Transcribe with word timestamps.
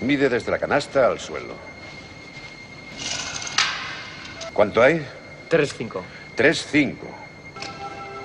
Mide 0.00 0.28
desde 0.28 0.50
la 0.50 0.58
canasta 0.58 1.06
al 1.06 1.18
suelo. 1.18 1.54
¿Cuánto 4.52 4.82
hay? 4.82 5.04
3-5. 5.50 6.02
3-5. 6.36 6.96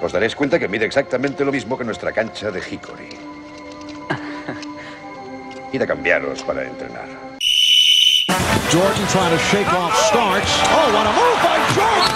Os 0.01 0.11
daréis 0.11 0.35
cuenta 0.35 0.59
que 0.59 0.67
mide 0.67 0.85
exactamente 0.85 1.43
lo 1.43 1.51
mismo 1.51 1.77
que 1.77 1.83
nuestra 1.83 2.11
cancha 2.11 2.51
de 2.51 2.59
Hickory. 2.59 3.09
Id 5.73 5.81
a 5.81 5.87
cambiaros 5.87 6.43
para 6.43 6.63
entrenar. 6.63 7.07
Jordan 8.71 9.07
trying 9.07 9.31
to 9.31 9.37
shake 9.49 9.67
off 9.73 9.95
Starks. 10.07 10.51
Oh, 10.69 10.93
what 10.93 11.07
a 11.07 11.11
move 11.17 11.39
by 11.41 11.57
Jordan! 11.73 12.13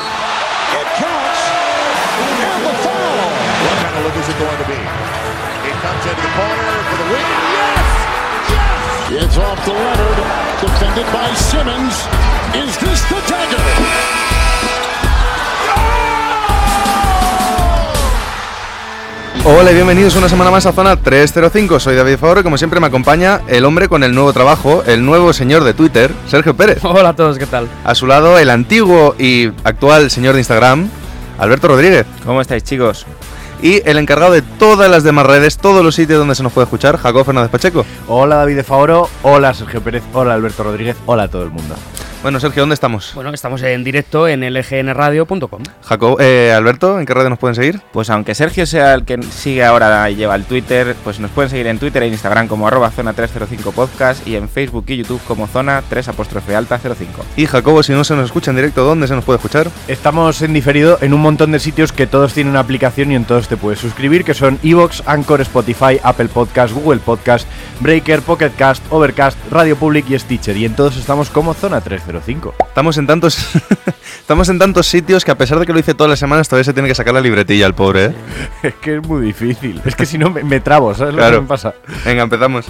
It 0.77 0.88
counts. 1.01 1.41
And 2.45 2.61
the 2.63 2.73
foul. 2.85 3.25
What 3.65 3.77
kind 3.81 3.95
of 3.97 4.05
look 4.05 4.13
is 4.21 4.29
it 4.29 4.38
going 4.38 4.59
to 4.61 4.67
be? 4.70 4.77
It 5.70 5.75
comes 5.81 6.05
into 6.05 6.21
the 6.21 6.29
corner 6.38 6.77
for 6.89 6.97
the 6.97 7.07
win. 7.11 7.25
Yes! 7.57 8.02
It's 9.16 9.38
off 9.38 9.63
to 9.66 9.72
Leonard. 9.72 10.17
Defended 10.59 11.05
by 11.13 11.35
Simmons. 11.35 11.94
Is 12.55 12.76
this 12.80 12.99
the 13.09 13.22
dagger? 13.30 13.62
Hola 19.45 19.72
y 19.72 19.76
bienvenidos 19.76 20.16
una 20.16 20.27
semana 20.27 20.49
más 20.49 20.66
a 20.66 20.72
Zona 20.72 20.95
305. 20.95 21.80
Soy 21.80 21.95
David 21.95 22.17
Favor 22.17 22.39
y 22.39 22.44
como 22.44 22.58
siempre 22.58 22.80
me 22.80 22.88
acompaña 22.88 23.41
el 23.48 23.66
hombre 23.66 23.88
con 23.88 24.02
el 24.02 24.16
nuevo 24.16 24.34
trabajo, 24.34 24.84
el 24.88 25.05
nuevo 25.05 25.31
señor 25.31 25.64
de 25.64 25.75
Twitter, 25.75 26.11
Sergio 26.27 26.55
Pérez. 26.55 26.80
Hola 26.84 27.09
a 27.09 27.16
todos, 27.16 27.38
¿qué 27.38 27.45
tal? 27.45 27.67
A 27.84 27.94
su 27.94 28.08
lado 28.08 28.39
el 28.39 28.50
antiguo 28.50 29.14
y 29.20 29.52
actual 29.64 30.09
señor 30.09 30.34
de 30.34 30.39
Instagram, 30.39 30.89
Alberto 31.38 31.67
Rodríguez. 31.67 32.08
¿Cómo 32.25 32.41
estáis, 32.41 32.64
chicos? 32.64 33.05
Y 33.63 33.81
el 33.90 33.98
encargado 33.98 34.34
de 34.34 34.41
todas 34.41 34.91
las 34.91 35.05
demás 35.05 35.26
redes, 35.26 35.58
todos 35.58 35.85
los 35.85 35.95
sitios 35.95 36.20
donde 36.20 36.35
se 36.35 36.44
nos 36.44 36.52
puede 36.52 36.66
escuchar, 36.66 36.98
Jacob 36.98 37.26
Fernández 37.26 37.49
Pacheco. 37.49 37.86
Hola 38.09 38.36
David 38.36 38.58
de 38.58 38.63
Favoro, 38.66 39.08
hola 39.22 39.53
Sergio 39.53 39.81
Pérez, 39.81 40.03
hola 40.12 40.34
Alberto 40.34 40.64
Rodríguez, 40.64 40.97
hola 41.06 41.23
a 41.23 41.28
todo 41.30 41.44
el 41.44 41.50
mundo. 41.50 41.73
Bueno, 42.23 42.39
Sergio, 42.39 42.61
¿dónde 42.61 42.75
estamos? 42.75 43.11
Bueno, 43.16 43.31
estamos 43.31 43.61
en 43.63 43.83
directo 43.83 44.29
en 44.29 44.45
lgnradio.com. 44.49 45.61
Jacob, 45.83 46.21
eh, 46.21 46.53
Alberto, 46.55 46.97
¿en 46.97 47.05
qué 47.05 47.13
redes 47.13 47.29
nos 47.29 47.38
pueden 47.38 47.53
seguir? 47.53 47.81
Pues 47.91 48.09
aunque 48.09 48.33
Sergio 48.33 48.66
sea 48.66 48.93
el 48.93 49.03
que 49.03 49.21
sigue 49.23 49.61
ahora 49.66 50.09
y 50.09 50.16
lleva 50.16 50.33
el 50.35 50.45
Twitter, 50.45 50.95
pues 51.03 51.19
nos 51.19 51.31
pueden 51.31 51.49
seguir 51.49 51.67
en 51.67 51.79
Twitter 51.79 52.01
e 52.01 52.07
Instagram 52.07 52.47
como 52.47 52.66
arroba 52.66 52.91
zona 52.91 53.11
305 53.11 53.73
podcast 53.73 54.25
y 54.25 54.38
en 54.38 54.47
Facebook 54.47 54.85
y 54.88 54.95
YouTube 54.95 55.19
como 55.27 55.47
zona 55.47 55.83
3 55.89 56.07
apóstrofe 56.07 56.55
alta 56.55 56.79
05. 56.79 57.25
Y 57.35 57.45
Jacobo, 57.45 57.83
si 57.83 57.91
no 57.91 58.05
se 58.05 58.16
nos 58.16 58.27
escucha 58.27 58.51
en 58.51 58.55
directo, 58.55 58.85
¿dónde 58.85 59.09
se 59.09 59.16
nos 59.16 59.25
puede 59.25 59.35
escuchar? 59.35 59.67
Estamos 59.89 60.41
en 60.44 60.53
diferido 60.53 60.99
en 61.01 61.13
un 61.13 61.19
montón 61.19 61.51
de 61.51 61.59
sitios 61.59 61.91
que 61.91 62.07
todos 62.07 62.33
tienen 62.33 62.51
una 62.51 62.61
aplicación 62.61 63.11
y 63.11 63.16
en 63.16 63.25
todos 63.25 63.49
te 63.49 63.57
puedes 63.57 63.79
suscribir, 63.79 64.23
que 64.23 64.33
son 64.33 64.59
Evox, 64.63 65.03
Anchor, 65.07 65.41
Spotify, 65.41 65.99
Apple 66.01 66.29
Podcast, 66.29 66.73
Google 66.73 67.01
Podcast, 67.01 67.45
Breaker, 67.81 68.21
Pocket 68.21 68.51
Cast, 68.57 68.81
Overcast, 68.91 69.38
Radio 69.51 69.75
Public 69.75 70.09
y 70.09 70.17
Stitcher. 70.17 70.55
Y 70.55 70.63
en 70.63 70.73
todos 70.73 70.95
estamos 70.95 71.29
como 71.29 71.53
Zona 71.53 71.81
305. 71.81 72.12
Estamos 72.67 72.97
en 72.97 73.08
tantos 73.08 73.38
estamos 74.19 74.50
en 74.50 74.59
tantos 74.59 74.88
sitios 74.88 75.23
que 75.25 75.31
a 75.31 75.38
pesar 75.38 75.59
de 75.59 75.66
que 75.66 75.73
lo 75.73 75.80
hice 75.80 75.94
todas 75.94 76.09
las 76.09 76.19
semanas, 76.19 76.47
todavía 76.47 76.64
se 76.66 76.73
tiene 76.73 76.88
que 76.89 76.95
sacar 76.95 77.14
la 77.14 77.22
libretilla 77.22 77.66
el 77.66 77.73
pobre, 77.73 78.06
¿eh? 78.06 78.14
Es 78.64 78.73
que 78.75 78.95
es 78.97 79.08
muy 79.08 79.25
difícil. 79.25 79.81
Es 79.86 79.95
que 79.95 80.06
si 80.06 80.17
no 80.17 80.30
me, 80.30 80.44
me 80.44 80.59
trabo, 80.59 80.94
¿sabes 80.94 81.14
lo 81.14 81.19
Claro. 81.19 81.38
que 81.38 81.41
me 81.41 81.47
pasa? 81.47 81.73
Venga, 82.06 82.23
empezamos. 82.23 82.66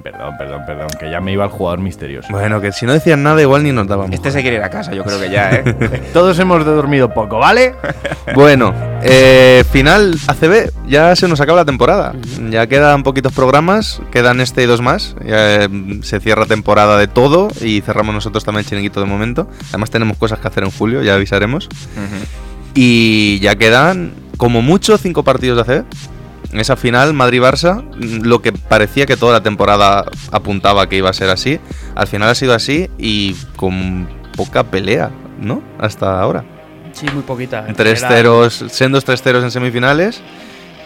Perdón, 0.00 0.36
perdón, 0.36 0.36
perdón, 0.38 0.62
perdón, 0.66 0.88
que 0.98 1.10
ya 1.10 1.20
me 1.20 1.32
iba 1.32 1.44
el 1.44 1.50
jugador 1.50 1.80
misterioso. 1.80 2.28
Bueno, 2.30 2.60
que 2.60 2.72
si 2.72 2.86
no 2.86 2.92
decían 2.92 3.22
nada, 3.22 3.42
igual 3.42 3.62
ni 3.62 3.72
nos 3.72 3.86
dábamos. 3.86 4.14
Este 4.14 4.30
se 4.30 4.40
quiere 4.42 4.56
ir 4.56 4.62
a 4.62 4.70
casa, 4.70 4.92
yo 4.92 5.04
creo 5.04 5.20
que 5.20 5.30
ya, 5.30 5.50
¿eh? 5.50 6.02
Todos 6.12 6.38
hemos 6.38 6.64
dormido 6.64 7.12
poco, 7.12 7.38
¿vale? 7.38 7.74
Bueno, 8.34 8.74
eh, 9.02 9.64
final 9.70 10.16
ACB, 10.26 10.70
ya 10.86 11.14
se 11.16 11.28
nos 11.28 11.40
acaba 11.40 11.58
la 11.58 11.64
temporada. 11.64 12.14
Ya 12.50 12.66
quedan 12.66 13.02
poquitos 13.02 13.32
programas, 13.32 14.00
quedan 14.10 14.40
este 14.40 14.62
y 14.62 14.66
dos 14.66 14.80
más. 14.80 15.16
Ya, 15.24 15.64
eh, 15.64 15.68
se 16.02 16.20
cierra 16.20 16.46
temporada 16.46 16.96
de 16.98 17.08
todo 17.08 17.48
y 17.60 17.80
cerramos 17.80 18.14
nosotros 18.14 18.44
también 18.44 18.60
el 18.60 18.66
chiringuito 18.66 19.00
de 19.00 19.06
momento. 19.06 19.48
Además 19.70 19.90
tenemos 19.90 20.16
cosas 20.16 20.38
que 20.38 20.48
hacer 20.48 20.64
en 20.64 20.70
julio, 20.70 21.02
ya 21.02 21.14
avisaremos. 21.14 21.68
Y 22.74 23.38
ya 23.40 23.56
quedan 23.56 24.14
como 24.36 24.62
mucho 24.62 24.96
cinco 24.98 25.22
partidos 25.22 25.66
de 25.66 25.74
ACB. 25.74 25.84
Esa 26.52 26.76
final 26.76 27.14
Madrid-Barça, 27.14 27.82
mm, 27.82 28.26
lo 28.26 28.42
que 28.42 28.52
parecía 28.52 29.06
que 29.06 29.16
toda 29.16 29.32
la 29.32 29.42
temporada 29.42 30.04
apuntaba 30.30 30.88
que 30.88 30.96
iba 30.96 31.08
a 31.10 31.14
ser 31.14 31.30
así, 31.30 31.58
al 31.94 32.06
final 32.06 32.28
ha 32.28 32.34
sido 32.34 32.54
así 32.54 32.90
y 32.98 33.34
con 33.56 34.08
poca 34.36 34.64
pelea, 34.64 35.10
¿no? 35.40 35.62
Hasta 35.78 36.20
ahora. 36.20 36.44
Sí, 36.92 37.06
muy 37.12 37.22
poquita. 37.22 37.66
en 37.66 37.74
Tres 37.74 38.00
ceros, 38.00 38.64
sendos 38.70 39.04
tres 39.04 39.22
ceros 39.22 39.42
en 39.42 39.50
semifinales. 39.50 40.20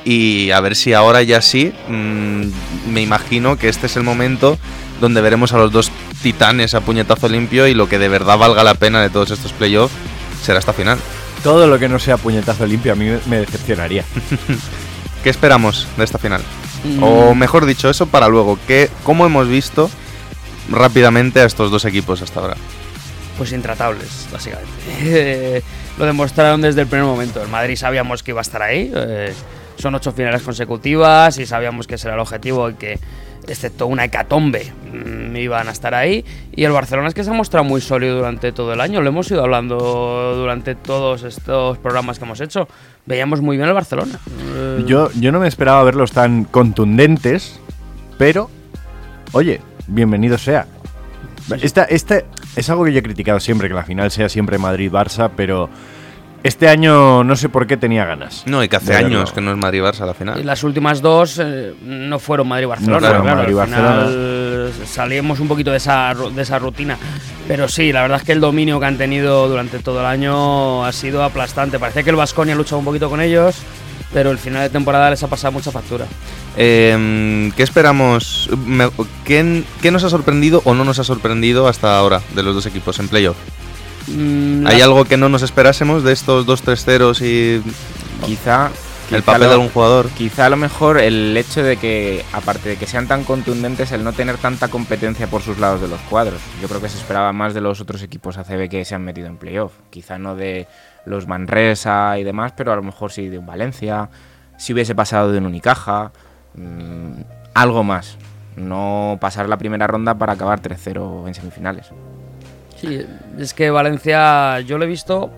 Y 0.04 0.52
a 0.52 0.60
ver 0.60 0.76
si 0.76 0.92
ahora 0.92 1.22
ya 1.22 1.42
sí, 1.42 1.72
mm, 1.88 2.92
me 2.92 3.02
imagino 3.02 3.58
que 3.58 3.68
este 3.68 3.86
es 3.86 3.96
el 3.96 4.04
momento 4.04 4.56
donde 5.00 5.20
veremos 5.20 5.52
a 5.52 5.58
los 5.58 5.72
dos 5.72 5.90
titanes 6.22 6.74
a 6.74 6.80
puñetazo 6.80 7.28
limpio 7.28 7.66
y 7.66 7.74
lo 7.74 7.88
que 7.88 7.98
de 7.98 8.08
verdad 8.08 8.38
valga 8.38 8.62
la 8.62 8.74
pena 8.74 9.02
de 9.02 9.10
todos 9.10 9.32
estos 9.32 9.52
playoffs 9.52 9.94
será 10.42 10.60
esta 10.60 10.72
final. 10.72 10.98
Todo 11.42 11.66
lo 11.66 11.78
que 11.80 11.88
no 11.88 11.98
sea 11.98 12.16
puñetazo 12.18 12.66
limpio 12.66 12.92
a 12.92 12.94
mí 12.94 13.06
me 13.26 13.40
decepcionaría. 13.40 14.04
¿Qué 15.22 15.30
esperamos 15.30 15.86
de 15.96 16.04
esta 16.04 16.18
final? 16.18 16.40
Mm, 16.84 17.02
O 17.02 17.34
mejor 17.34 17.66
dicho, 17.66 17.90
eso 17.90 18.06
para 18.06 18.28
luego, 18.28 18.58
¿qué, 18.66 18.88
¿cómo 19.02 19.26
hemos 19.26 19.48
visto 19.48 19.90
rápidamente 20.70 21.40
a 21.40 21.44
estos 21.44 21.70
dos 21.70 21.84
equipos 21.84 22.22
hasta 22.22 22.40
ahora? 22.40 22.56
Pues 23.36 23.52
intratables, 23.52 24.28
básicamente. 24.32 24.70
Eh, 25.02 25.62
lo 25.98 26.06
demostraron 26.06 26.60
desde 26.62 26.82
el 26.82 26.86
primer 26.86 27.06
momento. 27.06 27.42
El 27.42 27.48
Madrid 27.48 27.76
sabíamos 27.76 28.22
que 28.22 28.30
iba 28.30 28.40
a 28.40 28.42
estar 28.42 28.62
ahí. 28.62 28.90
eh, 28.94 29.32
son 29.78 29.94
ocho 29.94 30.10
finales 30.12 30.40
consecutivas 30.42 31.36
y 31.38 31.44
sabíamos 31.44 31.86
que 31.86 31.96
ese 31.96 32.08
era 32.08 32.14
el 32.14 32.20
objetivo 32.20 32.70
y 32.70 32.74
que, 32.76 32.98
excepto 33.46 33.86
una 33.86 34.04
hecatombe, 34.06 34.72
mm, 34.90 35.36
iban 35.36 35.68
a 35.68 35.72
estar 35.72 35.94
ahí. 35.94 36.24
Y 36.54 36.64
el 36.64 36.72
Barcelona 36.72 37.08
es 37.08 37.14
que 37.14 37.24
se 37.24 37.28
ha 37.30 37.34
mostrado 37.34 37.64
muy 37.64 37.82
sólido 37.82 38.16
durante 38.16 38.52
todo 38.52 38.72
el 38.72 38.80
año. 38.80 39.02
Lo 39.02 39.10
hemos 39.10 39.30
ido 39.30 39.42
hablando 39.42 39.76
durante 40.34 40.76
todos 40.76 41.24
estos 41.24 41.76
programas 41.76 42.18
que 42.18 42.24
hemos 42.24 42.40
hecho. 42.40 42.68
Veíamos 43.06 43.40
muy 43.40 43.56
bien 43.56 43.68
el 43.68 43.74
Barcelona. 43.74 44.18
Eh, 44.54 44.84
Yo, 44.86 45.10
yo 45.12 45.30
no 45.32 45.38
me 45.40 45.48
esperaba 45.48 45.82
verlos 45.84 46.12
tan 46.12 46.44
contundentes, 46.44 47.60
pero, 48.18 48.50
oye, 49.32 49.60
bienvenido 49.86 50.38
sea. 50.38 50.66
Esta, 51.62 51.84
esta 51.84 52.22
es 52.56 52.68
algo 52.70 52.84
que 52.84 52.92
yo 52.92 52.98
he 52.98 53.02
criticado 53.02 53.38
siempre, 53.38 53.68
que 53.68 53.74
la 53.74 53.84
final 53.84 54.10
sea 54.10 54.28
siempre 54.28 54.58
Madrid-Barça, 54.58 55.30
pero 55.36 55.70
este 56.42 56.68
año 56.68 57.22
no 57.22 57.36
sé 57.36 57.48
por 57.48 57.68
qué 57.68 57.76
tenía 57.76 58.04
ganas. 58.04 58.42
No, 58.46 58.64
y 58.64 58.68
que 58.68 58.74
hace 58.76 58.86
De 58.92 58.94
verlo. 59.02 59.18
años 59.18 59.32
que 59.32 59.40
no 59.40 59.52
es 59.52 59.56
Madrid-Barça 59.56 60.04
la 60.04 60.10
Y 60.10 60.14
final. 60.14 60.44
las 60.46 60.64
últimas 60.64 61.00
dos 61.00 61.38
eh, 61.40 61.74
no 61.84 62.18
fueron 62.18 62.48
Madrid-Barcelona. 62.48 62.94
No 62.94 63.22
claro, 63.22 63.36
Madrid-Barcelona. 63.36 64.00
al 64.02 64.08
final 64.08 64.86
Salimos 64.86 65.38
un 65.38 65.46
poquito 65.46 65.70
de 65.70 65.76
esa, 65.76 66.12
de 66.14 66.42
esa 66.42 66.58
rutina. 66.58 66.98
Pero 67.48 67.68
sí, 67.68 67.92
la 67.92 68.02
verdad 68.02 68.18
es 68.18 68.24
que 68.24 68.32
el 68.32 68.40
dominio 68.40 68.80
que 68.80 68.86
han 68.86 68.98
tenido 68.98 69.48
durante 69.48 69.78
todo 69.78 70.00
el 70.00 70.06
año 70.06 70.84
ha 70.84 70.92
sido 70.92 71.22
aplastante. 71.22 71.78
Parecía 71.78 72.02
que 72.02 72.10
el 72.10 72.16
Vasconia 72.16 72.54
ha 72.54 72.56
luchado 72.56 72.78
un 72.80 72.84
poquito 72.84 73.08
con 73.08 73.20
ellos, 73.20 73.54
pero 74.12 74.32
el 74.32 74.38
final 74.38 74.62
de 74.62 74.70
temporada 74.70 75.10
les 75.10 75.22
ha 75.22 75.28
pasado 75.28 75.52
mucha 75.52 75.70
factura. 75.70 76.06
Eh, 76.56 77.52
¿Qué 77.56 77.62
esperamos? 77.62 78.50
¿qué, 79.24 79.62
qué 79.80 79.90
nos 79.92 80.02
ha 80.02 80.10
sorprendido 80.10 80.60
o 80.64 80.74
no 80.74 80.84
nos 80.84 80.98
ha 80.98 81.04
sorprendido 81.04 81.68
hasta 81.68 81.96
ahora 81.96 82.20
de 82.34 82.42
los 82.42 82.54
dos 82.54 82.66
equipos 82.66 82.98
en 82.98 83.06
playoff? 83.08 83.36
Mm, 84.08 84.66
¿Hay 84.66 84.78
la- 84.78 84.84
algo 84.84 85.04
que 85.04 85.16
no 85.16 85.28
nos 85.28 85.42
esperásemos 85.42 86.02
de 86.02 86.12
estos 86.12 86.46
dos 86.46 86.62
3 86.62 86.84
ceros 86.84 87.20
y 87.22 87.62
Quizá... 88.24 88.70
el 89.14 89.22
papel 89.22 89.42
lo- 89.42 89.46
de 89.48 89.52
algún 89.54 89.68
jugador? 89.68 90.08
Quizá 90.10 90.46
a 90.46 90.50
lo 90.50 90.56
mejor 90.56 90.98
el 90.98 91.36
hecho 91.36 91.62
de 91.62 91.76
que, 91.76 92.24
aparte 92.32 92.70
de 92.70 92.76
que 92.76 92.86
sean 92.86 93.06
tan 93.06 93.24
contundentes, 93.24 93.92
el 93.92 94.02
no 94.02 94.12
tener 94.12 94.36
tanta 94.38 94.68
competencia 94.68 95.26
por 95.28 95.42
sus 95.42 95.58
lados 95.58 95.80
de 95.80 95.88
los 95.88 96.00
cuadros. 96.02 96.40
Yo 96.60 96.68
creo 96.68 96.80
que 96.80 96.88
se 96.88 96.98
esperaba 96.98 97.32
más 97.32 97.54
de 97.54 97.60
los 97.60 97.80
otros 97.80 98.02
equipos 98.02 98.36
ACB 98.38 98.68
que 98.68 98.84
se 98.84 98.94
han 98.94 99.04
metido 99.04 99.28
en 99.28 99.36
playoff. 99.36 99.72
Quizá 99.90 100.18
no 100.18 100.34
de 100.34 100.66
los 101.04 101.26
Manresa 101.28 102.18
y 102.18 102.24
demás, 102.24 102.52
pero 102.56 102.72
a 102.72 102.76
lo 102.76 102.82
mejor 102.82 103.12
sí 103.12 103.28
de 103.28 103.38
un 103.38 103.46
Valencia, 103.46 104.08
si 104.58 104.72
hubiese 104.72 104.94
pasado 104.94 105.30
de 105.30 105.38
un 105.38 105.46
Unicaja, 105.46 106.10
mm, 106.54 107.12
algo 107.54 107.84
más. 107.84 108.16
No 108.56 109.18
pasar 109.20 109.48
la 109.48 109.58
primera 109.58 109.86
ronda 109.86 110.14
para 110.14 110.32
acabar 110.32 110.60
3-0 110.60 111.24
en 111.28 111.34
semifinales. 111.34 111.86
Sí, 112.80 113.06
es 113.38 113.54
que 113.54 113.70
Valencia 113.70 114.60
yo 114.60 114.78
lo 114.78 114.84
he 114.84 114.88
visto 114.88 115.30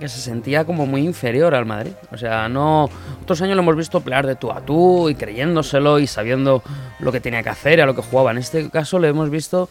que 0.00 0.08
se 0.08 0.20
sentía 0.20 0.64
como 0.64 0.86
muy 0.86 1.02
inferior 1.02 1.54
al 1.54 1.66
Madrid. 1.66 1.92
O 2.12 2.16
sea, 2.18 2.48
no. 2.48 2.90
Otros 3.22 3.40
años 3.42 3.54
lo 3.54 3.62
hemos 3.62 3.76
visto 3.76 4.00
pelear 4.00 4.26
de 4.26 4.34
tú 4.34 4.50
a 4.50 4.60
tú 4.62 5.08
y 5.08 5.14
creyéndoselo 5.14 6.00
y 6.00 6.06
sabiendo 6.08 6.62
lo 6.98 7.12
que 7.12 7.20
tenía 7.20 7.42
que 7.44 7.50
hacer 7.50 7.80
a 7.80 7.86
lo 7.86 7.94
que 7.94 8.02
jugaba. 8.02 8.32
En 8.32 8.38
este 8.38 8.68
caso 8.70 8.98
le 8.98 9.08
hemos 9.08 9.30
visto 9.30 9.68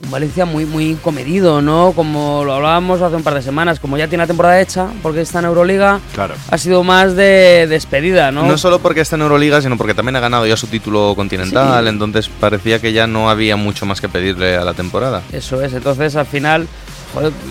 un 0.00 0.12
Valencia 0.12 0.44
muy, 0.44 0.64
muy 0.64 0.94
comedido, 0.94 1.60
¿no? 1.60 1.92
Como 1.96 2.44
lo 2.44 2.54
hablábamos 2.54 3.02
hace 3.02 3.16
un 3.16 3.24
par 3.24 3.34
de 3.34 3.42
semanas, 3.42 3.80
como 3.80 3.96
ya 3.96 4.06
tiene 4.06 4.22
la 4.22 4.28
temporada 4.28 4.60
hecha, 4.60 4.86
porque 5.02 5.22
está 5.22 5.40
en 5.40 5.46
Euroliga, 5.46 5.98
Claro. 6.14 6.34
ha 6.52 6.56
sido 6.58 6.84
más 6.84 7.16
de 7.16 7.66
despedida, 7.68 8.30
¿no? 8.30 8.44
No 8.46 8.56
solo 8.58 8.78
porque 8.78 9.00
está 9.00 9.16
en 9.16 9.22
Euroliga, 9.22 9.60
sino 9.60 9.76
porque 9.76 9.94
también 9.94 10.14
ha 10.14 10.20
ganado 10.20 10.46
ya 10.46 10.56
su 10.56 10.68
título 10.68 11.14
continental, 11.16 11.82
Sí. 11.82 11.88
entonces 11.88 12.28
parecía 12.28 12.78
que 12.80 12.92
ya 12.92 13.08
no 13.08 13.28
había 13.28 13.56
mucho 13.56 13.86
más 13.86 14.00
que 14.00 14.08
pedirle 14.08 14.56
a 14.56 14.62
la 14.64 14.72
temporada. 14.74 15.22
Eso 15.32 15.60
es, 15.62 15.72
entonces 15.72 16.14
al 16.14 16.26
final 16.26 16.68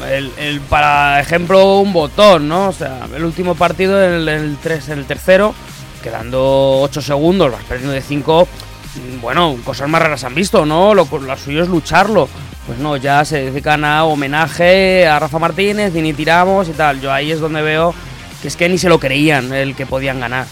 el, 0.10 0.32
el- 0.38 0.62
para 0.62 1.20
ejemplo, 1.20 1.80
un 1.80 1.94
botón, 1.94 2.48
¿no? 2.48 2.68
O 2.70 2.74
sea, 2.74 3.08
el 3.16 3.24
último 3.24 3.56
partido, 3.56 4.02
el, 4.04 4.28
el, 4.28 4.58
tres, 4.62 4.90
el 4.90 5.06
tercero, 5.06 5.54
quedando 6.04 6.80
8 6.82 7.02
segundos, 7.02 7.52
vas 7.52 7.64
perdiendo 7.64 7.94
de 7.94 8.02
5. 8.02 8.48
Bueno, 9.22 9.56
cosas 9.64 9.88
más 9.90 10.02
raras 10.02 10.24
han 10.24 10.34
visto, 10.36 10.66
¿no? 10.66 10.94
Lo, 10.94 11.06
suyo 11.38 11.64
es 11.64 11.70
lucharlo. 11.70 12.28
Pues 12.66 12.80
no, 12.80 12.98
ya 12.98 13.24
se 13.26 13.46
dedican 13.46 13.86
a 13.86 14.04
homenaje 14.04 15.08
a 15.08 15.20
Rafa 15.20 15.40
Martínez 15.40 15.94
ni 15.94 16.14
tiramos 16.14 16.68
y 16.68 16.72
tal. 16.74 17.00
Yo 17.00 17.12
ahí 17.14 17.32
es 17.32 17.40
donde 17.40 17.62
veo 17.62 17.94
que 18.42 18.48
es 18.50 18.56
que 18.58 18.68
ni 18.70 18.78
se 18.78 18.90
lo 18.90 19.00
creían 19.00 19.54
el 19.54 19.76
que 19.76 19.86
podían 19.86 20.20
ganar. 20.20 20.46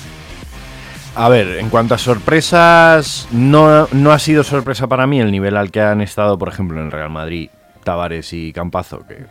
A 1.15 1.29
ver, 1.29 1.59
en 1.59 1.69
cuanto 1.69 1.95
a 1.95 1.97
sorpresas, 1.97 3.27
no, 3.31 3.87
no 3.91 4.11
ha 4.11 4.19
sido 4.19 4.43
sorpresa 4.43 4.87
para 4.87 5.07
mí 5.07 5.19
el 5.19 5.31
nivel 5.31 5.55
al 5.57 5.71
que 5.71 5.81
han 5.81 6.01
estado, 6.01 6.37
por 6.37 6.49
ejemplo, 6.49 6.81
en 6.81 6.91
Real 6.91 7.09
Madrid, 7.09 7.49
Tavares 7.85 8.33
y 8.33 8.51
Campazo, 8.51 9.05
que 9.07 9.25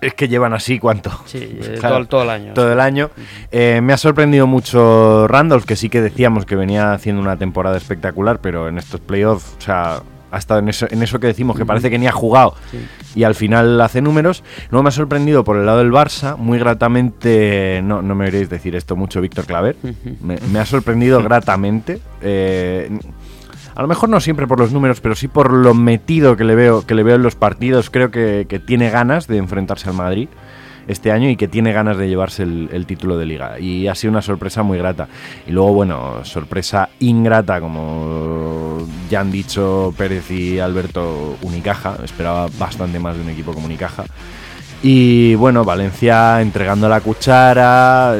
es 0.00 0.14
que 0.14 0.28
llevan 0.28 0.52
así 0.54 0.78
cuánto. 0.78 1.10
Sí, 1.26 1.38
eh, 1.60 1.76
Claro, 1.80 1.96
todo, 1.96 2.06
todo 2.06 2.22
el 2.22 2.30
año. 2.30 2.54
Todo 2.54 2.72
el 2.72 2.80
año. 2.80 3.10
Eh, 3.50 3.80
me 3.82 3.92
ha 3.92 3.96
sorprendido 3.96 4.46
mucho 4.46 5.26
Randolph, 5.28 5.64
que 5.64 5.76
sí 5.76 5.88
que 5.88 6.00
decíamos 6.00 6.46
que 6.46 6.54
venía 6.56 6.92
haciendo 6.92 7.20
una 7.20 7.36
temporada 7.36 7.76
espectacular, 7.76 8.40
pero 8.40 8.68
en 8.68 8.78
estos 8.78 9.00
playoffs, 9.00 9.56
o 9.58 9.60
sea, 9.60 10.02
ha 10.30 10.38
estado 10.38 10.60
en 10.60 10.68
eso, 10.68 10.86
en 10.90 11.02
eso 11.02 11.18
que 11.18 11.26
decimos, 11.26 11.56
que 11.56 11.64
parece 11.66 11.90
que 11.90 11.98
ni 11.98 12.06
ha 12.06 12.12
jugado 12.12 12.54
y 13.14 13.24
al 13.24 13.34
final 13.34 13.80
hace 13.80 14.00
números. 14.02 14.44
Luego 14.70 14.82
me 14.84 14.88
ha 14.90 14.92
sorprendido 14.92 15.42
por 15.42 15.56
el 15.56 15.66
lado 15.66 15.78
del 15.78 15.90
Barça, 15.90 16.36
muy 16.36 16.58
gratamente, 16.58 17.80
no, 17.82 18.02
no 18.02 18.14
me 18.14 18.26
oiréis 18.26 18.50
decir 18.50 18.76
esto 18.76 18.94
mucho, 18.94 19.20
Víctor 19.20 19.46
Claver, 19.46 19.74
me, 20.20 20.36
me 20.52 20.58
ha 20.60 20.66
sorprendido 20.66 21.22
gratamente. 21.22 21.98
eh, 22.20 22.90
a 23.78 23.82
lo 23.82 23.86
mejor 23.86 24.08
no 24.08 24.18
siempre 24.18 24.48
por 24.48 24.58
los 24.58 24.72
números, 24.72 25.00
pero 25.00 25.14
sí 25.14 25.28
por 25.28 25.52
lo 25.52 25.72
metido 25.72 26.36
que 26.36 26.42
le 26.42 26.56
veo, 26.56 26.84
que 26.84 26.96
le 26.96 27.04
veo 27.04 27.14
en 27.14 27.22
los 27.22 27.36
partidos. 27.36 27.90
Creo 27.90 28.10
que, 28.10 28.44
tiene 28.66 28.90
ganas 28.90 29.28
de 29.28 29.36
enfrentarse 29.36 29.88
al 29.88 29.94
Madrid 29.94 30.28
este 30.88 31.12
año 31.12 31.30
y 31.30 31.36
que 31.36 31.46
tiene 31.46 31.72
ganas 31.72 31.96
de 31.96 32.08
llevarse 32.08 32.42
el, 32.42 32.70
el 32.72 32.86
título 32.86 33.16
de 33.16 33.26
liga. 33.26 33.60
Y 33.60 33.86
ha 33.86 33.94
sido 33.94 34.10
una 34.10 34.20
sorpresa 34.20 34.64
muy 34.64 34.78
grata. 34.78 35.06
Y 35.46 35.52
luego, 35.52 35.74
bueno, 35.74 36.24
sorpresa 36.24 36.88
ingrata, 36.98 37.60
como 37.60 38.78
ya 39.08 39.20
han 39.20 39.30
dicho 39.30 39.94
Pérez 39.96 40.28
y 40.32 40.58
Alberto 40.58 41.36
Unicaja. 41.42 41.98
Esperaba 42.02 42.48
bastante 42.58 42.98
más 42.98 43.14
de 43.14 43.22
un 43.22 43.28
equipo 43.28 43.54
como 43.54 43.66
Unicaja. 43.66 44.06
Y 44.82 45.36
bueno, 45.36 45.64
Valencia 45.64 46.40
entregando 46.42 46.88
la 46.88 47.00
cuchara. 47.00 48.16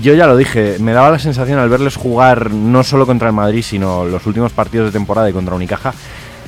Yo 0.00 0.14
ya 0.14 0.26
lo 0.26 0.36
dije, 0.36 0.76
me 0.80 0.92
daba 0.92 1.10
la 1.10 1.18
sensación 1.18 1.58
al 1.58 1.68
verles 1.68 1.96
jugar 1.96 2.50
no 2.50 2.84
solo 2.84 3.06
contra 3.06 3.28
el 3.28 3.34
Madrid, 3.34 3.62
sino 3.62 4.04
los 4.04 4.26
últimos 4.26 4.52
partidos 4.52 4.86
de 4.86 4.92
temporada 4.98 5.28
y 5.28 5.32
contra 5.32 5.54
Unicaja, 5.54 5.92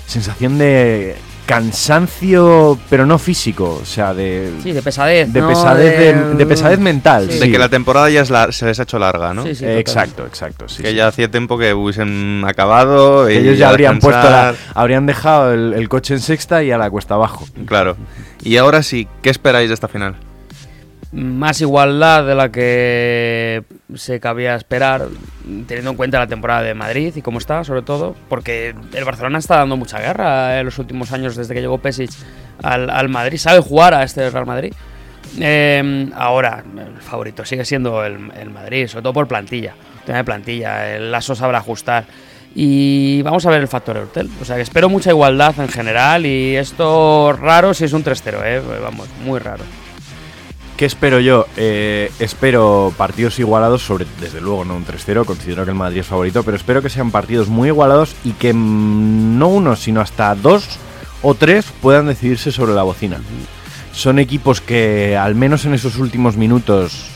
sensación 0.06 0.58
de 0.58 1.16
cansancio, 1.44 2.78
pero 2.88 3.04
no 3.04 3.18
físico, 3.18 3.80
o 3.82 3.84
sea, 3.84 4.14
de, 4.14 4.52
Sí, 4.62 4.72
de 4.72 4.80
pesadez. 4.82 5.32
de, 5.32 5.40
¿no? 5.40 5.48
pesadez, 5.48 5.98
de, 5.98 6.34
de 6.34 6.46
pesadez 6.46 6.78
mental. 6.78 7.28
Sí. 7.30 7.38
De 7.40 7.50
que 7.50 7.58
la 7.58 7.68
temporada 7.68 8.08
ya 8.10 8.20
es 8.20 8.30
la- 8.30 8.52
se 8.52 8.66
les 8.66 8.78
ha 8.78 8.84
hecho 8.84 8.98
larga, 8.98 9.34
¿no? 9.34 9.42
Sí, 9.44 9.54
sí, 9.54 9.64
Eh, 9.64 9.68
total. 9.68 9.78
exacto, 9.80 10.26
exacto. 10.26 10.68
sí, 10.68 10.82
que 10.82 10.90
sí. 10.90 10.94
ya 10.94 11.08
hacía 11.08 11.30
tiempo 11.30 11.58
que 11.58 11.74
hubiesen 11.74 12.44
acabado. 12.46 13.26
Que 13.26 13.34
y 13.34 13.38
ellos 13.38 13.58
ya 13.58 13.70
habrían 13.70 13.98
puesto 13.98 14.30
la- 14.30 14.54
habrían 14.74 15.06
dejado 15.06 15.52
el, 15.52 15.74
el 15.74 15.88
coche 15.88 16.14
en 16.14 16.20
sexta 16.20 16.62
y 16.62 16.70
a 16.70 16.78
la 16.78 16.88
cuesta 16.90 17.14
abajo. 17.14 17.46
Claro. 17.66 17.96
Y 18.42 18.56
ahora 18.58 18.82
sí, 18.82 19.08
¿qué 19.22 19.30
esperáis 19.30 19.68
de 19.68 19.74
esta 19.74 19.88
final? 19.88 20.16
Más 21.12 21.60
igualdad 21.60 22.26
de 22.26 22.34
la 22.34 22.50
que 22.50 23.64
se 23.94 24.18
cabía 24.18 24.54
esperar, 24.54 25.08
teniendo 25.66 25.90
en 25.90 25.96
cuenta 25.96 26.18
la 26.18 26.26
temporada 26.26 26.62
de 26.62 26.74
Madrid 26.74 27.14
y 27.14 27.22
cómo 27.22 27.38
está, 27.38 27.64
sobre 27.64 27.82
todo, 27.82 28.16
porque 28.28 28.74
el 28.94 29.04
Barcelona 29.04 29.38
está 29.38 29.56
dando 29.56 29.76
mucha 29.76 30.00
guerra 30.00 30.58
en 30.58 30.64
los 30.64 30.78
últimos 30.78 31.12
años 31.12 31.36
desde 31.36 31.54
que 31.54 31.60
llegó 31.60 31.78
Pesic 31.78 32.10
al, 32.62 32.88
al 32.88 33.08
Madrid, 33.10 33.36
sabe 33.36 33.60
jugar 33.60 33.92
a 33.94 34.02
este 34.02 34.28
Real 34.30 34.46
Madrid. 34.46 34.72
Eh, 35.38 36.10
ahora, 36.14 36.64
el 36.76 37.00
favorito 37.00 37.44
sigue 37.44 37.64
siendo 37.64 38.04
el, 38.04 38.32
el 38.38 38.50
Madrid, 38.50 38.86
sobre 38.86 39.02
todo 39.02 39.12
por 39.12 39.28
plantilla, 39.28 39.74
tema 40.06 40.18
de 40.18 40.24
plantilla, 40.24 40.96
el 40.96 41.12
Lasso 41.12 41.34
sabrá 41.34 41.58
ajustar. 41.58 42.04
Y 42.54 43.22
vamos 43.22 43.46
a 43.46 43.50
ver 43.50 43.60
el 43.60 43.68
factor 43.68 43.96
Eurtel. 43.96 44.28
O 44.40 44.44
sea 44.44 44.56
que 44.56 44.62
espero 44.62 44.88
mucha 44.88 45.10
igualdad 45.10 45.54
en 45.58 45.68
general 45.68 46.26
y 46.26 46.56
esto 46.56 47.32
raro 47.32 47.72
si 47.72 47.84
es 47.84 47.92
un 47.94 48.04
3-0, 48.04 48.40
¿eh? 48.44 48.62
vamos, 48.82 49.08
muy 49.24 49.38
raro. 49.38 49.64
¿Qué 50.76 50.86
espero 50.86 51.20
yo? 51.20 51.46
Eh, 51.56 52.10
espero 52.18 52.92
partidos 52.96 53.38
igualados, 53.38 53.82
sobre, 53.82 54.06
desde 54.20 54.40
luego 54.40 54.64
no 54.64 54.74
un 54.74 54.86
3-0, 54.86 55.24
considero 55.24 55.64
que 55.64 55.70
el 55.70 55.76
Madrid 55.76 56.00
es 56.00 56.06
favorito, 56.06 56.42
pero 56.42 56.56
espero 56.56 56.82
que 56.82 56.88
sean 56.88 57.10
partidos 57.10 57.48
muy 57.48 57.68
igualados 57.68 58.16
y 58.24 58.32
que 58.32 58.52
mm, 58.52 59.38
no 59.38 59.48
uno, 59.48 59.76
sino 59.76 60.00
hasta 60.00 60.34
dos 60.34 60.78
o 61.22 61.34
tres 61.34 61.66
puedan 61.80 62.06
decidirse 62.06 62.50
sobre 62.50 62.72
la 62.72 62.82
bocina. 62.82 63.20
Son 63.92 64.18
equipos 64.18 64.60
que, 64.60 65.16
al 65.16 65.34
menos 65.34 65.64
en 65.66 65.74
esos 65.74 65.98
últimos 65.98 66.36
minutos, 66.36 67.06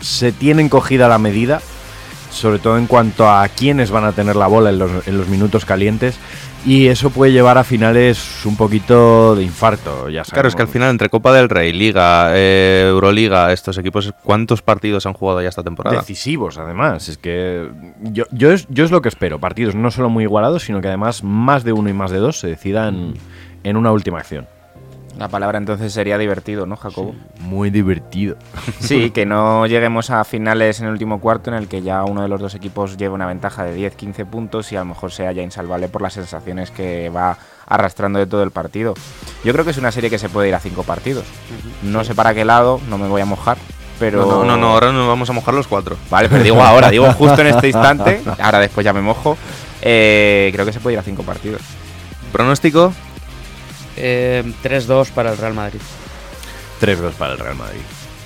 se 0.00 0.32
tienen 0.32 0.68
cogida 0.68 1.08
la 1.08 1.18
medida, 1.18 1.60
sobre 2.36 2.58
todo 2.58 2.78
en 2.78 2.86
cuanto 2.86 3.28
a 3.28 3.46
quiénes 3.48 3.90
van 3.90 4.04
a 4.04 4.12
tener 4.12 4.36
la 4.36 4.46
bola 4.46 4.70
en 4.70 4.78
los, 4.78 5.06
en 5.06 5.18
los 5.18 5.28
minutos 5.28 5.64
calientes, 5.64 6.18
y 6.66 6.88
eso 6.88 7.10
puede 7.10 7.30
llevar 7.30 7.58
a 7.58 7.64
finales 7.64 8.44
un 8.44 8.56
poquito 8.56 9.36
de 9.36 9.44
infarto. 9.44 10.10
Ya 10.10 10.22
Claro, 10.22 10.48
es 10.48 10.56
que 10.56 10.62
al 10.62 10.68
final 10.68 10.90
entre 10.90 11.08
Copa 11.08 11.32
del 11.32 11.48
Rey, 11.48 11.72
Liga, 11.72 12.32
eh, 12.34 12.86
Euroliga, 12.88 13.52
estos 13.52 13.78
equipos, 13.78 14.12
¿cuántos 14.24 14.62
partidos 14.62 15.06
han 15.06 15.12
jugado 15.12 15.40
ya 15.40 15.48
esta 15.48 15.62
temporada? 15.62 15.98
Decisivos, 15.98 16.58
además. 16.58 17.08
Es 17.08 17.18
que 17.18 17.70
yo, 18.00 18.24
yo, 18.32 18.50
es, 18.50 18.66
yo 18.68 18.84
es 18.84 18.90
lo 18.90 19.00
que 19.00 19.08
espero. 19.08 19.38
Partidos 19.38 19.76
no 19.76 19.92
solo 19.92 20.10
muy 20.10 20.24
igualados, 20.24 20.64
sino 20.64 20.80
que 20.80 20.88
además 20.88 21.22
más 21.22 21.62
de 21.62 21.72
uno 21.72 21.88
y 21.88 21.92
más 21.92 22.10
de 22.10 22.18
dos 22.18 22.40
se 22.40 22.48
decidan 22.48 23.14
en 23.62 23.76
una 23.76 23.92
última 23.92 24.18
acción. 24.18 24.48
La 25.18 25.28
palabra 25.28 25.56
entonces 25.56 25.94
sería 25.94 26.18
divertido, 26.18 26.66
¿no, 26.66 26.76
Jacobo? 26.76 27.14
Muy 27.40 27.70
divertido. 27.70 28.36
Sí, 28.80 29.10
que 29.14 29.24
no 29.24 29.66
lleguemos 29.66 30.10
a 30.10 30.22
finales 30.24 30.80
en 30.80 30.86
el 30.86 30.92
último 30.92 31.20
cuarto 31.20 31.50
en 31.50 31.56
el 31.56 31.68
que 31.68 31.80
ya 31.80 32.04
uno 32.04 32.22
de 32.22 32.28
los 32.28 32.38
dos 32.38 32.54
equipos 32.54 32.98
lleve 32.98 33.14
una 33.14 33.26
ventaja 33.26 33.64
de 33.64 33.90
10-15 33.90 34.26
puntos 34.26 34.72
y 34.72 34.76
a 34.76 34.80
lo 34.80 34.86
mejor 34.86 35.12
sea 35.12 35.32
ya 35.32 35.42
insalvable 35.42 35.88
por 35.88 36.02
las 36.02 36.12
sensaciones 36.12 36.70
que 36.70 37.08
va 37.08 37.38
arrastrando 37.66 38.18
de 38.18 38.26
todo 38.26 38.42
el 38.42 38.50
partido. 38.50 38.94
Yo 39.42 39.52
creo 39.54 39.64
que 39.64 39.70
es 39.70 39.78
una 39.78 39.90
serie 39.90 40.10
que 40.10 40.18
se 40.18 40.28
puede 40.28 40.48
ir 40.48 40.54
a 40.54 40.60
cinco 40.60 40.82
partidos. 40.82 41.24
No 41.82 42.04
sé 42.04 42.14
para 42.14 42.34
qué 42.34 42.44
lado, 42.44 42.78
no 42.88 42.98
me 42.98 43.08
voy 43.08 43.22
a 43.22 43.26
mojar, 43.26 43.56
pero... 43.98 44.20
No, 44.20 44.26
no, 44.26 44.44
no, 44.44 44.56
no, 44.58 44.68
ahora 44.72 44.92
nos 44.92 45.08
vamos 45.08 45.30
a 45.30 45.32
mojar 45.32 45.54
los 45.54 45.66
cuatro. 45.66 45.96
Vale, 46.10 46.28
pero 46.28 46.42
digo 46.44 46.62
ahora, 46.62 46.90
digo 46.90 47.10
justo 47.14 47.40
en 47.40 47.46
este 47.46 47.68
instante, 47.68 48.20
ahora 48.38 48.58
después 48.58 48.84
ya 48.84 48.92
me 48.92 49.00
mojo. 49.00 49.38
Eh, 49.80 50.50
creo 50.52 50.66
que 50.66 50.72
se 50.74 50.80
puede 50.80 50.94
ir 50.94 51.00
a 51.00 51.02
cinco 51.02 51.22
partidos. 51.22 51.62
¿Pronóstico? 52.32 52.92
Eh, 53.96 54.44
3-2 54.62 55.10
para 55.10 55.32
el 55.32 55.38
Real 55.38 55.54
Madrid. 55.54 55.80
3-2 56.80 57.12
para 57.12 57.32
el 57.32 57.38
Real 57.38 57.56
Madrid. 57.56 57.80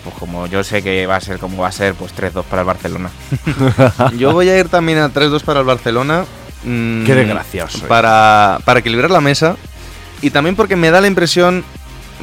Pues 0.05 0.17
como 0.17 0.47
yo 0.47 0.65
sé 0.65 0.83
que 0.83 1.07
va 1.07 1.17
a 1.17 1.21
ser 1.21 1.39
como 1.39 1.63
va 1.63 1.69
a 1.69 1.73
ser, 1.73 1.95
pues 1.95 2.15
3-2 2.15 2.43
para 2.45 2.63
el 2.63 2.67
Barcelona. 2.67 3.11
Yo 4.17 4.33
voy 4.33 4.49
a 4.49 4.59
ir 4.59 4.69
también 4.69 4.99
a 4.99 5.11
3-2 5.13 5.43
para 5.43 5.61
el 5.61 5.67
Barcelona. 5.67 6.25
mm, 6.65 7.05
Qué 7.05 7.15
desgraciado 7.15 7.69
soy. 7.69 7.83
Para, 7.83 8.61
para 8.65 8.81
equilibrar 8.81 9.11
la 9.11 9.21
mesa. 9.21 9.57
Y 10.23 10.31
también 10.31 10.57
porque 10.57 10.75
me 10.77 10.91
da 10.91 11.01
la 11.03 11.07
impresión, 11.07 11.65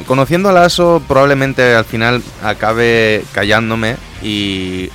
conociendo 0.06 0.48
a 0.48 0.52
Lasso, 0.52 1.00
probablemente 1.06 1.74
al 1.76 1.84
final 1.84 2.20
acabe 2.42 3.24
callándome 3.32 3.96
y 4.22 4.90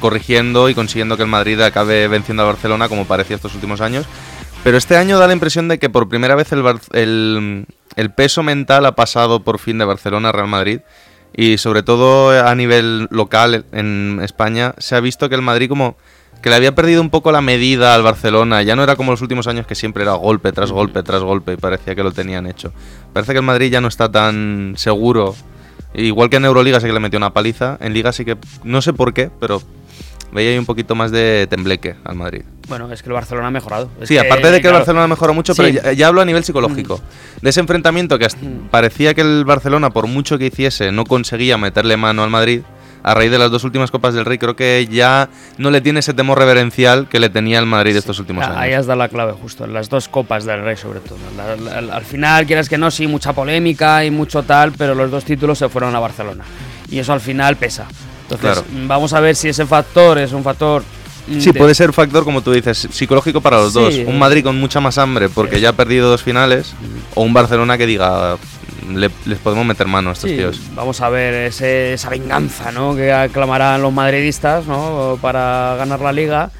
corrigiendo 0.00 0.68
y 0.68 0.74
consiguiendo 0.74 1.16
que 1.16 1.22
el 1.24 1.28
Madrid 1.28 1.60
acabe 1.62 2.06
venciendo 2.08 2.42
al 2.44 2.48
Barcelona 2.52 2.88
como 2.88 3.06
parecía 3.06 3.36
estos 3.36 3.54
últimos 3.54 3.80
años. 3.80 4.06
Pero 4.64 4.78
este 4.78 4.96
año 4.96 5.18
da 5.18 5.26
la 5.26 5.34
impresión 5.34 5.68
de 5.68 5.78
que 5.78 5.90
por 5.90 6.08
primera 6.08 6.34
vez 6.34 6.50
el, 6.50 7.66
peso 8.16 8.42
mental 8.42 8.86
ha 8.86 8.94
pasado 8.94 9.40
por 9.40 9.58
fin 9.58 9.76
de 9.76 9.84
Barcelona 9.84 10.30
a 10.30 10.32
Real 10.32 10.48
Madrid. 10.48 10.80
Y 11.36 11.58
sobre 11.58 11.82
todo 11.82 12.30
a 12.30 12.54
nivel 12.54 13.06
local 13.10 13.66
en 13.72 14.20
España 14.22 14.74
se 14.78 14.96
ha 14.96 15.00
visto 15.00 15.28
que 15.28 15.34
el 15.34 15.42
Madrid 15.42 15.68
como 15.68 15.96
que 16.40 16.48
le 16.48 16.56
había 16.56 16.74
perdido 16.74 17.02
un 17.02 17.10
poco 17.10 17.30
la 17.30 17.42
medida 17.42 17.94
al 17.94 18.02
Barcelona. 18.02 18.62
Ya 18.62 18.74
no 18.74 18.82
era 18.82 18.96
como 18.96 19.10
los 19.10 19.20
últimos 19.20 19.46
años 19.48 19.66
que 19.66 19.74
siempre 19.74 20.02
era 20.02 20.14
golpe 20.14 20.50
tras 20.52 20.72
golpe 20.72 21.02
tras 21.02 21.22
golpe 21.22 21.52
y 21.52 21.56
parecía 21.56 21.94
que 21.94 22.02
lo 22.02 22.12
tenían 22.12 22.46
hecho. 22.46 22.72
Parece 23.12 23.32
que 23.32 23.38
el 23.40 23.44
Madrid 23.44 23.70
ya 23.70 23.82
no 23.82 23.88
está 23.88 24.10
tan 24.10 24.74
seguro. 24.78 25.34
Igual 25.92 26.30
que 26.30 26.36
en 26.36 26.46
Euroliga 26.46 26.80
sí 26.80 26.86
que 26.86 26.92
le 26.94 27.00
metió 27.00 27.18
una 27.18 27.34
paliza. 27.34 27.76
En 27.82 27.92
Liga 27.92 28.12
sí 28.12 28.24
que 28.24 28.38
no 28.62 28.80
sé 28.80 28.94
por 28.94 29.12
qué, 29.12 29.30
pero 29.40 29.60
veía 30.34 30.50
ahí 30.50 30.58
un 30.58 30.66
poquito 30.66 30.94
más 30.94 31.10
de 31.10 31.46
tembleque 31.48 31.94
al 32.04 32.16
Madrid. 32.16 32.42
Bueno, 32.68 32.90
es 32.92 33.02
que 33.02 33.08
el 33.08 33.14
Barcelona 33.14 33.48
ha 33.48 33.50
mejorado. 33.50 33.90
Es 34.00 34.08
Sí, 34.08 34.18
aparte 34.18 34.48
de 34.50 34.56
que 34.56 34.62
claro, 34.62 34.76
el 34.76 34.80
Barcelona 34.80 35.06
mejoró 35.06 35.32
mucho, 35.34 35.54
Sí. 35.54 35.62
pero 35.62 35.82
ya, 35.82 35.92
ya 35.92 36.06
hablo 36.08 36.20
a 36.20 36.24
nivel 36.24 36.44
psicológico. 36.44 37.00
De 37.40 37.50
ese 37.50 37.60
enfrentamiento 37.60 38.18
que 38.18 38.24
hasta 38.26 38.40
parecía 38.70 39.14
que 39.14 39.20
el 39.22 39.44
Barcelona, 39.44 39.90
por 39.90 40.06
mucho 40.06 40.36
que 40.38 40.46
hiciese, 40.46 40.90
no 40.92 41.04
conseguía 41.04 41.56
meterle 41.58 41.96
mano 41.96 42.22
al 42.24 42.30
Madrid. 42.30 42.62
A 43.06 43.12
raíz 43.12 43.30
de 43.30 43.36
las 43.38 43.50
dos 43.50 43.64
últimas 43.64 43.90
Copas 43.90 44.14
del 44.14 44.24
Rey, 44.24 44.38
creo 44.38 44.56
que 44.56 44.88
ya 44.90 45.28
no 45.58 45.70
le 45.70 45.82
tiene 45.82 46.00
ese 46.00 46.14
temor 46.14 46.38
reverencial 46.38 47.06
que 47.06 47.20
le 47.20 47.28
tenía 47.28 47.58
el 47.58 47.66
Madrid 47.66 47.94
estos 47.94 48.18
últimos 48.18 48.46
Ah, 48.46 48.58
Ahí 48.58 48.70
años. 48.70 48.80
has 48.80 48.86
dado 48.86 48.98
la 48.98 49.08
clave, 49.10 49.32
justo. 49.32 49.66
En 49.66 49.74
las 49.74 49.90
dos 49.90 50.08
copas 50.08 50.46
del 50.46 50.62
Rey, 50.62 50.78
sobre 50.78 51.00
todo. 51.00 51.18
La- 51.36 51.54
la- 51.54 51.80
la- 51.82 51.96
al 51.96 52.04
final, 52.06 52.46
quieras 52.46 52.66
que 52.70 52.78
no, 52.78 52.90
sí, 52.90 53.06
mucha 53.06 53.34
polémica 53.34 54.06
y 54.06 54.10
mucho 54.10 54.42
tal, 54.44 54.72
pero 54.72 54.94
los 54.94 55.10
dos 55.10 55.22
títulos 55.26 55.58
se 55.58 55.68
fueron 55.68 55.94
a 55.94 55.98
Barcelona. 56.00 56.44
Y 56.90 56.98
eso 56.98 57.12
al 57.12 57.20
final 57.20 57.56
pesa. 57.56 57.84
Entonces, 58.24 58.40
Claro. 58.40 58.64
mm, 58.72 58.88
vamos 58.88 59.12
a 59.12 59.20
ver 59.20 59.36
si 59.36 59.48
ese 59.48 59.66
factor 59.66 60.18
es 60.18 60.32
un 60.32 60.42
factor 60.42 60.82
mm, 61.26 61.40
Sí, 61.40 61.52
de- 61.52 61.58
puede 61.58 61.74
ser 61.74 61.92
factor, 61.92 62.24
como 62.24 62.42
tú 62.42 62.52
dices, 62.52 62.88
psicológico 62.90 63.40
para 63.40 63.58
los 63.58 63.72
Sí, 63.72 63.78
dos. 63.80 63.94
Un 64.06 64.18
Madrid 64.18 64.42
con 64.44 64.58
mucha 64.58 64.80
más 64.80 64.98
hambre 64.98 65.28
porque 65.28 65.60
ya 65.60 65.70
ha 65.70 65.72
perdido 65.72 66.08
dos 66.10 66.22
finales, 66.22 66.74
o 67.14 67.22
un 67.22 67.32
Barcelona 67.32 67.76
que 67.78 67.86
diga, 67.86 68.36
"Le- 68.92 69.10
les 69.24 69.38
podemos 69.38 69.64
meter 69.64 69.86
mano 69.86 70.10
a 70.10 70.12
estos 70.14 70.28
Sí, 70.30 70.36
tíos. 70.36 70.60
vamos 70.74 71.00
a 71.00 71.08
ver 71.08 71.32
ese- 71.46 71.94
esa 71.94 72.10
venganza 72.10 72.72
¿no? 72.72 72.94
que 72.94 73.12
aclamarán 73.12 73.80
los 73.80 73.92
madridistas 73.92 74.66
¿no? 74.66 75.18
para 75.22 75.76
ganar 75.78 76.00
la 76.00 76.12
liga. 76.12 76.50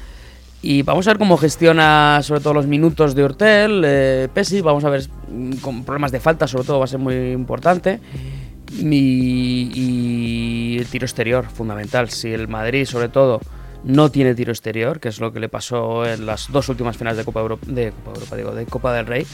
Y 0.63 0.81
vamos 0.81 1.05
a 1.05 1.11
ver 1.11 1.19
cómo 1.19 1.37
gestiona 1.37 2.21
sobre 2.23 2.41
todo 2.41 2.55
los 2.55 2.65
minutos 2.65 3.13
de 3.13 3.23
Hortel, 3.23 3.83
eh, 3.85 4.27
Pesi, 4.33 4.61
vamos 4.61 4.83
a 4.83 4.89
ver 4.89 5.07
mm, 5.29 5.57
con 5.57 5.83
problemas 5.83 6.11
de 6.11 6.19
falta 6.19 6.47
sobre 6.47 6.63
todo 6.63 6.79
va 6.79 6.85
a 6.85 6.87
ser 6.87 6.97
muy 6.99 7.13
importante. 7.33 7.99
Y, 8.71 9.71
y 9.73 10.77
el 10.79 10.85
tiro 10.87 11.05
exterior, 11.05 11.45
fundamental. 11.45 12.09
Si 12.09 12.31
el 12.31 12.47
Madrid 12.47 12.85
sobre 12.85 13.09
todo 13.09 13.39
no 13.83 14.09
tiene 14.09 14.33
tiro 14.35 14.51
exterior, 14.51 14.99
que 14.99 15.09
es 15.09 15.19
lo 15.19 15.31
que 15.31 15.39
le 15.39 15.49
pasó 15.49 16.05
en 16.05 16.25
las 16.25 16.51
dos 16.51 16.69
últimas 16.69 16.97
finales 16.97 17.17
de 17.17 17.23
Copa 17.25 17.41
Europa, 17.41 17.65
de 17.67 17.91
Copa, 17.91 18.11
Europa, 18.15 18.35
digo, 18.35 18.55
de 18.55 18.65
Copa 18.65 18.93
del 18.93 19.05
Rey, 19.05 19.25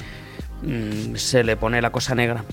mm, 0.63 1.15
se 1.15 1.43
le 1.43 1.55
pone 1.55 1.81
la 1.81 1.89
cosa 1.91 2.15
negra. 2.15 2.43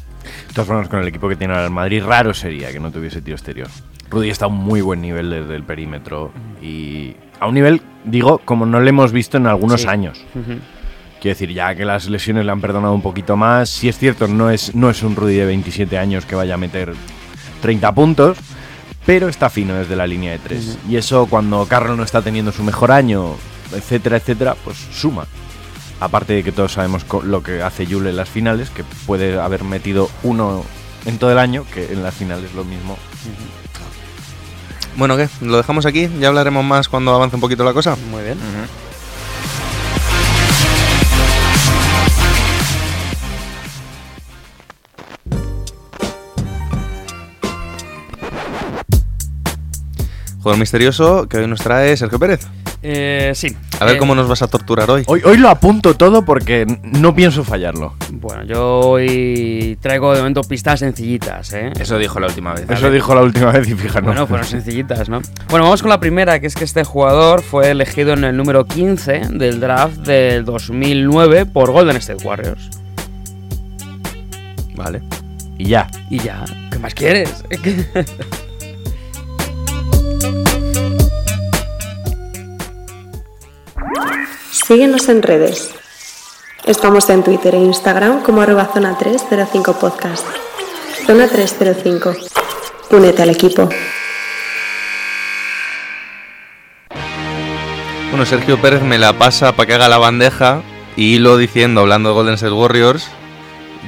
De 0.49 0.55
todas 0.55 0.69
formas, 0.69 0.89
con 0.89 1.01
el 1.01 1.09
equipo 1.09 1.29
que 1.29 1.37
tiene 1.37 1.55
ahora 1.55 1.67
el 1.67 1.73
Madrid, 1.73 2.03
raro 2.05 2.33
sería 2.35 2.71
que 2.73 2.79
no 2.81 2.91
tuviese 2.93 3.21
tiro 3.21 3.37
exterior. 3.37 3.69
Rudy 4.11 4.31
está 4.31 4.47
a 4.47 4.49
un 4.49 4.57
muy 4.57 4.81
buen 4.81 5.03
nivel 5.03 5.29
desde 5.29 5.55
el 5.57 5.65
perímetro 5.65 6.33
y 6.63 7.15
a 7.41 7.47
un 7.47 7.55
nivel, 7.55 7.83
digo, 8.05 8.39
como 8.39 8.65
no 8.65 8.81
le 8.81 8.91
hemos 8.91 9.13
visto 9.13 9.37
en 9.37 9.47
algunos 9.47 9.83
Sí. 9.83 9.89
años. 9.89 10.25
Ujú. 10.35 10.59
Quiero 11.21 11.35
decir, 11.35 11.53
ya 11.53 11.75
que 11.75 11.85
las 11.85 12.09
lesiones 12.09 12.45
le 12.47 12.53
han 12.53 12.61
perdonado 12.61 12.95
un 12.95 13.03
poquito 13.03 13.37
más, 13.37 13.69
si 13.69 13.89
es 13.89 13.99
cierto, 13.99 14.29
no 14.29 14.51
es, 14.51 14.75
no 14.75 14.89
es 14.89 15.03
un 15.03 15.17
Rudy 15.17 15.35
de 15.35 15.47
27 15.47 15.99
años 15.99 16.25
que 16.25 16.37
vaya 16.37 16.55
a 16.55 16.59
meter 16.59 16.95
30 17.61 17.93
puntos, 17.93 18.39
pero 19.05 19.29
está 19.29 19.51
fino 19.51 19.75
desde 19.75 19.97
la 19.97 20.07
línea 20.07 20.33
de 20.33 20.39
3. 20.39 20.79
Y 20.89 20.97
eso 20.97 21.27
cuando 21.27 21.67
Carroll 21.67 21.97
no 21.97 22.05
está 22.05 22.23
teniendo 22.23 22.53
su 22.53 22.63
mejor 22.63 22.93
año, 22.93 23.35
etcétera, 23.75 24.19
etcétera, 24.19 24.55
pues 24.63 24.77
suma. 24.93 25.27
Aparte 25.99 26.35
de 26.35 26.45
que 26.45 26.53
todos 26.53 26.73
sabemos 26.73 27.05
lo 27.25 27.43
que 27.43 27.63
hace 27.63 27.85
Yule 27.85 28.11
en 28.11 28.17
las 28.17 28.29
finales, 28.29 28.71
que 28.71 28.85
puede 29.07 29.41
haber 29.41 29.65
metido 29.65 30.09
uno 30.23 30.65
en 31.05 31.19
todo 31.19 31.33
el 31.33 31.39
año, 31.39 31.65
que 31.75 31.93
en 31.93 32.05
las 32.05 32.15
finales 32.15 32.55
lo 32.55 32.65
mismo. 32.65 32.97
Bueno, 34.97 35.17
¿qué? 35.17 35.29
¿Lo 35.41 35.57
dejamos 35.57 35.87
aquí? 35.87 36.09
Ya 36.21 36.29
hablaremos 36.29 36.65
más 36.65 36.89
cuando 36.89 37.15
avance 37.15 37.35
un 37.35 37.41
poquito 37.41 37.65
la 37.65 37.73
cosa. 37.73 37.97
Muy 38.11 38.23
bien. 38.23 38.39
Misterioso 50.57 51.29
que 51.29 51.39
hoy 51.39 51.47
nos 51.47 51.61
trae 51.61 51.97
Sergio 51.97 52.19
Pérez. 52.19 52.47
Eh, 52.83 53.33
sí. 53.35 53.57
A 53.81 53.85
ver 53.85 53.97
Eh, 53.97 53.99
cómo 53.99 54.15
nos 54.15 54.29
vas 54.29 54.41
a 54.43 54.47
torturar 54.49 54.89
hoy. 54.91 55.03
Hoy, 55.07 55.21
hoy 55.25 55.37
lo 55.37 55.49
apunto 55.49 55.95
todo 55.95 56.25
porque 56.25 56.65
no 56.83 57.15
pienso 57.15 57.43
fallarlo. 57.45 57.95
Bueno, 58.13 58.45
yo 58.45 58.79
hoy 58.81 59.77
traigo 59.81 60.13
de 60.13 60.19
momento 60.21 60.43
pistas 60.43 60.79
sencillitas, 60.81 61.53
¿eh? 61.55 61.73
Eso 61.79 61.99
dijo 61.99 62.21
la 62.21 62.29
última 62.29 62.55
vez. 62.55 62.71
Eso 62.71 62.91
dijo 62.91 63.15
la 63.15 63.23
última 63.23 63.51
vez 63.53 63.69
y 63.69 63.75
fíjate. 63.75 64.03
Bueno, 64.07 64.27
fueron 64.27 64.47
sencillitas, 64.47 65.09
¿no? 65.09 65.21
Bueno, 65.51 65.65
vamos 65.65 65.83
con 65.83 65.91
la 65.91 65.99
primera, 66.01 66.39
que 66.41 66.47
es 66.47 66.55
que 66.55 66.65
este 66.65 66.85
jugador 66.85 67.43
fue 67.43 67.71
elegido 67.71 68.13
en 68.13 68.23
el 68.25 68.37
número 68.37 68.65
15 68.67 69.23
del 69.33 69.59
draft 69.61 69.97
del 69.99 70.45
2009 70.45 71.47
por 71.47 71.73
Golden 71.73 71.97
State 71.97 72.25
Warriors. 72.25 72.71
Vale. 74.77 75.03
Y 75.59 75.65
ya. 75.65 75.89
Y 76.11 76.21
ya, 76.21 76.45
¿qué 76.71 76.79
más 76.79 76.95
quieres? 76.95 77.45
Síguenos 84.69 85.09
en 85.09 85.23
redes. 85.23 85.71
Estamos 86.67 87.09
en 87.11 87.23
Twitter 87.23 87.55
e 87.55 87.59
Instagram 87.59 88.23
como 88.23 88.43
arroba 88.43 88.67
zona 88.73 88.97
305 88.99 89.79
podcast. 89.79 90.27
Zona 91.07 91.27
305. 91.29 92.15
Únete 92.91 93.23
al 93.23 93.31
equipo. 93.31 93.69
Bueno, 98.11 98.27
Sergio 98.27 98.61
Pérez 98.61 98.83
me 98.83 98.99
la 98.99 99.13
pasa 99.15 99.53
para 99.57 99.67
que 99.67 99.75
haga 99.75 99.89
la 99.89 99.99
bandeja 99.99 100.63
y 100.97 101.15
hilo 101.17 101.37
diciendo, 101.39 101.81
hablando 101.81 102.11
de 102.11 102.15
Golden 102.17 102.35
State 102.35 102.53
Warriors, 102.53 103.09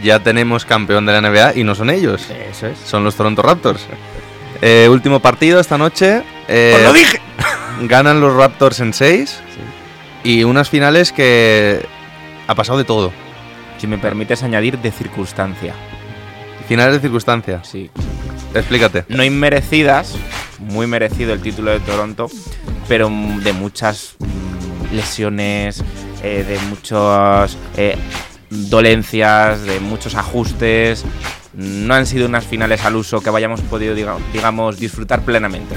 ya 0.03 0.21
tenemos 0.23 0.65
campeón 0.65 1.05
de 1.05 1.13
la 1.13 1.21
NBA 1.21 1.57
y 1.57 1.65
no 1.65 1.75
son 1.75 1.91
ellos, 1.91 2.23
Eso 2.51 2.69
es. 2.69 2.79
son 2.79 3.05
los 3.05 3.17
Toronto 3.17 3.43
Raptors. 3.43 3.83
Eh, 4.63 4.89
último 4.91 5.21
partido 5.21 5.59
esta 5.61 5.77
noche. 5.79 6.23
eh, 6.49 6.75
¡Os 6.77 6.83
lo 6.85 6.93
dije! 6.93 7.21
Ganan 7.83 8.21
los 8.21 8.35
Raptors 8.35 8.81
en 8.81 8.93
6 8.95 9.41
y 10.25 10.45
unas 10.45 10.69
finales 10.69 11.13
que 11.13 11.85
ha 12.47 12.55
pasado 12.55 12.79
de 12.79 12.85
todo. 12.85 13.13
Si 13.79 13.87
me 13.87 13.99
permites 13.99 14.43
añadir 14.43 14.79
de 14.79 14.91
circunstancia. 14.91 15.75
Finales 16.69 16.95
de 16.95 17.01
circunstancia. 17.01 17.63
Sí. 17.65 17.91
Explícate. 18.55 19.05
No 19.09 19.25
inmerecidas, 19.25 20.15
muy 20.59 20.87
merecido 20.87 21.33
el 21.33 21.41
título 21.41 21.71
de 21.71 21.81
Toronto, 21.81 22.29
pero 22.89 23.09
de 23.09 23.53
muchas 23.53 24.17
mm, 24.19 24.95
lesiones, 24.95 25.83
eh, 26.23 26.45
de 26.47 26.59
muchas 26.69 27.57
eh, 27.77 27.97
dolencias, 28.51 29.63
de 29.63 29.81
muchos 29.81 30.15
ajustes. 30.15 31.05
No 31.55 31.95
han 31.95 32.07
sido 32.07 32.27
unas 32.27 32.45
finales 32.45 32.85
al 32.85 32.97
uso 32.97 33.21
que 33.21 33.31
hayamos 33.31 33.61
podido, 33.63 33.95
diga- 33.97 34.19
digamos, 34.33 34.79
disfrutar 34.79 35.23
plenamente. 35.23 35.75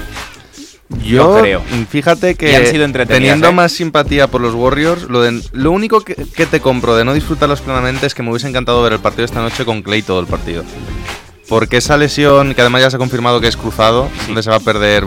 Yo, 1.02 1.40
creo. 1.40 1.62
fíjate 1.88 2.34
que 2.34 2.54
han 2.56 2.66
sido 2.66 2.84
teniendo 3.06 3.48
¿eh? 3.48 3.52
más 3.52 3.72
simpatía 3.72 4.26
por 4.28 4.40
los 4.40 4.54
Warriors, 4.54 5.04
lo, 5.04 5.22
de- 5.22 5.42
lo 5.52 5.70
único 5.72 6.00
que, 6.02 6.14
que 6.14 6.46
te 6.46 6.60
compro 6.60 6.94
de 6.94 7.04
no 7.04 7.14
disfrutarlos 7.14 7.60
plenamente 7.62 8.06
es 8.06 8.14
que 8.14 8.22
me 8.22 8.30
hubiese 8.30 8.48
encantado 8.48 8.82
ver 8.82 8.92
el 8.92 8.98
partido 9.00 9.22
de 9.22 9.26
esta 9.26 9.40
noche 9.40 9.64
con 9.64 9.82
Clay 9.82 10.02
todo 10.02 10.20
el 10.20 10.26
partido. 10.26 10.62
Porque 11.48 11.76
esa 11.76 11.98
lesión, 11.98 12.54
que 12.54 12.60
además 12.62 12.80
ya 12.82 12.90
se 12.90 12.96
ha 12.96 12.98
confirmado 12.98 13.38
que 13.40 13.48
es 13.48 13.56
cruzado, 13.56 14.08
donde 14.26 14.42
se 14.42 14.48
va 14.48 14.56
a 14.56 14.60
perder 14.60 15.04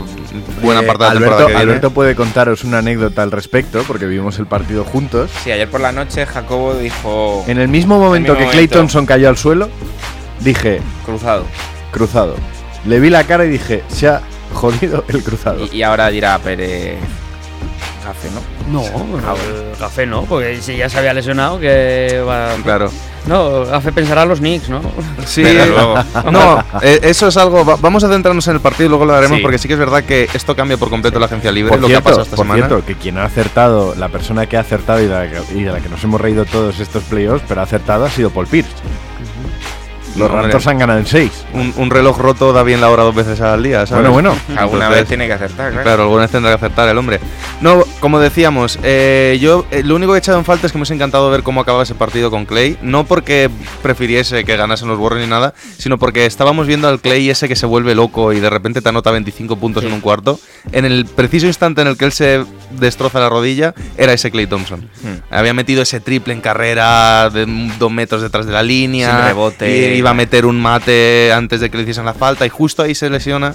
buena 0.61 0.81
Eh, 0.81 0.83
parte 0.83 1.03
de 1.05 1.09
la 1.09 1.11
Alberto, 1.11 1.19
temporada 1.29 1.45
que 1.47 1.53
viene. 1.53 1.61
Alberto 1.63 1.91
puede 1.91 2.15
contaros 2.15 2.63
una 2.63 2.77
anécdota 2.79 3.23
al 3.23 3.31
respecto, 3.31 3.83
porque 3.87 4.05
vimos 4.05 4.37
el 4.37 4.45
partido 4.45 4.83
juntos. 4.83 5.31
Sí, 5.43 5.51
ayer 5.51 5.67
por 5.67 5.81
la 5.81 5.91
noche 5.91 6.25
Jacobo 6.27 6.75
dijo 6.75 7.43
En 7.47 7.57
el 7.57 7.67
mismo 7.67 7.97
momento 7.99 8.33
mismo 8.33 8.45
que 8.45 8.51
Clay 8.51 8.65
momento. 8.65 8.77
Thompson 8.77 9.05
cayó 9.07 9.29
al 9.29 9.37
suelo, 9.37 9.67
dije, 10.41 10.79
cruzado. 11.05 11.43
cruzado. 11.91 12.35
Le 12.85 12.99
vi 12.99 13.09
la 13.09 13.23
cara 13.23 13.43
y 13.45 13.49
dije, 13.49 13.83
se 13.87 14.07
ha 14.07 14.21
jodido 14.57 15.03
el 15.07 15.23
cruzado. 15.23 15.65
Y, 15.71 15.77
y 15.77 15.83
ahora 15.83 16.09
dirá 16.09 16.37
Pérez 16.39 16.97
Gafe, 18.05 18.29
¿no? 18.31 18.81
No, 18.81 18.83
Gafé 19.79 20.05
no, 20.05 20.23
porque 20.23 20.61
si 20.61 20.75
ya 20.77 20.89
se 20.89 20.97
había 20.99 21.13
lesionado, 21.13 21.59
que 21.59 22.23
va... 22.27 22.53
Claro. 22.63 22.89
No, 23.25 23.65
Gafé 23.65 23.91
pensará 23.91 24.23
los 24.25 24.39
Knicks, 24.39 24.69
¿no? 24.69 24.81
Sí, 25.25 25.43
luego- 25.43 25.95
no, 26.31 26.63
eh, 26.81 26.99
eso 27.03 27.27
es 27.27 27.35
algo. 27.35 27.65
va- 27.65 27.75
vamos 27.75 28.01
a 28.05 28.09
centrarnos 28.09 28.47
en 28.47 28.53
el 28.55 28.61
partido 28.61 28.85
y 28.85 28.89
luego 28.89 29.03
lo 29.05 29.13
haremos 29.13 29.37
Sí. 29.37 29.41
porque 29.41 29.57
sí 29.57 29.67
que 29.67 29.73
es 29.73 29.79
verdad 29.79 30.03
que 30.05 30.29
esto 30.33 30.55
cambia 30.55 30.77
por 30.77 30.89
completo 30.89 31.19
la 31.19 31.25
agencia 31.25 31.51
libre, 31.51 31.69
Por 31.71 31.81
lo 31.81 31.87
que 31.87 31.91
cierto, 31.93 32.07
ha 32.07 32.11
pasado 32.11 32.23
esta 32.23 32.35
por 32.37 32.45
semana. 32.45 32.67
cierto, 32.67 32.85
que 32.85 32.95
quien 32.95 33.17
ha 33.17 33.25
acertado, 33.25 33.93
la 33.95 34.07
persona 34.07 34.45
que 34.45 34.55
ha 34.55 34.61
acertado 34.61 35.01
y 35.01 35.07
de, 35.07 35.13
la 35.13 35.29
que, 35.29 35.41
y 35.57 35.63
de 35.63 35.71
la 35.73 35.79
que 35.81 35.89
nos 35.89 36.01
hemos 36.05 36.21
reído 36.21 36.45
todos 36.45 36.79
estos 36.79 37.03
playoffs, 37.03 37.43
pero 37.47 37.59
ha 37.59 37.65
acertado 37.65 38.05
ha 38.05 38.09
sido 38.09 38.29
Paul 38.29 38.47
Pierce. 38.47 38.71
Los 40.17 40.29
No. 40.31 40.41
Raptors 40.41 40.67
han 40.67 40.79
ganado 40.79 40.99
en 40.99 41.05
6. 41.05 41.31
Un, 41.53 41.73
un 41.77 41.89
reloj 41.89 42.17
roto 42.17 42.51
da 42.53 42.63
bien 42.63 42.81
la 42.81 42.89
hora 42.89 43.03
dos 43.03 43.13
veces 43.15 43.39
al 43.41 43.61
día, 43.63 43.85
¿sabes? 43.85 44.09
Bueno, 44.09 44.11
bueno. 44.31 44.31
Alguna 44.57 44.85
Entonces- 44.85 44.95
vez 45.01 45.07
tiene 45.07 45.27
que 45.27 45.33
acertar, 45.33 45.71
claro. 45.71 45.83
Claro, 45.83 46.03
alguna 46.03 46.21
vez 46.23 46.31
tendrá 46.31 46.51
que 46.51 46.55
acertar 46.55 46.89
el 46.89 46.97
hombre. 46.97 47.19
No, 47.61 47.83
como 47.99 48.19
decíamos, 48.19 48.79
eh, 48.83 49.37
yo 49.41 49.65
eh, 49.71 49.83
lo 49.83 49.95
único 49.95 50.11
que 50.13 50.17
he 50.17 50.19
echado 50.19 50.37
en 50.37 50.45
falta 50.45 50.65
es 50.67 50.71
que 50.71 50.77
me 50.77 50.81
hubiese 50.81 50.93
encantado 50.95 51.29
ver 51.29 51.43
cómo 51.43 51.61
acababa 51.61 51.83
ese 51.83 51.95
partido 51.95 52.29
con 52.31 52.45
Clay. 52.45 52.77
No 52.81 53.05
porque 53.05 53.49
prefiriese 53.81 54.43
que 54.43 54.57
ganasen 54.57 54.87
los 54.87 54.99
Warriors 54.99 55.25
ni 55.25 55.29
nada, 55.29 55.53
sino 55.77 55.97
porque 55.97 56.25
estábamos 56.25 56.67
viendo 56.67 56.87
al 56.87 56.99
Clay 56.99 57.29
ese 57.29 57.47
que 57.47 57.55
se 57.55 57.65
vuelve 57.65 57.95
loco 57.95 58.33
y 58.33 58.39
de 58.39 58.49
repente 58.49 58.81
te 58.81 58.89
anota 58.89 59.11
25 59.11 59.55
puntos 59.57 59.83
en 59.83 59.93
un 59.93 60.01
cuarto. 60.01 60.39
En 60.71 60.85
el 60.85 61.05
preciso 61.05 61.47
instante 61.47 61.81
en 61.81 61.87
el 61.87 61.97
que 61.97 62.05
él 62.05 62.11
se 62.11 62.43
destroza 62.71 63.19
la 63.19 63.29
rodilla, 63.29 63.73
era 63.97 64.13
ese 64.13 64.31
Clay 64.31 64.47
Thompson. 64.47 64.89
Había 65.31 65.53
metido 65.53 65.81
ese 65.81 65.99
triple 65.99 66.33
en 66.33 66.41
carrera 66.41 67.29
de 67.29 67.45
dos 67.79 67.91
metros 67.91 68.21
detrás 68.21 68.45
de 68.45 68.51
la 68.53 68.63
línea. 68.63 69.15
Sin 69.17 69.25
rebote. 69.27 69.95
y 69.95 70.01
iba 70.07 70.11
a 70.11 70.13
meter 70.13 70.45
un 70.45 70.61
mate 70.61 71.33
antes 71.33 71.59
de 71.59 71.69
que 71.69 71.75
le 71.75 71.83
hiciesen 71.83 72.05
la 72.05 72.13
falta 72.13 72.45
y 72.45 72.49
justo 72.49 72.81
ahí 72.81 72.95
se 72.95 73.09
lesiona. 73.09 73.53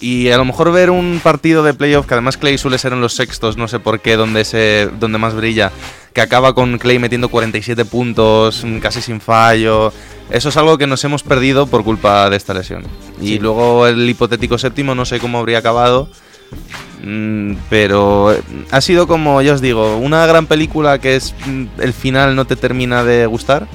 Y 0.00 0.30
a 0.30 0.36
lo 0.36 0.44
mejor 0.44 0.70
ver 0.70 0.88
un 0.88 1.20
partido 1.20 1.64
de 1.64 1.74
playoff, 1.74 2.06
que 2.06 2.14
además 2.14 2.36
Clay 2.36 2.58
suele 2.58 2.78
ser 2.78 2.92
en 2.92 3.00
los 3.00 3.14
sextos, 3.14 3.56
no 3.56 3.66
sé 3.66 3.80
por 3.80 3.98
qué, 3.98 4.14
donde, 4.14 4.44
se, 4.44 4.88
donde 5.00 5.18
más 5.18 5.34
brilla, 5.34 5.72
que 6.12 6.20
acaba 6.20 6.54
con 6.54 6.78
Clay 6.78 7.00
metiendo 7.00 7.28
47 7.28 7.84
puntos, 7.86 8.62
mm, 8.64 8.78
casi 8.78 9.02
sin 9.02 9.20
fallo. 9.20 9.92
Eso 10.30 10.50
es 10.50 10.56
algo 10.56 10.78
que 10.78 10.86
nos 10.86 11.02
hemos 11.02 11.24
perdido 11.24 11.66
por 11.66 11.82
culpa 11.82 12.30
de 12.30 12.36
esta 12.36 12.54
lesión. 12.54 12.84
Y 13.20 13.40
luego 13.40 13.88
el 13.88 14.08
hipotético 14.08 14.58
séptimo, 14.58 14.94
no 14.94 15.04
sé 15.04 15.18
cómo 15.18 15.38
habría 15.38 15.58
acabado. 15.58 16.08
mm, 17.02 17.54
Pero 17.68 18.32
eh, 18.32 18.40
ha 18.70 18.80
sido 18.80 19.08
como, 19.08 19.42
ya 19.42 19.54
os 19.54 19.60
digo, 19.60 19.96
una 19.96 20.24
gran 20.26 20.46
película 20.46 21.00
que 21.00 21.16
es 21.16 21.34
mm, 21.46 21.64
el 21.80 21.92
final 21.92 22.36
no 22.36 22.44
te 22.44 22.54
termina 22.54 23.02
de 23.02 23.26
gustar. 23.26 23.66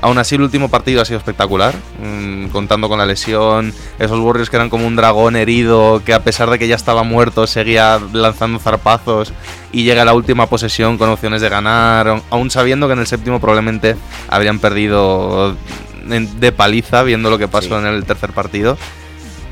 Aún 0.00 0.18
así, 0.18 0.34
el 0.34 0.42
último 0.42 0.68
partido 0.68 1.02
ha 1.02 1.04
sido 1.04 1.18
espectacular, 1.18 1.74
mm, 2.02 2.46
contando 2.48 2.88
con 2.88 2.98
la 2.98 3.06
lesión, 3.06 3.72
esos 3.98 4.18
Warriors 4.18 4.50
que 4.50 4.56
eran 4.56 4.70
como 4.70 4.86
un 4.86 4.96
dragón 4.96 5.36
herido, 5.36 6.02
que 6.04 6.14
a 6.14 6.24
pesar 6.24 6.50
de 6.50 6.58
que 6.58 6.68
ya 6.68 6.74
estaba 6.74 7.02
muerto, 7.02 7.46
seguía 7.46 8.00
lanzando 8.12 8.58
zarpazos 8.58 9.32
y 9.72 9.84
llega 9.84 10.02
a 10.02 10.04
la 10.04 10.14
última 10.14 10.46
posesión 10.46 10.98
con 10.98 11.08
opciones 11.10 11.40
de 11.40 11.48
ganar, 11.48 12.22
aún 12.30 12.50
sabiendo 12.50 12.86
que 12.86 12.94
en 12.94 13.00
el 13.00 13.06
séptimo 13.06 13.40
probablemente 13.40 13.96
habrían 14.28 14.58
perdido 14.58 15.56
de 16.04 16.52
paliza, 16.52 17.02
viendo 17.02 17.30
lo 17.30 17.38
que 17.38 17.48
pasó 17.48 17.78
en 17.78 17.86
el 17.86 18.04
tercer 18.04 18.32
partido. 18.32 18.76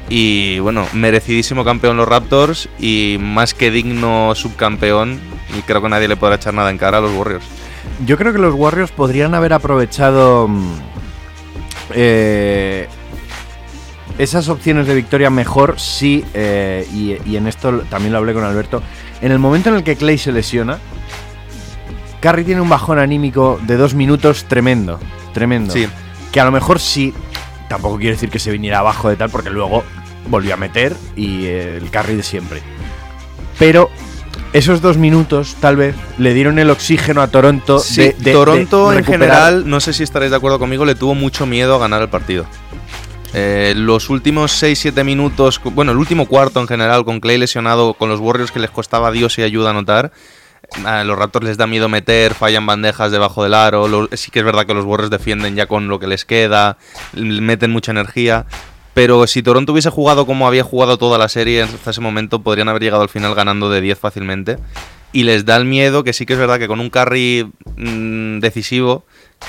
Y 0.09 0.59
bueno, 0.59 0.88
merecidísimo 0.93 1.64
campeón 1.64 1.97
los 1.97 2.09
Raptors 2.09 2.69
y 2.81 3.17
más 3.21 3.55
que 3.55 3.71
digno 3.71 4.35
subcampeón. 4.35 5.21
Y 5.57 5.62
creo 5.62 5.81
que 5.81 5.88
nadie 5.88 6.09
le 6.09 6.17
podrá 6.17 6.35
echar 6.35 6.52
nada 6.52 6.71
en 6.71 6.79
cara 6.79 6.99
a 6.99 7.00
los 7.00 7.12
Warriors. 7.12 7.45
Yo 8.07 8.17
creo 8.17 8.33
que 8.33 8.39
los 8.39 8.55
Warriors 8.55 8.91
podrían 8.91 9.35
haber 9.35 9.53
aprovechado 9.53 10.49
mm, 10.49 10.75
eh, 11.95 12.89
esas 14.19 14.49
opciones 14.49 14.87
de 14.87 14.95
victoria 14.95 15.31
mejor 15.31 15.79
si, 15.79 16.25
eh, 16.35 16.87
y, 16.93 17.17
y 17.29 17.37
en 17.37 17.47
esto 17.47 17.81
también 17.91 18.13
lo 18.13 18.19
hablé 18.19 18.35
con 18.35 18.45
Alberto, 18.45 18.83
en 19.21 19.33
el 19.33 19.39
momento 19.39 19.71
en 19.71 19.77
el 19.77 19.85
que 19.85 19.97
Clay 19.97 20.19
se 20.19 20.33
lesiona, 20.33 20.79
Curry 22.21 22.45
tiene 22.45 22.61
un 22.61 22.69
bajón 22.69 22.99
anímico 22.99 23.59
de 23.67 23.77
dos 23.77 23.95
minutos 23.95 24.45
tremendo, 24.45 25.01
tremendo. 25.33 25.73
Sí. 25.73 25.89
Que 26.33 26.41
a 26.41 26.45
lo 26.45 26.53
mejor 26.53 26.79
sí, 26.79 27.15
tampoco 27.69 27.97
quiero 27.97 28.13
decir 28.13 28.31
que 28.31 28.39
se 28.39 28.53
viniera 28.53 28.81
abajo 28.81 29.09
de 29.09 29.17
tal, 29.17 29.31
porque 29.31 29.51
luego 29.51 29.85
volvió 30.29 30.55
a 30.55 30.57
meter 30.57 30.95
y 31.17 31.47
eh, 31.47 31.79
el 31.79 31.91
Curry 31.91 32.17
de 32.17 32.23
siempre. 32.23 32.61
Pero 33.59 33.91
esos 34.52 34.80
dos 34.83 34.97
minutos, 34.97 35.57
tal 35.61 35.76
vez, 35.76 35.95
le 36.19 36.35
dieron 36.35 36.59
el 36.59 36.71
oxígeno 36.71 37.23
a 37.23 37.28
Toronto. 37.28 37.78
Sí, 37.78 38.00
de- 38.02 38.12
de- 38.19 38.33
Toronto 38.33 38.90
de 38.90 38.99
en 38.99 39.04
general, 39.04 39.69
no 39.69 39.80
sé 39.80 39.92
si 39.92 40.02
estaréis 40.02 40.30
de 40.30 40.37
acuerdo 40.37 40.59
conmigo, 40.59 40.85
le 40.85 40.95
tuvo 40.95 41.14
mucho 41.14 41.47
miedo 41.47 41.75
a 41.75 41.78
ganar 41.78 42.02
el 42.02 42.09
partido. 42.09 42.47
Eh, 43.33 43.75
los 43.76 44.11
últimos 44.11 44.50
6-7 44.50 45.04
minutos, 45.04 45.61
bueno, 45.62 45.92
el 45.92 45.99
último 45.99 46.26
cuarto 46.26 46.61
en 46.61 46.66
general, 46.66 47.04
con 47.04 47.21
Clay 47.21 47.38
lesionado, 47.38 47.95
con 47.95 48.09
los 48.09 48.19
Warriors 48.19 48.50
que 48.50 48.59
les 48.59 48.71
costaba 48.71 49.12
Dios 49.12 49.38
y 49.38 49.42
ayuda 49.42 49.69
a 49.69 49.71
anotar, 49.71 50.11
a 50.85 51.04
los 51.04 51.16
Raptors 51.16 51.45
les 51.47 51.57
da 51.57 51.69
miedo 51.69 51.88
meter, 51.88 52.35
fallan 52.35 52.66
bandejas 52.66 53.12
debajo 53.12 53.45
del 53.45 53.54
aro. 53.54 54.09
sí 54.14 54.33
que 54.33 54.40
es 54.40 54.45
verdad 54.45 54.66
que 54.66 54.75
los 54.75 54.85
Warriors 54.85 55.11
defienden 55.11 55.54
ya 55.54 55.66
con 55.66 55.87
lo 55.87 56.00
que 56.00 56.09
les 56.09 56.25
queda, 56.25 56.76
meten 57.14 57.71
mucha 57.71 57.92
energía. 57.92 58.47
Pero 58.95 59.27
si 59.27 59.43
Toronto 59.43 59.73
hubiese 59.73 59.91
jugado 59.91 60.27
como 60.27 60.47
había 60.49 60.65
jugado 60.65 60.99
toda 60.99 61.17
la 61.19 61.29
serie 61.29 61.63
hasta 61.63 61.91
ese 61.91 62.01
momento, 62.01 62.43
podrían 62.43 62.69
haber 62.69 62.83
llegado 62.83 63.03
al 63.03 63.09
final 63.09 63.35
ganando 63.35 63.71
de 63.71 63.81
10 63.81 63.99
fácilmente. 63.99 64.59
Y 65.13 65.25
les 65.25 65.45
da 65.45 65.57
el 65.57 65.65
miedo, 65.65 66.05
que 66.05 66.13
sí 66.13 66.25
que 66.27 66.35
es 66.35 66.39
verdad 66.39 66.59
que 66.59 66.69
con 66.69 66.79
un 66.81 66.91
carry 66.91 67.51
mm, 67.77 68.39
decisivo, 68.41 69.05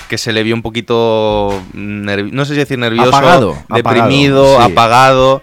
que 0.09 0.17
se 0.17 0.31
le 0.33 0.41
vio 0.43 0.55
un 0.55 0.61
poquito, 0.61 1.49
nervi- 1.73 2.31
no 2.31 2.45
sé 2.45 2.53
si 2.53 2.59
decir 2.59 2.79
nervioso, 2.79 3.09
Apagado, 3.09 3.57
deprimido, 3.69 4.43
apagado, 4.59 4.65
sí. 4.67 4.71
apagado, 4.71 5.41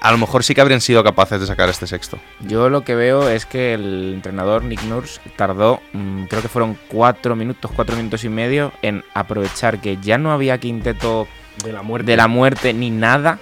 a 0.00 0.10
lo 0.12 0.18
mejor 0.18 0.42
sí 0.42 0.54
que 0.54 0.60
habrían 0.60 0.80
sido 0.80 1.04
capaces 1.04 1.40
de 1.40 1.46
sacar 1.46 1.68
este 1.68 1.86
sexto. 1.86 2.18
Yo 2.40 2.68
lo 2.68 2.82
que 2.82 2.94
veo 2.96 3.28
es 3.28 3.46
que 3.46 3.74
el 3.74 4.12
entrenador 4.14 4.64
Nick 4.64 4.82
Nurse 4.84 5.20
tardó, 5.36 5.80
mm, 5.92 6.24
creo 6.24 6.42
que 6.42 6.48
fueron 6.48 6.76
cuatro 6.88 7.36
minutos, 7.36 7.70
cuatro 7.76 7.96
minutos 7.96 8.24
y 8.24 8.28
medio 8.28 8.72
en 8.82 9.04
aprovechar 9.14 9.80
que 9.80 9.98
ya 10.02 10.18
no 10.18 10.32
había 10.32 10.58
quinteto 10.58 11.28
de 11.62 11.72
la 11.72 11.82
muerte. 11.82 12.10
de 12.10 12.16
la 12.16 12.28
muerte 12.28 12.72
ni 12.72 12.90
nada 12.90 13.38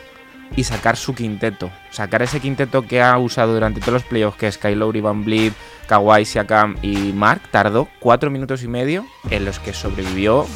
y 0.56 0.64
sacar 0.64 0.96
su 0.96 1.14
quinteto. 1.14 1.70
Sacar 1.90 2.22
ese 2.22 2.40
quinteto 2.40 2.82
que 2.82 3.00
ha 3.00 3.16
usado 3.18 3.54
durante 3.54 3.80
todos 3.80 3.94
los 3.94 4.04
playoffs, 4.04 4.38
que 4.38 4.46
es 4.46 4.58
Kyle 4.58 4.78
Lowry, 4.78 5.00
Van 5.00 5.24
Vliet, 5.24 5.54
Kawhi, 5.86 6.24
Siakam 6.24 6.76
y 6.82 7.12
Mark, 7.12 7.42
tardó 7.50 7.88
cuatro 8.00 8.30
minutos 8.30 8.62
y 8.62 8.68
medio 8.68 9.06
en 9.30 9.44
los 9.44 9.58
que 9.58 9.72
sobrevivió 9.72 10.46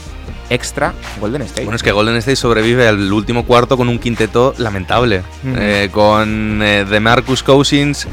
extra 0.51 0.95
Golden 1.21 1.43
State. 1.43 1.65
Bueno, 1.65 1.77
es 1.77 1.83
que 1.83 1.93
Golden 1.93 2.17
State 2.17 2.37
sobrevive 2.37 2.89
al 2.89 3.13
último 3.13 3.45
cuarto 3.45 3.77
con 3.77 3.89
un 3.89 3.99
quinteto 3.99 4.55
lamentable. 4.59 5.23
Eh, 5.45 5.89
con 5.93 6.63
eh, 6.63 6.85
DeMarcus 6.85 7.43
Cousins 7.43 8.07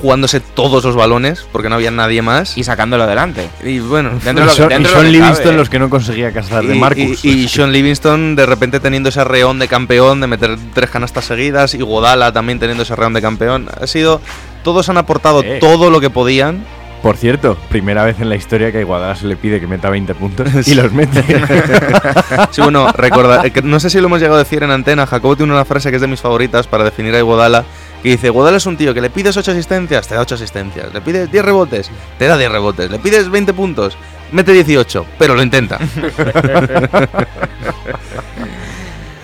jugándose 0.00 0.40
todos 0.40 0.84
los 0.84 0.96
balones, 0.96 1.46
porque 1.52 1.68
no 1.68 1.74
había 1.74 1.90
nadie 1.90 2.22
más. 2.22 2.56
y 2.56 2.64
sacándolo 2.64 3.04
adelante. 3.04 3.48
Y 3.64 3.80
bueno, 3.80 4.10
Dentro 4.24 4.46
de 4.46 4.52
Y 4.54 4.58
lo 4.58 4.68
dentro 4.68 4.90
y 4.92 4.94
de 4.94 4.94
lo 4.94 5.02
que 5.02 5.08
Livingston 5.10 5.44
cabe. 5.44 5.56
los 5.56 5.68
que 5.70 5.78
no 5.78 5.90
conseguía 5.90 6.32
casar 6.32 6.64
de 6.64 6.74
Marcus. 6.74 7.24
Y, 7.24 7.30
y 7.44 7.48
Sean 7.48 7.72
Livingston 7.72 8.36
de 8.36 8.46
repente 8.46 8.80
teniendo 8.80 9.08
ese 9.08 9.24
reón 9.24 9.58
de 9.58 9.68
campeón, 9.68 10.20
de 10.20 10.26
meter 10.26 10.56
tres 10.74 10.90
canastas 10.90 11.24
seguidas, 11.26 11.74
y 11.74 11.78
Godala 11.78 12.32
también 12.32 12.58
teniendo 12.58 12.82
ese 12.84 12.96
reón 12.96 13.12
de 13.12 13.22
campeón. 13.22 13.68
Ha 13.80 13.86
sido. 13.86 14.20
Todos 14.64 14.88
han 14.88 14.98
aportado 14.98 15.42
Eh. 15.42 15.58
todo 15.60 15.90
lo 15.90 16.00
que 16.00 16.10
podían. 16.10 16.64
Por 17.02 17.16
cierto, 17.16 17.56
primera 17.68 18.02
vez 18.02 18.18
en 18.20 18.28
la 18.28 18.34
historia 18.34 18.72
que 18.72 18.78
a 18.78 18.80
Iguadala 18.80 19.14
se 19.14 19.26
le 19.28 19.36
pide 19.36 19.60
que 19.60 19.68
meta 19.68 19.88
20 19.88 20.16
puntos 20.16 20.66
y 20.66 20.74
los 20.74 20.92
mete. 20.92 21.22
Sí, 22.50 22.60
bueno, 22.60 22.90
recuerda, 22.92 23.42
eh, 23.46 23.52
no 23.62 23.78
sé 23.78 23.88
si 23.90 24.00
lo 24.00 24.06
hemos 24.06 24.18
llegado 24.20 24.36
a 24.36 24.42
decir 24.42 24.62
en 24.62 24.70
antena. 24.72 25.06
Jacobo 25.06 25.36
tiene 25.36 25.52
una 25.52 25.64
frase 25.64 25.90
que 25.90 25.96
es 25.96 26.02
de 26.02 26.08
mis 26.08 26.20
favoritas 26.20 26.66
para 26.66 26.82
definir 26.84 27.14
a 27.14 27.18
Iguodala. 27.18 27.64
Que 28.02 28.10
dice: 28.10 28.28
Iguodala 28.28 28.56
es 28.58 28.66
un 28.66 28.76
tío 28.76 28.94
que 28.94 29.00
le 29.00 29.10
pides 29.10 29.36
8 29.36 29.50
asistencias, 29.52 30.06
te 30.06 30.14
da 30.14 30.20
8 30.20 30.34
asistencias. 30.36 30.92
Le 30.94 31.00
pides 31.00 31.30
10 31.32 31.44
rebotes, 31.44 31.90
te 32.18 32.26
da 32.26 32.36
10 32.38 32.50
rebotes. 32.52 32.90
Le 32.90 32.98
pides 32.98 33.28
20 33.28 33.52
puntos, 33.54 33.96
mete 34.32 34.52
18, 34.52 35.04
pero 35.18 35.34
lo 35.34 35.42
intenta. 35.42 35.78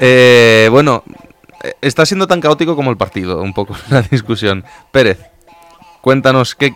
Eh, 0.01 0.69
bueno, 0.71 1.05
eh, 1.63 1.75
está 1.81 2.05
siendo 2.05 2.27
tan 2.27 2.41
caótico 2.41 2.77
como 2.77 2.91
el 2.91 2.97
partido, 2.97 3.41
un 3.41 3.55
poco 3.55 3.77
la 3.91 4.03
discusión. 4.03 4.65
Pérez, 4.91 5.19
cuéntanos, 6.01 6.55
¿qué, 6.55 6.75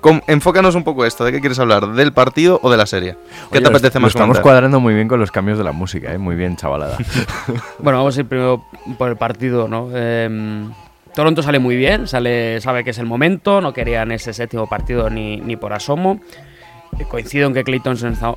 com- 0.00 0.20
enfócanos 0.28 0.74
un 0.76 0.84
poco 0.84 1.04
esto. 1.04 1.24
¿De 1.24 1.32
qué 1.32 1.40
quieres 1.40 1.58
hablar? 1.58 1.88
¿Del 1.88 2.12
partido 2.12 2.60
o 2.62 2.70
de 2.70 2.76
la 2.76 2.86
serie? 2.86 3.14
¿Qué 3.50 3.58
Oye, 3.58 3.60
te 3.60 3.60
lo- 3.62 3.68
apetece 3.76 3.98
lo 3.98 4.02
más 4.02 4.10
estamos 4.10 4.28
comentar? 4.36 4.42
cuadrando 4.42 4.80
muy 4.80 4.94
bien 4.94 5.08
con 5.08 5.18
los 5.20 5.30
cambios 5.32 5.58
de 5.58 5.64
la 5.64 5.72
música, 5.72 6.12
¿eh? 6.12 6.18
Muy 6.18 6.36
bien, 6.36 6.56
chavalada. 6.56 6.96
Bueno, 7.80 7.98
vamos 7.98 8.16
a 8.16 8.20
ir 8.20 8.26
primero 8.26 8.64
por 8.96 9.08
el 9.10 9.16
partido, 9.16 9.66
¿no? 9.68 9.88
Em, 9.94 10.72
Toronto 11.18 11.42
sale 11.42 11.58
muy 11.58 11.74
bien, 11.74 12.06
sale, 12.06 12.60
sabe 12.60 12.84
que 12.84 12.90
es 12.90 12.98
el 12.98 13.06
momento, 13.06 13.60
no 13.60 13.72
querían 13.72 14.12
ese 14.12 14.32
séptimo 14.32 14.68
partido 14.68 15.10
ni, 15.10 15.38
ni 15.38 15.56
por 15.56 15.72
asomo. 15.72 16.20
Eh, 16.96 17.06
Coincido 17.08 17.48
en 17.48 17.54
que 17.54 17.64
Clay 17.64 17.82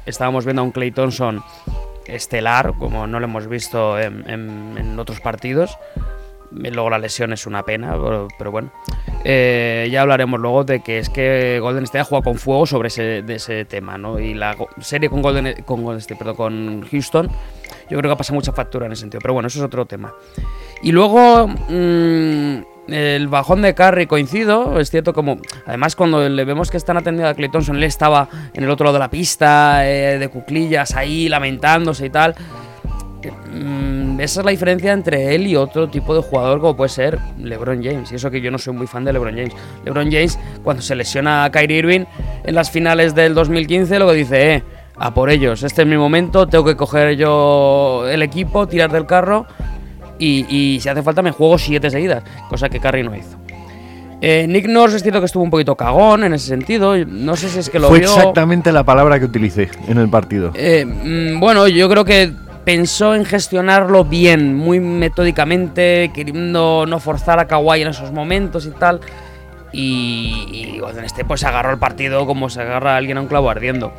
estábamos 0.08 0.46
viendo 0.46 0.64
a 0.64 0.66
un 0.66 0.72
Clay 0.72 0.90
Thompson 0.90 1.44
estelar, 2.08 2.74
como 2.80 3.06
no 3.06 3.20
lo 3.20 3.26
hemos 3.28 3.46
visto 3.48 4.00
en, 4.00 4.28
en- 4.28 4.76
en 4.80 4.98
otros 5.00 5.20
partidos. 5.22 5.78
Eh, 6.64 6.72
Luego 6.72 6.90
la 6.90 6.98
lesión 6.98 7.32
es 7.34 7.46
una 7.46 7.62
pena, 7.62 7.96
pero, 8.40 8.50
bueno. 8.52 8.72
Eh, 9.24 9.88
ya 9.92 10.02
hablaremos 10.02 10.40
luego 10.40 10.64
de 10.64 10.82
que 10.82 10.98
es 10.98 11.10
que 11.12 11.60
Golden 11.62 11.84
State 11.84 12.00
ha 12.00 12.04
jugado 12.06 12.24
con 12.24 12.36
fuego 12.40 12.66
sobre 12.66 12.88
ese, 12.88 13.24
ese 13.28 13.64
tema, 13.66 14.00
¿no? 14.00 14.18
Y 14.20 14.34
la 14.34 14.58
serie 14.80 15.08
con 15.08 15.22
Golden, 15.22 15.62
con 15.66 15.84
Golden 15.84 16.00
State, 16.00 16.18
perdón, 16.18 16.36
con 16.36 16.88
Houston, 16.90 17.28
yo 17.92 17.98
creo 18.00 18.10
que 18.10 18.14
ha 18.14 18.18
pasado 18.18 18.34
mucha 18.34 18.52
factura 18.54 18.88
en 18.88 18.94
ese 18.94 19.02
sentido. 19.02 19.22
Pero 19.22 19.36
bueno, 19.36 19.46
eso 19.48 19.60
es 19.60 19.66
otro 19.66 19.86
tema. 19.86 20.12
Y 20.82 20.92
luego, 20.92 21.48
mm, 21.48 22.62
el 22.94 23.28
bajón 23.28 23.62
de 23.62 23.74
Curry 23.74 24.08
coincido, 24.08 24.80
es 24.80 24.90
cierto 24.90 25.14
como... 25.14 25.38
Además, 25.66 25.96
cuando 25.96 26.28
le 26.28 26.46
vemos 26.46 26.70
que 26.70 26.78
están 26.78 26.98
atendiendo 26.98 27.30
a 27.30 27.34
Clay 27.34 27.50
él 27.54 27.84
estaba 27.84 28.28
en 28.54 28.64
el 28.64 28.70
otro 28.70 28.86
lado 28.86 28.94
de 28.94 29.00
la 29.00 29.10
pista, 29.10 29.88
eh, 29.88 30.18
de 30.20 30.28
cuclillas, 30.30 30.96
ahí, 30.96 31.30
lamentándose 31.30 32.06
y 32.06 32.10
tal. 32.10 32.36
Mm, 33.54 34.20
esa 34.20 34.40
es 34.42 34.46
la 34.46 34.52
diferencia 34.52 34.94
entre 34.94 35.36
él 35.36 35.46
y 35.48 35.56
otro 35.56 35.90
tipo 35.90 36.16
de 36.16 36.22
jugador 36.22 36.60
como 36.60 36.76
puede 36.76 36.90
ser 36.90 37.20
LeBron 37.38 37.84
James. 37.84 38.12
Y 38.12 38.16
eso 38.16 38.32
que 38.32 38.42
yo 38.42 38.52
no 38.52 38.58
soy 38.58 38.74
muy 38.74 38.88
fan 38.88 39.04
de 39.04 39.14
LeBron 39.14 39.36
James. 39.36 39.54
LeBron 39.86 40.12
James, 40.12 40.40
cuando 40.64 40.82
se 40.82 40.96
lesiona 40.96 41.44
a 41.44 41.52
Kyrie 41.52 41.80
Irving 41.80 42.06
en 42.44 42.56
las 42.56 42.72
finales 42.72 43.14
del 43.16 43.34
2015, 43.36 44.00
lo 44.00 44.08
que 44.08 44.14
dice, 44.16 44.56
eh, 44.56 44.64
a 44.98 45.14
por 45.14 45.30
ellos, 45.30 45.64
este 45.64 45.82
es 45.82 45.88
mi 45.88 45.98
momento, 45.98 46.48
tengo 46.48 46.64
que 46.66 46.76
coger 46.76 47.16
yo 47.16 48.08
el 48.08 48.22
equipo, 48.22 48.68
tirar 48.68 48.92
del 48.92 49.06
carro 49.06 49.48
y, 50.22 50.46
y 50.76 50.80
si 50.80 50.88
hace 50.88 51.02
falta 51.02 51.22
me 51.22 51.32
juego 51.32 51.58
siete 51.58 51.90
seguidas, 51.90 52.24
cosa 52.50 52.70
que 52.70 52.80
Curry 52.80 53.04
no 53.04 53.16
hizo. 53.16 53.38
Eh, 54.22 54.46
Nick 54.48 54.68
Nurse 54.68 54.98
es 54.98 55.02
cierto 55.02 55.20
que 55.20 55.26
estuvo 55.26 55.44
un 55.44 55.50
poquito 55.50 55.76
cagón 55.76 56.24
en 56.24 56.34
ese 56.36 56.46
sentido. 56.48 56.96
No 57.08 57.36
sé 57.36 57.50
si 57.50 57.58
es 57.58 57.72
que 57.72 57.80
lo 57.80 57.88
Fue 57.88 58.00
vio. 58.00 58.08
exactamente 58.08 58.72
la 58.72 58.84
palabra 58.84 59.18
que 59.20 59.26
utilicé 59.26 59.70
en 59.88 59.98
el 59.98 60.10
partido. 60.10 60.52
Eh, 60.54 60.86
mm, 60.86 61.40
bueno, 61.40 61.68
yo 61.68 61.90
creo 61.90 62.06
que 62.06 62.32
pensó 62.64 63.16
en 63.16 63.26
gestionarlo 63.26 64.06
bien, 64.06 64.56
muy 64.56 64.80
metódicamente, 64.80 66.12
queriendo 66.14 66.86
no 66.88 67.00
forzar 67.00 67.40
a 67.40 67.48
Kawhi 67.48 67.82
en 67.82 67.88
esos 67.88 68.12
momentos 68.12 68.68
y 68.68 68.72
tal. 68.72 69.02
Y, 69.74 70.76
y 70.76 70.80
Golden 70.80 71.06
State 71.06 71.26
pues 71.26 71.44
agarró 71.44 71.72
el 71.72 71.80
partido 71.80 72.28
como 72.28 72.50
se 72.52 72.62
agarra 72.62 72.94
a 72.94 72.98
alguien 72.98 73.18
a 73.18 73.22
un 73.22 73.28
clavo 73.28 73.50
ardiendo. 73.50 73.92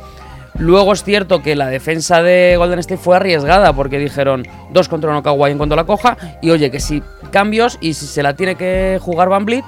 Luego 0.57 0.93
es 0.93 1.03
cierto 1.03 1.41
que 1.41 1.55
la 1.55 1.67
defensa 1.67 2.21
de 2.21 2.55
Golden 2.57 2.79
State 2.79 3.01
fue 3.01 3.15
arriesgada 3.15 3.73
porque 3.73 3.97
dijeron 3.97 4.45
dos 4.71 4.87
contra 4.87 5.09
uno 5.09 5.23
Kawhi 5.23 5.51
en 5.51 5.57
cuanto 5.57 5.75
la 5.75 5.85
coja 5.85 6.17
y 6.41 6.51
oye 6.51 6.69
que 6.69 6.79
si 6.79 7.01
cambios 7.31 7.77
y 7.81 7.95
si 7.95 8.05
se 8.05 8.21
la 8.21 8.35
tiene 8.35 8.55
que 8.55 8.99
jugar 9.01 9.29
Van 9.29 9.45
Vliet, 9.45 9.65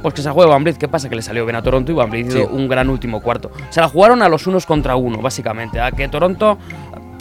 pues 0.00 0.14
que 0.14 0.22
se 0.22 0.30
juegue 0.30 0.50
Van 0.50 0.64
Vliet. 0.64 0.78
¿Qué 0.78 0.88
pasa? 0.88 1.08
Que 1.08 1.16
le 1.16 1.22
salió 1.22 1.44
bien 1.44 1.56
a 1.56 1.62
Toronto 1.62 1.92
y 1.92 1.94
Van 1.94 2.10
Vliet 2.10 2.28
hizo 2.28 2.48
un 2.48 2.68
gran 2.68 2.88
último 2.88 3.20
cuarto. 3.20 3.50
Se 3.70 3.80
la 3.80 3.88
jugaron 3.88 4.22
a 4.22 4.28
los 4.28 4.46
unos 4.46 4.66
contra 4.66 4.96
uno, 4.96 5.18
básicamente. 5.20 5.80
A 5.80 5.92
que 5.92 6.08
Toronto, 6.08 6.58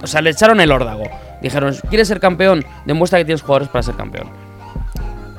o 0.02 0.08
sea, 0.08 0.22
le 0.22 0.32
echaron 0.32 0.62
el 0.62 0.72
órdago. 0.72 1.04
Dijeron, 1.42 1.76
¿quieres 1.90 2.08
ser 2.08 2.20
campeón? 2.20 2.66
Demuestra 2.86 3.20
que 3.20 3.26
tienes 3.26 3.42
jugadores 3.42 3.70
para 3.70 3.84
ser 3.84 3.96
campeón. 3.96 4.30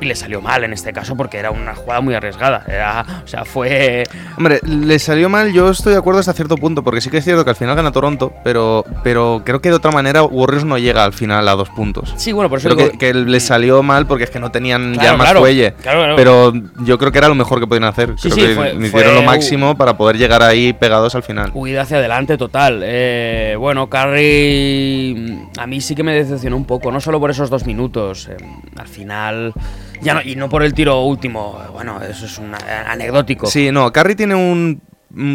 Y 0.03 0.07
le 0.07 0.15
salió 0.15 0.41
mal 0.41 0.65
en 0.65 0.73
este 0.73 0.93
caso 0.93 1.17
porque 1.17 1.39
era 1.39 1.51
una 1.51 1.75
jugada 1.75 2.01
muy 2.01 2.15
arriesgada. 2.15 2.65
Era, 2.69 3.05
o 3.25 3.27
sea, 3.27 3.45
fue. 3.45 4.05
Hombre, 4.37 4.61
le 4.67 4.99
salió 4.99 5.29
mal, 5.29 5.53
yo 5.53 5.71
estoy 5.71 5.93
de 5.93 5.99
acuerdo 5.99 6.21
hasta 6.21 6.33
cierto 6.33 6.57
punto, 6.57 6.83
porque 6.83 7.01
sí 7.01 7.11
que 7.11 7.19
es 7.19 7.25
cierto 7.25 7.45
que 7.45 7.51
al 7.51 7.57
final 7.57 7.77
gana 7.77 7.93
Toronto, 7.93 8.33
pero, 8.45 8.85
pero 9.03 9.43
creo 9.45 9.61
que 9.61 9.69
de 9.71 9.77
otra 9.77 9.91
manera 9.91 10.23
Warriors 10.23 10.65
no 10.65 10.79
llega 10.79 11.05
al 11.05 11.13
final 11.13 11.49
a 11.49 11.53
dos 11.53 11.69
puntos. 11.71 12.13
Sí, 12.17 12.33
bueno, 12.33 12.49
por 12.51 12.59
eso 12.59 12.69
Creo 12.69 12.79
digo- 12.79 12.91
que, 12.93 12.99
que 12.99 13.15
le 13.15 13.41
salió 13.41 13.83
mal 13.83 14.07
porque 14.07 14.25
es 14.25 14.31
que 14.31 14.41
no 14.41 14.51
tenían 14.51 14.93
Claro, 14.95 15.03
ya 15.11 15.17
más 15.17 15.25
claro, 15.27 15.41
fuelle. 15.41 15.73
claro, 15.83 15.99
claro. 16.01 16.17
Pero 16.17 16.53
yo 16.85 16.99
creo 16.99 17.13
que 17.13 17.19
era 17.19 17.29
lo 17.29 17.35
mejor 17.35 17.61
que 17.61 17.67
podían 17.67 17.85
hacer. 17.85 18.15
Sí, 18.17 18.31
creo 18.31 18.35
sí, 18.35 18.41
que 18.49 18.55
fue- 18.55 18.69
hicieron 18.87 18.91
fue- 18.91 19.15
lo 19.15 19.23
máximo 19.23 19.77
para 19.77 19.97
poder 19.97 20.19
llegar 20.19 20.43
ahí 20.43 20.73
pegados 20.73 21.15
al 21.15 21.23
final. 21.23 21.51
Huida 21.55 21.83
hacia 21.83 21.99
adelante 21.99 22.37
total. 22.37 22.81
Eh, 22.85 23.55
bueno, 23.59 23.89
Curry 23.89 25.15
mm, 25.55 25.59
a 25.61 25.67
mí 25.67 25.81
sí 25.81 25.95
que 25.95 26.03
me 26.03 26.15
decepcionó 26.15 26.57
un 26.57 26.65
poco, 26.65 26.91
no 26.91 27.01
solo 27.01 27.21
por 27.21 27.31
esos 27.31 27.51
dos 27.51 27.67
minutos. 27.67 28.29
eh, 28.29 28.37
al 28.77 28.89
final, 28.89 29.53
ya 30.03 30.15
no, 30.15 30.23
y 30.23 30.37
no 30.37 30.49
por 30.49 30.63
el 30.63 30.75
tiro 30.75 31.03
último. 31.03 31.59
Bueno, 31.73 32.01
eso 32.03 32.27
es 32.27 32.39
un 32.39 32.55
anecdótico. 32.55 33.47
Sí, 33.47 33.71
no, 33.71 33.93
Curry 33.93 34.15
tiene 34.15 34.35
un, 34.35 34.83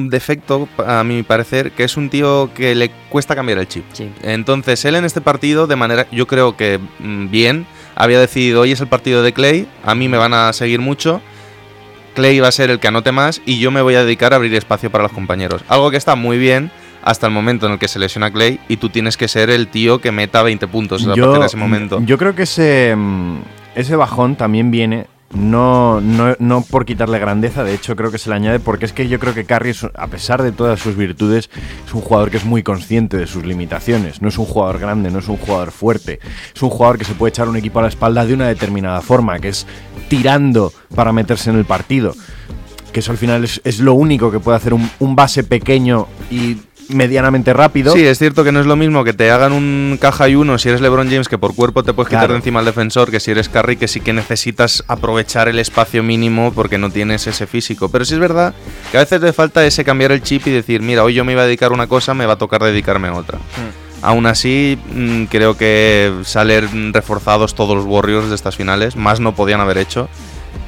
defecto, 0.09 0.67
a 0.85 1.03
mi 1.03 1.23
parecer, 1.23 1.71
que 1.71 1.83
es 1.83 1.97
un 1.97 2.09
tío 2.09 2.51
que 2.53 2.75
le 2.75 2.89
cuesta 3.09 3.35
cambiar 3.35 3.59
el 3.59 3.67
chip. 3.67 3.85
Sí. 3.93 4.11
Entonces, 4.23 4.83
él 4.85 4.95
en 4.95 5.05
este 5.05 5.21
partido, 5.21 5.67
de 5.67 5.75
manera, 5.75 6.07
yo 6.11 6.27
creo 6.27 6.57
que 6.57 6.79
mm, 6.99 7.29
bien, 7.29 7.65
había 7.95 8.19
decidido, 8.19 8.61
hoy 8.61 8.71
es 8.71 8.81
el 8.81 8.87
partido 8.87 9.23
de 9.23 9.33
Clay, 9.33 9.67
a 9.83 9.95
mí 9.95 10.07
me 10.07 10.17
van 10.17 10.33
a 10.33 10.51
seguir 10.53 10.79
mucho, 10.79 11.21
Clay 12.17 12.39
va 12.39 12.47
a 12.47 12.51
ser 12.51 12.71
el 12.71 12.79
que 12.79 12.87
anote 12.87 13.11
más 13.11 13.41
y 13.45 13.59
yo 13.59 13.69
me 13.69 13.83
voy 13.83 13.93
a 13.93 14.03
dedicar 14.03 14.33
a 14.33 14.37
abrir 14.37 14.55
espacio 14.55 14.89
para 14.89 15.03
los 15.03 15.11
compañeros. 15.11 15.63
Algo 15.67 15.91
que 15.91 15.97
está 15.97 16.15
muy 16.15 16.39
bien 16.39 16.71
hasta 17.03 17.27
el 17.27 17.33
momento 17.33 17.67
en 17.67 17.73
el 17.73 17.79
que 17.79 17.87
se 17.87 17.99
lesiona 17.99 18.31
Clay 18.31 18.59
y 18.67 18.77
tú 18.77 18.89
tienes 18.89 19.17
que 19.17 19.27
ser 19.27 19.51
el 19.51 19.67
tío 19.67 20.01
que 20.01 20.11
meta 20.11 20.41
20 20.41 20.67
puntos 20.67 21.03
a 21.03 21.09
partir 21.09 21.25
de 21.25 21.45
ese 21.45 21.57
momento. 21.57 22.01
yo 22.03 22.17
creo 22.17 22.33
que 22.33 22.43
ese, 22.43 22.95
mm, 22.97 23.37
ese 23.77 23.95
bajón 23.95 24.35
también 24.35 24.71
viene 24.71 25.07
no, 25.33 25.99
no, 25.99 26.35
no 26.39 26.61
por 26.61 26.85
quitarle 26.85 27.19
grandeza, 27.19 27.63
de 27.65 27.73
hecho 27.73 27.97
creo 27.97 28.11
que 28.11 28.17
se 28.17 28.29
le 28.29 28.35
añade 28.37 28.59
porque 28.61 28.85
es 28.85 28.93
que 28.93 29.09
yo 29.09 29.19
creo 29.19 29.33
que 29.33 29.43
Curry, 29.45 29.71
es- 29.71 29.85
a 29.95 30.07
pesar 30.07 30.41
de 30.41 30.53
todas 30.53 30.79
sus 30.79 30.95
virtudes, 30.95 31.49
es 31.85 31.93
un 31.93 31.99
jugador 32.01 32.31
que 32.31 32.37
es 32.37 32.45
muy 32.45 32.63
consciente 32.63 33.17
de 33.17 33.27
sus 33.27 33.45
limitaciones. 33.45 34.21
No 34.21 34.29
es 34.29 34.37
un 34.37 34.45
jugador 34.45 34.79
grande, 34.79 35.11
no 35.11 35.19
es 35.19 35.27
un 35.27 35.35
jugador 35.37 35.71
fuerte. 35.71 36.19
Es 36.55 36.61
un 36.63 36.69
jugador 36.69 36.97
que 36.97 37.03
se 37.03 37.13
puede 37.13 37.29
echar 37.31 37.49
un 37.49 37.57
equipo 37.57 37.79
a 37.79 37.81
la 37.81 37.89
espalda 37.89 38.25
de 38.25 38.33
una 38.33 38.47
determinada 38.47 39.01
forma, 39.01 39.37
que 39.39 39.49
es 39.49 39.67
tirando 40.07 40.71
para 40.95 41.11
meterse 41.11 41.49
en 41.49 41.57
el 41.57 41.65
partido. 41.65 42.15
Que 42.93 43.01
eso 43.01 43.11
al 43.11 43.17
final 43.17 43.43
es, 43.43 43.79
lo 43.79 43.95
único 43.95 44.31
que 44.31 44.39
puede 44.39 44.55
hacer 44.57 44.73
un 44.73 45.15
base 45.15 45.43
pequeño 45.43 46.07
y 46.31 46.57
medianamente 46.89 47.53
rápido. 47.53 47.93
Sí, 47.93 48.05
es 48.05 48.17
cierto 48.17 48.43
que 48.43 48.51
no 48.51 48.59
es 48.59 48.65
lo 48.65 48.75
mismo 48.75 49.03
que 49.03 49.13
te 49.13 49.29
hagan 49.31 49.53
un 49.53 49.97
caja 49.99 50.29
y 50.29 50.35
uno 50.35 50.57
si 50.57 50.69
eres 50.69 50.81
LeBron 50.81 51.09
James, 51.09 51.27
que 51.27 51.37
por 51.37 51.55
cuerpo 51.55 51.83
te 51.83 51.93
puedes 51.93 52.09
quitar 52.09 52.29
de 52.29 52.35
encima 52.35 52.59
al 52.59 52.65
defensor, 52.65 53.11
que 53.11 53.19
si 53.19 53.31
eres 53.31 53.49
Curry, 53.49 53.77
que 53.77 53.87
sí 53.87 53.99
que 53.99 54.13
necesitas 54.13 54.83
aprovechar 54.87 55.47
el 55.47 55.59
espacio 55.59 56.03
mínimo 56.03 56.51
porque 56.53 56.77
no 56.77 56.89
tienes 56.89 57.27
ese 57.27 57.47
físico. 57.47 57.89
Pero 57.89 58.05
sí 58.05 58.13
es 58.13 58.19
verdad 58.19 58.53
que 58.91 58.97
a 58.97 59.01
veces 59.01 59.21
te 59.21 59.33
falta 59.33 59.65
ese 59.65 59.83
cambiar 59.83 60.11
el 60.11 60.21
chip 60.21 60.47
y 60.47 60.51
decir, 60.51 60.81
mira, 60.81 61.03
hoy 61.03 61.13
yo 61.13 61.25
me 61.25 61.33
iba 61.33 61.41
a 61.41 61.45
dedicar 61.45 61.71
a 61.71 61.73
una 61.73 61.87
cosa, 61.87 62.13
me 62.13 62.25
va 62.25 62.33
a 62.33 62.37
tocar 62.37 62.63
dedicarme 62.63 63.07
a 63.07 63.13
otra. 63.15 63.39
Aún 64.01 64.27
así, 64.27 64.77
mm, 64.93 65.23
creo 65.25 65.57
que 65.57 66.13
salen 66.23 66.93
reforzados 66.93 67.55
todos 67.55 67.75
los 67.75 67.85
Warriors 67.85 68.29
de 68.29 68.35
estas 68.35 68.55
finales, 68.55 68.95
más 68.95 69.19
no 69.19 69.33
podían 69.33 69.59
haber 69.59 69.79
hecho. 69.79 70.07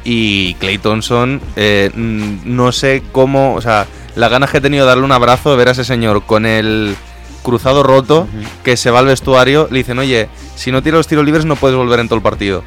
Y 0.04 0.56
Clay 0.56 0.78
Thompson, 0.78 1.40
eh, 1.56 1.92
mm, 1.94 2.40
no 2.46 2.72
sé 2.72 3.04
cómo, 3.12 3.54
o 3.54 3.62
sea, 3.62 3.86
la 4.16 4.30
ganas 4.30 4.50
que 4.52 4.58
he 4.58 4.62
tenido 4.62 4.86
de 4.86 4.90
darle 4.90 5.04
un 5.06 5.12
abrazo, 5.12 5.52
de 5.52 5.58
ver 5.58 5.68
a 5.70 5.72
ese 5.72 5.84
señor 5.86 6.24
con 6.26 6.46
el 6.46 6.96
cruzado 7.44 7.84
roto, 7.84 8.28
que 8.64 8.76
se 8.78 8.92
va 8.92 9.00
al 9.00 9.06
vestuario, 9.06 9.68
le 9.72 9.80
dicen, 9.80 9.98
oye, 10.00 10.30
si 10.56 10.72
no 10.72 10.84
tiras 10.84 10.98
los 10.98 11.08
tiros 11.08 11.26
libres 11.26 11.46
no 11.46 11.56
puedes 11.56 11.78
volver 11.78 12.00
en 12.00 12.08
todo 12.08 12.18
el 12.18 12.22
partido. 12.24 12.64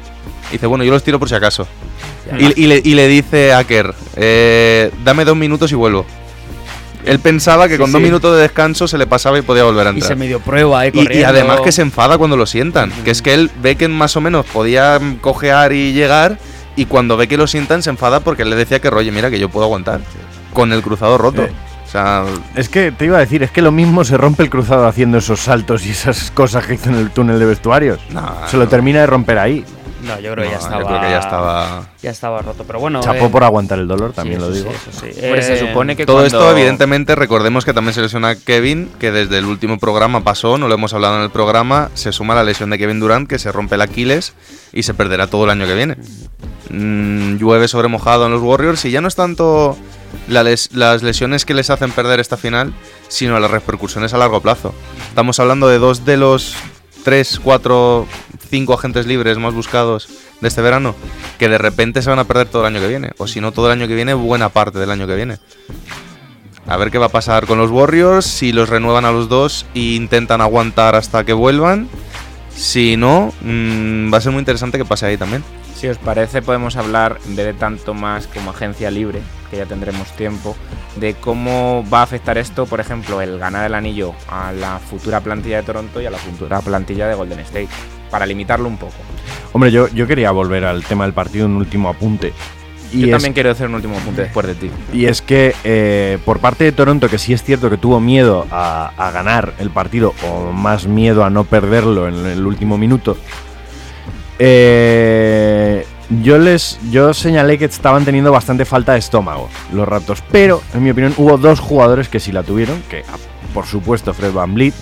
Y 0.49 0.53
dice, 0.53 0.65
bueno, 0.67 0.83
yo 0.83 0.91
los 0.91 1.03
tiro 1.03 1.19
por 1.19 1.29
si 1.29 1.35
acaso. 1.35 1.67
Y, 2.39 2.63
y 2.63 2.67
le, 2.67 2.81
y 2.83 2.95
le 2.95 3.07
dice 3.07 3.53
a 3.53 3.63
Kerr, 3.65 3.93
eh, 4.15 4.91
dame 5.03 5.25
dos 5.25 5.35
minutos 5.35 5.71
y 5.71 5.75
vuelvo. 5.75 6.05
Él 7.05 7.19
pensaba 7.19 7.67
que 7.67 7.75
Sí, 7.75 7.81
con 7.81 7.91
dos 7.91 8.01
minutos 8.01 8.33
de 8.35 8.41
descanso 8.43 8.87
se 8.87 8.97
le 8.97 9.05
pasaba 9.05 9.37
y 9.37 9.41
podía 9.41 9.65
volver 9.65 9.87
a 9.87 9.89
Y 9.91 9.93
entrar. 9.95 10.07
se 10.07 10.15
medio 10.15 10.39
prueba 10.39 10.79
ahí 10.79 10.91
Y- 10.93 11.17
y, 11.17 11.23
además 11.23 11.59
que 11.59 11.73
se 11.73 11.81
enfada 11.81 12.17
cuando 12.17 12.37
lo 12.37 12.45
sientan. 12.45 12.91
Que 13.03 13.11
es 13.11 13.21
que 13.21 13.33
él 13.33 13.51
ve 13.61 13.75
que 13.75 13.89
más 13.89 14.15
o 14.15 14.21
menos 14.21 14.45
podía 14.45 14.99
cojear 15.19 15.73
y 15.73 15.91
llegar. 15.91 16.37
Y 16.77 16.85
cuando 16.85 17.17
ve 17.17 17.27
que 17.27 17.35
lo 17.35 17.45
sientan 17.45 17.83
se 17.83 17.89
enfada 17.89 18.21
porque 18.21 18.43
él 18.43 18.49
le 18.49 18.55
decía 18.55 18.79
que 18.79 18.87
oye, 18.87 19.11
mira 19.11 19.29
que 19.29 19.37
yo 19.37 19.49
puedo 19.49 19.65
aguantar. 19.65 19.99
Con 20.53 20.71
el 20.73 20.81
cruzado 20.81 21.17
roto. 21.17 21.43
Eh. 21.43 21.51
O 21.85 21.89
sea, 21.93 22.23
Es 22.55 22.69
que 22.69 22.91
te 22.91 23.05
iba 23.05 23.17
a 23.17 23.19
decir, 23.19 23.43
es 23.43 23.51
que 23.51 23.61
lo 23.61 23.71
mismo 23.71 24.03
se 24.03 24.17
rompe 24.17 24.41
el 24.43 24.49
cruzado 24.49 24.87
haciendo 24.87 25.19
esos 25.19 25.41
saltos 25.41 25.85
y 25.85 25.91
esas 25.91 26.31
cosas 26.31 26.65
que 26.65 26.73
hizo 26.75 26.89
en 26.89 26.95
el 26.95 27.11
túnel 27.11 27.37
de 27.39 27.45
vestuarios. 27.45 27.99
No, 28.09 28.33
se 28.47 28.57
lo 28.57 28.63
no. 28.63 28.69
termina 28.69 28.99
de 29.01 29.05
romper 29.07 29.37
ahí. 29.37 29.63
No, 30.01 30.19
yo 30.19 30.33
creo 30.33 30.43
que 30.43 30.51
ya 30.51 30.57
no, 30.57 30.59
yo 30.59 30.65
estaba. 30.65 30.83
creo 30.87 31.01
que 31.01 31.09
ya 31.11 31.19
estaba- 31.19 31.83
Ya 32.01 32.09
estaba 32.09 32.41
roto. 32.41 32.63
Pero 32.65 32.79
bueno. 32.79 32.99
Chapó 33.01 33.27
eh, 33.27 33.29
por 33.29 33.43
aguantar 33.45 33.77
el 33.79 33.87
dolor, 33.87 34.11
también 34.11 34.41
sí, 34.41 34.45
lo 34.47 34.51
digo. 34.51 34.71
sí, 34.71 34.89
eso 34.89 34.99
sí. 35.05 35.13
Se 35.13 35.53
Eh, 35.53 35.57
supone 35.59 35.95
que 35.95 36.05
todo 36.05 36.17
cuando- 36.17 36.27
esto, 36.39 36.51
evidentemente, 36.51 37.15
recordemos 37.15 37.63
que 37.63 37.73
también 37.73 37.93
se 37.93 38.01
lesiona 38.01 38.35
Kevin, 38.35 38.89
que 38.99 39.11
desde 39.11 39.37
el 39.37 39.45
último 39.45 39.77
programa 39.79 40.21
pasó, 40.23 40.57
no 40.57 40.67
lo 40.67 40.73
hemos 40.73 40.93
hablado 40.93 41.17
en 41.17 41.21
el 41.23 41.29
programa, 41.29 41.89
se 41.93 42.11
suma 42.11 42.33
la 42.35 42.43
lesión 42.43 42.69
de 42.71 42.79
Kevin 42.79 42.99
Durant, 42.99 43.29
que 43.29 43.37
se 43.39 43.51
rompe 43.51 43.75
el 43.75 43.81
Aquiles 43.81 44.33
y 44.73 44.83
se 44.83 44.93
perderá 44.93 45.27
todo 45.27 45.45
el 45.45 45.51
año 45.51 45.65
que 45.67 45.75
viene. 45.75 45.95
Mm, 46.69 47.37
llueve 47.37 47.67
sobre 47.67 47.87
mojado 47.87 48.25
en 48.25 48.31
los 48.31 48.41
Warriors 48.41 48.83
y 48.85 48.91
ya 48.91 48.99
no 48.99 49.07
es 49.07 49.15
tanto 49.15 49.77
les- 50.27 50.71
las 50.73 51.03
lesiones 51.03 51.45
que 51.45 51.53
les 51.53 51.69
hacen 51.69 51.91
perder 51.91 52.19
esta 52.19 52.37
final, 52.37 52.73
sino 53.07 53.39
las 53.39 53.51
repercusiones 53.51 54.13
a 54.13 54.17
largo 54.17 54.41
plazo. 54.41 54.73
Estamos 55.09 55.39
hablando 55.39 55.67
de 55.67 55.79
dos 55.79 56.05
de 56.05 56.17
los 56.17 56.55
tres, 57.03 57.39
cuatro, 57.43 58.07
cinco 58.49 58.73
agentes 58.73 59.05
libres 59.05 59.37
más 59.37 59.53
buscados 59.53 60.07
de 60.41 60.47
este 60.47 60.61
verano, 60.61 60.95
que 61.39 61.49
de 61.49 61.57
repente 61.57 62.01
se 62.01 62.09
van 62.09 62.19
a 62.19 62.23
perder 62.25 62.47
todo 62.47 62.65
el 62.65 62.73
año 62.73 62.81
que 62.81 62.87
viene, 62.87 63.11
o 63.17 63.27
si 63.27 63.41
no 63.41 63.51
todo 63.51 63.67
el 63.67 63.73
año 63.79 63.87
que 63.87 63.95
viene, 63.95 64.13
buena 64.13 64.49
parte 64.49 64.79
del 64.79 64.91
año 64.91 65.07
que 65.07 65.15
viene. 65.15 65.37
A 66.65 66.77
ver 66.77 66.91
qué 66.91 66.97
va 66.97 67.07
a 67.07 67.09
pasar 67.09 67.45
con 67.45 67.57
los 67.57 67.71
Warriors, 67.71 68.25
si 68.25 68.53
los 68.53 68.69
renuevan 68.69 69.03
a 69.05 69.11
los 69.11 69.27
dos 69.27 69.65
e 69.75 69.79
intentan 69.95 70.39
aguantar 70.39 70.95
hasta 70.95 71.25
que 71.25 71.33
vuelvan. 71.33 71.89
Si 72.55 72.95
no, 72.95 73.33
mm, 73.41 74.13
va 74.13 74.17
a 74.17 74.21
ser 74.21 74.31
muy 74.31 74.39
interesante 74.39 74.77
que 74.77 74.85
pase 74.85 75.05
ahí 75.07 75.17
también. 75.17 75.43
Si 75.75 75.87
os 75.87 75.97
parece, 75.97 76.41
podemos 76.41 76.77
hablar, 76.77 77.19
de 77.25 77.53
tanto 77.53 77.93
más 77.93 78.27
como 78.27 78.51
agencia 78.51 78.89
libre, 78.91 79.21
que 79.53 79.59
ya 79.59 79.65
tendremos 79.65 80.11
tiempo, 80.13 80.55
de 80.95 81.13
cómo 81.13 81.85
va 81.93 81.99
a 81.99 82.03
afectar 82.03 82.37
esto, 82.37 82.65
por 82.65 82.79
ejemplo, 82.79 83.21
el 83.21 83.37
ganar 83.37 83.65
el 83.65 83.75
anillo 83.75 84.13
a 84.27 84.51
la 84.51 84.79
futura 84.79 85.21
plantilla 85.21 85.57
de 85.57 85.63
Toronto 85.63 86.01
y 86.01 86.05
a 86.07 86.09
la 86.09 86.17
futura 86.17 86.59
plantilla 86.61 87.07
de 87.07 87.13
Golden 87.13 87.39
State, 87.39 87.69
para 88.09 88.25
limitarlo 88.25 88.67
un 88.67 88.77
poco. 88.77 88.95
Hombre, 89.51 89.71
yo, 89.71 89.87
yo 89.89 90.07
quería 90.07 90.31
volver 90.31 90.65
al 90.65 90.83
tema 90.83 91.03
del 91.03 91.13
partido, 91.13 91.45
un 91.45 91.55
último 91.55 91.89
apunte. 91.89 92.33
Y 92.91 93.01
Yo 93.01 93.05
es, 93.07 93.11
también 93.11 93.33
quiero 93.33 93.51
hacer 93.51 93.67
un 93.67 93.75
último 93.75 93.97
apunte 93.97 94.23
después 94.23 94.45
de 94.47 94.55
ti. 94.55 94.71
y 94.91 95.05
es 95.05 95.21
que 95.21 95.55
eh, 95.63 96.19
por 96.25 96.39
parte 96.39 96.63
de 96.63 96.71
Toronto, 96.71 97.09
que 97.09 97.17
sí 97.17 97.33
es 97.33 97.43
cierto 97.43 97.69
que 97.69 97.77
tuvo 97.77 97.99
miedo 97.99 98.45
a, 98.51 98.91
a 98.97 99.11
ganar 99.11 99.53
el 99.59 99.69
partido, 99.69 100.13
o 100.27 100.51
más 100.51 100.87
miedo 100.87 101.23
a 101.23 101.29
no 101.29 101.43
perderlo 101.43 102.07
en 102.07 102.25
el 102.25 102.45
último 102.45 102.77
minuto, 102.77 103.17
eh, 104.39 105.85
yo 106.09 106.37
les 106.37 106.79
yo 106.91 107.13
señalé 107.13 107.57
que 107.57 107.65
estaban 107.65 108.05
teniendo 108.05 108.31
bastante 108.31 108.65
falta 108.65 108.93
de 108.93 108.99
estómago 108.99 109.49
los 109.71 109.87
Raptors, 109.87 110.23
pero 110.31 110.61
en 110.73 110.83
mi 110.83 110.91
opinión 110.91 111.13
hubo 111.17 111.37
dos 111.37 111.59
jugadores 111.59 112.09
que 112.09 112.19
sí 112.19 112.31
la 112.31 112.43
tuvieron, 112.43 112.81
que 112.89 113.03
ah, 113.09 113.17
por 113.53 113.65
supuesto 113.65 114.13
Fred 114.13 114.33
Van 114.33 114.53
Vliet, 114.53 114.73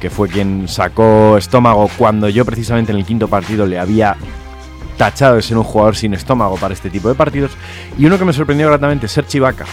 que 0.00 0.10
fue 0.10 0.28
quien 0.28 0.68
sacó 0.68 1.36
estómago 1.36 1.88
cuando 1.96 2.28
yo 2.28 2.44
precisamente 2.44 2.92
en 2.92 2.98
el 2.98 3.04
quinto 3.04 3.28
partido 3.28 3.66
le 3.66 3.78
había 3.78 4.16
tachado 4.96 5.36
de 5.36 5.42
ser 5.42 5.56
un 5.56 5.64
jugador 5.64 5.96
sin 5.96 6.12
estómago 6.12 6.56
para 6.56 6.74
este 6.74 6.90
tipo 6.90 7.08
de 7.08 7.14
partidos, 7.14 7.52
y 7.96 8.06
uno 8.06 8.18
que 8.18 8.24
me 8.24 8.32
sorprendió 8.32 8.66
gratamente, 8.68 9.08
Serge 9.08 9.38
Ibaka. 9.38 9.64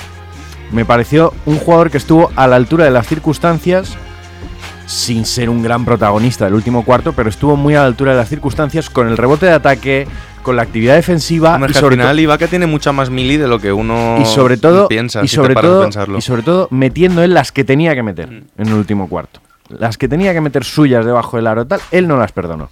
Me 0.71 0.85
pareció 0.85 1.33
un 1.45 1.57
jugador 1.57 1.91
que 1.91 1.97
estuvo 1.97 2.31
a 2.35 2.47
la 2.47 2.55
altura 2.55 2.85
de 2.85 2.91
las 2.91 3.07
circunstancias, 3.07 3.97
sin 4.85 5.25
ser 5.25 5.49
un 5.49 5.63
gran 5.63 5.83
protagonista 5.83 6.45
del 6.45 6.53
último 6.53 6.85
cuarto, 6.85 7.13
pero 7.13 7.29
estuvo 7.29 7.55
muy 7.55 7.75
a 7.75 7.81
la 7.81 7.87
altura 7.87 8.11
de 8.11 8.17
las 8.17 8.29
circunstancias 8.29 8.89
con 8.89 9.07
el 9.07 9.17
rebote 9.17 9.47
de 9.47 9.53
ataque, 9.53 10.07
con 10.45 10.55
la 10.55 10.61
actividad 10.61 10.95
defensiva 10.95 11.55
Hombre, 11.55 11.71
y 11.71 11.73
que 11.73 11.79
sobre 11.79 11.95
al 11.95 12.01
final 12.01 12.19
Ibaka 12.21 12.47
tiene 12.47 12.67
mucha 12.67 12.91
más 12.93 13.09
mili 13.09 13.35
de 13.35 13.47
lo 13.47 13.59
que 13.59 13.73
uno 13.73 14.17
y 14.21 14.25
sobre 14.25 14.55
todo 14.55 14.87
piensa. 14.87 15.21
y 15.23 15.27
sobre 15.27 15.55
todo 15.55 15.81
pensarlo. 15.81 16.17
y 16.17 16.21
sobre 16.21 16.43
todo 16.43 16.67
metiendo 16.71 17.21
él 17.23 17.33
las 17.33 17.51
que 17.51 17.63
tenía 17.65 17.93
que 17.95 18.03
meter 18.03 18.29
en 18.29 18.67
el 18.67 18.73
último 18.73 19.09
cuarto 19.09 19.41
las 19.67 19.97
que 19.97 20.07
tenía 20.07 20.31
que 20.33 20.39
meter 20.41 20.63
suyas 20.63 21.03
debajo 21.05 21.35
del 21.37 21.47
aro 21.47 21.65
tal 21.65 21.81
él 21.91 22.07
no 22.07 22.17
las 22.17 22.31
perdonó 22.31 22.69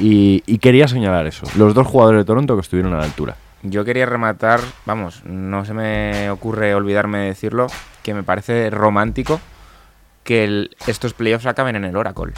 y, 0.00 0.42
y 0.46 0.58
quería 0.58 0.88
señalar 0.88 1.26
eso 1.26 1.44
los 1.56 1.74
dos 1.74 1.86
jugadores 1.86 2.20
de 2.20 2.24
Toronto 2.24 2.54
que 2.54 2.60
estuvieron 2.62 2.94
a 2.94 2.98
la 2.98 3.04
altura 3.04 3.36
Yo 3.62 3.84
quería 3.84 4.06
rematar, 4.06 4.60
vamos, 4.86 5.22
no 5.24 5.64
se 5.64 5.74
me 5.74 6.30
ocurre 6.30 6.74
olvidarme 6.74 7.18
de 7.18 7.26
decirlo, 7.26 7.66
que 8.02 8.14
me 8.14 8.22
parece 8.22 8.70
romántico 8.70 9.40
que 10.24 10.44
el- 10.44 10.70
estos 10.86 11.14
playoffs 11.14 11.46
acaben 11.46 11.74
en 11.76 11.84
el 11.84 11.96
Oracle. 11.96 12.32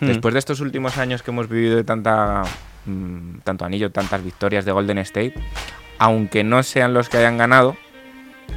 Hmm. 0.00 0.06
Después 0.06 0.32
de 0.34 0.38
estos 0.38 0.60
últimos 0.60 0.96
años 0.98 1.22
que 1.22 1.30
hemos 1.32 1.48
vivido 1.48 1.74
de 1.76 1.82
tanta, 1.84 2.42
mm, 2.88 3.40
tanto 3.44 3.64
anillo, 3.64 3.90
tantas 3.90 4.22
victorias 4.24 4.64
de 4.64 4.72
Golden 4.72 4.98
State, 4.98 5.34
aunque 5.98 6.44
no 6.44 6.62
sean 6.62 6.94
los 6.94 7.08
que 7.08 7.18
hayan 7.18 7.36
ganado, 7.38 7.76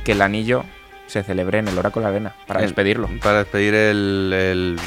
que 0.03 0.13
el 0.13 0.21
anillo 0.21 0.63
se 1.07 1.23
celebre 1.23 1.59
en 1.59 1.67
el 1.67 1.77
Oracle 1.77 2.05
Arena 2.05 2.33
para 2.47 2.59
El- 2.61 2.67
despedirlo. 2.67 3.09
Para 3.21 3.39
despedir 3.39 3.73
el, 3.75 4.31
el, 4.33 4.79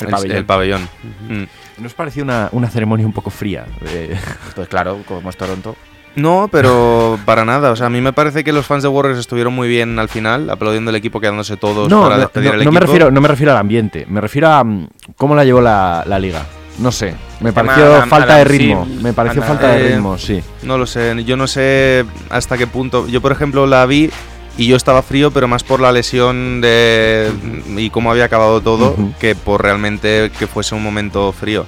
El 0.00 0.06
El, 0.06 0.10
pabellón. 0.10 0.36
el 0.38 0.44
pabellón. 0.46 0.88
Mm. 1.28 1.42
¿No 1.78 1.86
os 1.86 1.94
pareció 1.94 2.22
una, 2.24 2.48
una 2.52 2.68
ceremonia 2.68 3.06
un 3.06 3.12
poco 3.12 3.30
fría? 3.30 3.66
Eh, 3.86 4.16
Pues 4.54 4.68
claro, 4.68 5.00
como 5.06 5.28
es 5.30 5.36
Toronto. 5.36 5.76
No, 6.14 6.48
pero 6.52 7.18
para 7.24 7.44
nada. 7.44 7.70
O 7.70 7.76
sea, 7.76 7.86
a 7.86 7.90
mí 7.90 8.00
me 8.00 8.12
parece 8.12 8.44
que 8.44 8.52
los 8.52 8.66
fans 8.66 8.82
de 8.82 8.88
Warriors 8.88 9.18
estuvieron 9.18 9.52
muy 9.54 9.68
bien 9.68 9.98
al 9.98 10.08
final, 10.08 10.50
aplaudiendo 10.50 10.90
al 10.90 10.96
equipo, 10.96 11.20
quedándose 11.20 11.56
todos 11.56 11.88
no, 11.88 12.02
para 12.02 12.18
despedir 12.18 12.50
no, 12.50 12.56
no 12.56 12.62
equipo. 12.62 12.72
me 12.72 12.80
refiero, 12.80 13.10
no 13.10 13.20
me 13.20 13.28
refiero 13.28 13.52
al 13.52 13.58
ambiente, 13.58 14.04
me 14.08 14.20
refiero 14.20 14.48
a 14.48 14.62
mm, 14.64 14.88
cómo 15.16 15.34
la 15.34 15.44
llevó 15.44 15.60
la, 15.62 16.04
la 16.06 16.18
liga. 16.18 16.44
No 16.78 16.92
sé, 16.92 17.14
me 17.42 17.52
pareció 17.52 17.94
Adam- 17.96 18.08
falta 18.08 18.36
de 18.36 18.44
ritmo. 18.44 18.86
Me 19.02 19.12
pareció 19.12 19.42
falta 19.42 19.68
de 19.72 19.88
ritmo, 19.90 20.18
sí. 20.18 20.42
No 20.62 20.78
lo 20.78 20.86
sé, 20.86 21.22
yo 21.24 21.36
no 21.36 21.46
sé 21.46 22.04
hasta 22.30 22.56
qué 22.58 22.66
punto. 22.66 23.06
Yo, 23.08 23.20
por 23.20 23.32
ejemplo, 23.32 23.66
la 23.66 23.84
vi 23.86 24.10
y 24.58 24.66
yo 24.66 24.76
estaba 24.76 25.02
frío, 25.02 25.30
pero 25.30 25.48
más 25.48 25.62
por 25.64 25.80
la 25.80 25.92
lesión 25.92 26.60
de 26.60 27.30
y 27.76 27.90
cómo 27.90 28.10
había 28.10 28.24
acabado 28.24 28.60
todo, 28.60 28.94
que 29.18 29.34
por 29.34 29.62
realmente 29.62 30.30
que 30.38 30.46
fuese 30.46 30.74
un 30.74 30.82
momento 30.82 31.32
frío. 31.32 31.64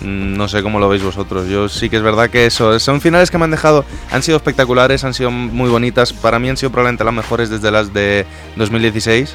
Mm, 0.00 0.36
No 0.36 0.48
sé 0.48 0.62
cómo 0.62 0.78
lo 0.80 0.88
veis 0.88 1.02
vosotros. 1.02 1.48
Yo 1.48 1.68
sí 1.68 1.88
que 1.88 1.96
es 1.96 2.02
verdad 2.02 2.28
que 2.28 2.44
eso. 2.46 2.78
Son 2.80 3.00
finales 3.00 3.30
que 3.30 3.38
me 3.38 3.44
han 3.44 3.50
dejado. 3.50 3.84
Han 4.10 4.22
sido 4.22 4.36
espectaculares, 4.36 5.02
han 5.04 5.14
sido 5.14 5.30
muy 5.30 5.70
bonitas. 5.70 6.12
Para 6.12 6.38
mí 6.38 6.48
han 6.48 6.56
sido 6.56 6.70
probablemente 6.70 7.04
las 7.04 7.14
mejores 7.14 7.48
desde 7.48 7.70
las 7.70 7.92
de 7.94 8.26
2016. 8.56 9.34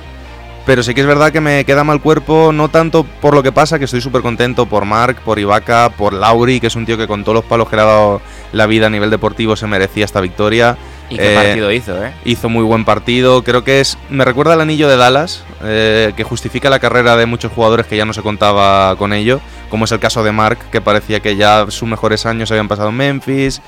Pero 0.70 0.84
sí 0.84 0.94
que 0.94 1.02
es 1.02 1.08
verdad 1.08 1.32
que 1.32 1.42
me 1.42 1.66
queda 1.66 1.84
mal 1.84 2.00
cuerpo, 2.00 2.52
no 2.54 2.70
tanto 2.70 3.04
por 3.04 3.34
lo 3.34 3.42
que 3.42 3.52
pasa, 3.52 3.80
que 3.80 3.86
estoy 3.86 4.02
súper 4.02 4.22
contento 4.22 4.68
por 4.68 4.86
Mark, 4.86 5.20
por 5.26 5.40
Ibaka, 5.40 5.90
por 5.98 6.14
Lauri, 6.14 6.60
que 6.60 6.68
es 6.68 6.76
un 6.76 6.86
tío 6.86 6.96
que 6.96 7.08
con 7.08 7.24
todos 7.24 7.38
los 7.38 7.46
palos 7.46 7.68
que 7.70 7.76
le 7.76 7.82
ha 7.82 7.86
dado 7.86 8.22
la 8.52 8.68
vida 8.68 8.86
a 8.86 8.92
nivel 8.92 9.10
deportivo 9.10 9.56
se 9.56 9.66
merecía 9.66 10.06
esta 10.06 10.22
victoria. 10.22 10.78
¿Y 11.10 11.18
qué 11.18 11.32
Eh, 11.32 11.36
partido 11.36 11.72
hizo, 11.72 12.06
eh? 12.06 12.14
Hizo 12.24 12.50
muy 12.50 12.64
buen 12.64 12.86
partido, 12.86 13.44
creo 13.44 13.64
que 13.64 13.80
es. 13.80 13.98
Me 14.12 14.24
recuerda 14.24 14.54
al 14.54 14.62
anillo 14.62 14.88
de 14.88 14.98
Dallas, 14.98 15.44
eh, 15.64 16.14
que 16.16 16.24
justifica 16.24 16.70
la 16.70 16.78
carrera 16.78 17.18
de 17.18 17.26
muchos 17.26 17.52
jugadores 17.52 17.88
que 17.88 17.98
ya 17.98 18.06
no 18.06 18.14
se 18.14 18.22
contaba 18.22 18.96
con 18.98 19.12
ello, 19.12 19.42
como 19.72 19.86
es 19.86 19.92
el 19.92 20.00
caso 20.00 20.24
de 20.24 20.32
Mark, 20.32 20.60
que 20.72 20.82
parecía 20.82 21.20
que 21.20 21.36
ya 21.36 21.66
sus 21.70 21.90
mejores 21.90 22.28
años 22.28 22.52
habían 22.52 22.68
pasado 22.68 22.90
en 22.90 22.96
Memphis. 22.96 23.60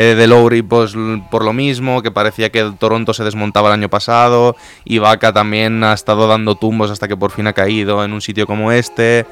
Eh, 0.00 0.14
de 0.14 0.28
Lowry 0.28 0.62
pues, 0.62 0.94
por 1.28 1.44
lo 1.44 1.52
mismo, 1.52 2.02
que 2.02 2.12
parecía 2.12 2.50
que 2.50 2.72
Toronto 2.78 3.12
se 3.12 3.24
desmontaba 3.24 3.66
el 3.66 3.74
año 3.74 3.90
pasado. 3.90 4.54
Ibaka 4.84 5.32
también 5.32 5.82
ha 5.82 5.92
estado 5.92 6.28
dando 6.28 6.54
tumbos 6.54 6.92
hasta 6.92 7.08
que 7.08 7.16
por 7.16 7.32
fin 7.32 7.48
ha 7.48 7.52
caído 7.52 8.04
en 8.04 8.12
un 8.12 8.20
sitio 8.20 8.46
como 8.46 8.70
este. 8.70 9.26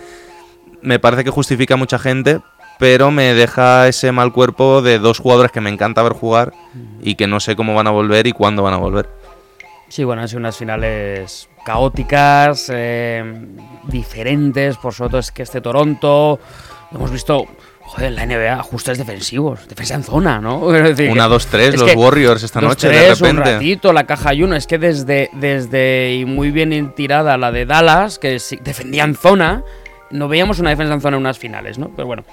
Me 0.82 0.98
parece 0.98 1.22
que 1.22 1.30
justifica 1.30 1.74
a 1.74 1.76
mucha 1.76 2.00
gente, 2.00 2.40
pero 2.80 3.12
me 3.12 3.32
deja 3.32 3.86
ese 3.86 4.10
mal 4.10 4.32
cuerpo 4.32 4.82
de 4.82 4.98
dos 4.98 5.20
jugadores 5.20 5.52
que 5.52 5.60
me 5.60 5.70
encanta 5.70 6.02
ver 6.02 6.14
jugar 6.14 6.52
y 7.00 7.14
que 7.14 7.28
no 7.28 7.38
sé 7.38 7.54
cómo 7.54 7.72
van 7.72 7.86
a 7.86 7.92
volver 7.92 8.26
y 8.26 8.32
cuándo 8.32 8.64
van 8.64 8.74
a 8.74 8.78
volver. 8.78 9.08
Sí, 9.86 10.02
bueno, 10.02 10.22
han 10.22 10.28
sido 10.28 10.40
unas 10.40 10.56
finales 10.56 11.48
caóticas, 11.64 12.72
eh, 12.74 13.22
diferentes, 13.84 14.78
por 14.78 14.92
sobre 14.92 15.10
todo 15.10 15.20
es 15.20 15.30
que 15.30 15.44
este 15.44 15.60
Toronto, 15.60 16.40
hemos 16.90 17.12
visto, 17.12 17.46
joder, 17.86 18.12
la 18.12 18.26
NBA, 18.26 18.52
ajustes 18.58 18.98
defensivos, 18.98 19.66
defensa 19.68 19.94
en 19.94 20.02
zona, 20.04 20.40
¿no? 20.40 20.68
Decir 20.72 21.10
Una, 21.10 21.28
dos, 21.28 21.46
tres, 21.46 21.74
es 21.74 21.80
los 21.80 21.94
Warriors 21.96 22.42
esta 22.42 22.60
dos, 22.60 22.70
noche, 22.70 22.88
de 22.88 22.94
tres, 22.98 23.20
un 23.20 23.28
repente. 23.28 23.52
ratito, 23.54 23.92
la 23.92 24.04
caja 24.04 24.34
y 24.34 24.42
uno, 24.42 24.56
es 24.56 24.66
que 24.66 24.78
desde, 24.78 25.30
desde, 25.32 26.14
y 26.14 26.24
muy 26.24 26.50
bien 26.50 26.92
tirada 26.94 27.36
la 27.38 27.50
de 27.52 27.64
Dallas, 27.66 28.18
que 28.18 28.38
sí- 28.38 28.58
defendía 28.62 29.04
en 29.04 29.14
zona, 29.14 29.62
no 30.10 30.28
veíamos 30.28 30.58
una 30.60 30.70
defensa 30.70 30.94
en 30.94 31.00
zona 31.00 31.16
en 31.16 31.22
unas 31.22 31.38
finales, 31.38 31.78
¿no? 31.78 31.90
Pero 31.96 32.06
bueno, 32.06 32.24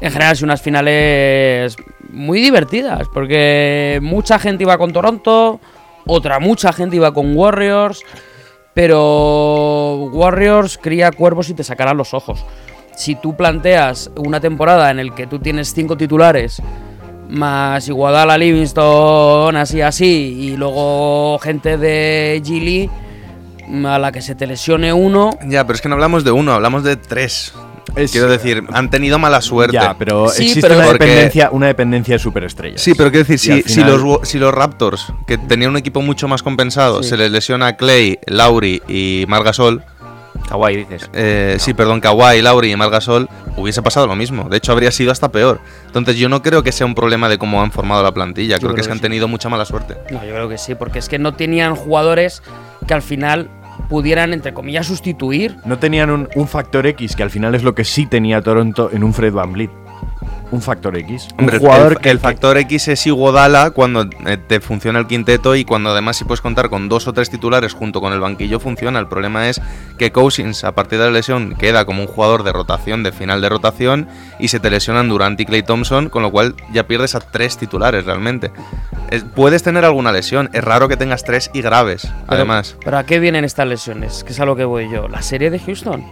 en 0.00 0.10
general 0.10 0.36
son 0.36 0.48
unas 0.48 0.62
finales 0.62 1.76
muy 2.10 2.40
divertidas, 2.40 3.06
porque 3.12 3.98
mucha 4.02 4.38
gente 4.38 4.64
iba 4.64 4.76
con 4.78 4.92
Toronto, 4.92 5.60
otra 6.06 6.40
mucha 6.40 6.72
gente 6.72 6.96
iba 6.96 7.12
con 7.14 7.36
Warriors, 7.36 8.02
pero 8.74 10.08
Warriors 10.12 10.78
cría 10.78 11.10
cuervos 11.12 11.48
y 11.50 11.54
te 11.54 11.64
sacará 11.64 11.94
los 11.94 12.14
ojos. 12.14 12.44
Si 13.00 13.14
tú 13.14 13.34
planteas 13.34 14.10
una 14.16 14.40
temporada 14.40 14.90
en 14.90 14.98
el 14.98 15.14
que 15.14 15.26
tú 15.26 15.38
tienes 15.38 15.72
cinco 15.72 15.96
titulares, 15.96 16.60
más 17.30 17.88
Iguodala, 17.88 18.36
Livingston, 18.36 19.56
así, 19.56 19.80
así, 19.80 20.36
y 20.38 20.56
luego 20.58 21.38
gente 21.38 21.78
de 21.78 22.42
Gili, 22.44 22.90
a 23.86 23.98
la 23.98 24.12
que 24.12 24.20
se 24.20 24.34
te 24.34 24.46
lesione 24.46 24.92
uno, 24.92 25.30
Ya, 25.48 25.64
pero 25.66 25.76
es 25.76 25.80
que 25.80 25.88
no 25.88 25.94
hablamos 25.94 26.24
de 26.24 26.30
uno, 26.32 26.52
hablamos 26.52 26.84
de 26.84 26.96
tres. 26.96 27.54
Es- 27.96 28.12
Quiero 28.12 28.28
decir, 28.28 28.64
han 28.70 28.90
tenido 28.90 29.18
mala 29.18 29.40
suerte. 29.40 29.72
Ya, 29.76 29.96
pero 29.98 30.28
Sí, 30.28 30.42
existe 30.42 30.60
pero 30.60 30.74
una, 30.76 30.84
porque- 30.88 31.06
dependencia, 31.06 31.48
una 31.52 31.68
dependencia 31.68 32.14
de 32.16 32.18
superestrellas. 32.18 32.82
Sí, 32.82 32.92
pero 32.94 33.10
quiero 33.10 33.26
decir, 33.26 33.64
si, 33.66 33.82
los, 33.82 34.28
si 34.28 34.38
los 34.38 34.52
Raptors, 34.52 35.10
que 35.26 35.38
tenían 35.38 35.70
un 35.70 35.78
equipo 35.78 36.02
mucho 36.02 36.28
más 36.28 36.42
compensado, 36.42 37.02
Sí. 37.02 37.08
se 37.08 37.16
les 37.16 37.30
lesiona 37.30 37.68
a 37.68 37.76
Clay, 37.78 38.18
Lauri 38.26 38.82
y 38.88 39.24
Margasol, 39.26 39.82
Kawhi, 40.50 40.76
dices. 40.76 41.08
eh, 41.12 41.56
sí, 41.58 41.72
perdón, 41.74 42.00
Kawhi, 42.00 42.42
Lauri 42.42 42.72
y 42.72 42.76
Margasol, 42.76 43.28
hubiese 43.56 43.80
pasado 43.82 44.06
lo 44.06 44.16
mismo. 44.16 44.48
De 44.48 44.56
hecho, 44.56 44.72
habría 44.72 44.90
sido 44.90 45.12
hasta 45.12 45.30
peor. 45.30 45.60
Entonces, 45.86 46.16
yo 46.16 46.28
no 46.28 46.42
creo 46.42 46.62
que 46.62 46.72
sea 46.72 46.86
un 46.86 46.94
problema 46.94 47.28
de 47.28 47.38
cómo 47.38 47.62
han 47.62 47.70
formado 47.70 48.02
la 48.02 48.12
plantilla. 48.12 48.56
Creo, 48.56 48.68
creo 48.68 48.74
que 48.74 48.80
es 48.80 48.86
que 48.86 48.90
que 48.90 48.92
han 48.92 48.98
sí. 48.98 49.02
tenido 49.02 49.28
mucha 49.28 49.48
mala 49.48 49.64
suerte. 49.64 49.96
No, 50.10 50.24
yo 50.24 50.32
creo 50.34 50.48
que 50.48 50.58
sí, 50.58 50.74
porque 50.74 50.98
es 50.98 51.08
que 51.08 51.18
no 51.18 51.34
tenían 51.34 51.76
jugadores 51.76 52.42
que 52.86 52.94
al 52.94 53.02
final 53.02 53.48
pudieran, 53.88 54.32
entre 54.32 54.52
comillas, 54.52 54.86
sustituir. 54.86 55.56
No 55.64 55.78
tenían 55.78 56.10
un, 56.10 56.28
un 56.34 56.48
factor 56.48 56.86
X, 56.86 57.14
que 57.16 57.22
al 57.22 57.30
final 57.30 57.54
es 57.54 57.62
lo 57.62 57.74
que 57.74 57.84
sí 57.84 58.06
tenía 58.06 58.42
Toronto 58.42 58.90
en 58.92 59.04
un 59.04 59.14
Fred 59.14 59.32
Van 59.32 59.52
Vliet. 59.52 59.70
Un 60.52 60.60
factor 60.62 60.96
X. 60.96 61.28
Hombre, 61.38 61.56
un 61.58 61.60
jugador 61.62 61.92
el, 61.92 61.98
que 61.98 62.10
el 62.10 62.18
factor 62.18 62.56
X 62.58 62.88
es 62.88 63.06
Iguodala 63.06 63.70
cuando 63.70 64.08
eh, 64.26 64.36
te 64.36 64.60
funciona 64.60 64.98
el 64.98 65.06
quinteto 65.06 65.54
y 65.54 65.64
cuando 65.64 65.90
además 65.90 66.16
si 66.16 66.24
puedes 66.24 66.40
contar 66.40 66.68
con 66.70 66.88
dos 66.88 67.06
o 67.06 67.12
tres 67.12 67.30
titulares 67.30 67.72
junto 67.72 68.00
con 68.00 68.12
el 68.12 68.18
banquillo 68.20 68.58
funciona. 68.58 68.98
El 68.98 69.06
problema 69.06 69.48
es 69.48 69.60
que 69.96 70.10
Cousins 70.10 70.64
a 70.64 70.72
partir 70.72 70.98
de 70.98 71.04
la 71.04 71.10
lesión 71.12 71.54
queda 71.56 71.84
como 71.84 72.02
un 72.02 72.08
jugador 72.08 72.42
de 72.42 72.52
rotación, 72.52 73.02
de 73.04 73.12
final 73.12 73.40
de 73.40 73.48
rotación 73.48 74.08
y 74.40 74.48
se 74.48 74.58
te 74.58 74.70
lesionan 74.70 75.08
Durant 75.08 75.38
y 75.40 75.46
Clay 75.46 75.62
Thompson, 75.62 76.08
con 76.08 76.22
lo 76.22 76.32
cual 76.32 76.56
ya 76.72 76.84
pierdes 76.86 77.14
a 77.14 77.20
tres 77.20 77.56
titulares 77.56 78.04
realmente. 78.04 78.50
Es- 79.10 79.22
puedes 79.24 79.62
tener 79.62 79.84
alguna 79.84 80.10
lesión, 80.10 80.50
es 80.52 80.64
raro 80.64 80.88
que 80.88 80.96
tengas 80.96 81.22
tres 81.22 81.50
y 81.54 81.62
graves, 81.62 82.02
Pero- 82.02 82.14
además. 82.26 82.76
Pero 82.84 82.98
¿a 82.98 83.04
qué 83.04 83.20
vienen 83.20 83.44
estas 83.44 83.68
lesiones? 83.68 84.24
Que 84.24 84.32
es 84.32 84.40
a 84.40 84.44
lo 84.46 84.56
que 84.56 84.64
voy 84.64 84.90
yo. 84.90 85.06
La 85.06 85.22
serie 85.22 85.50
de 85.50 85.58
Houston. 85.60 86.04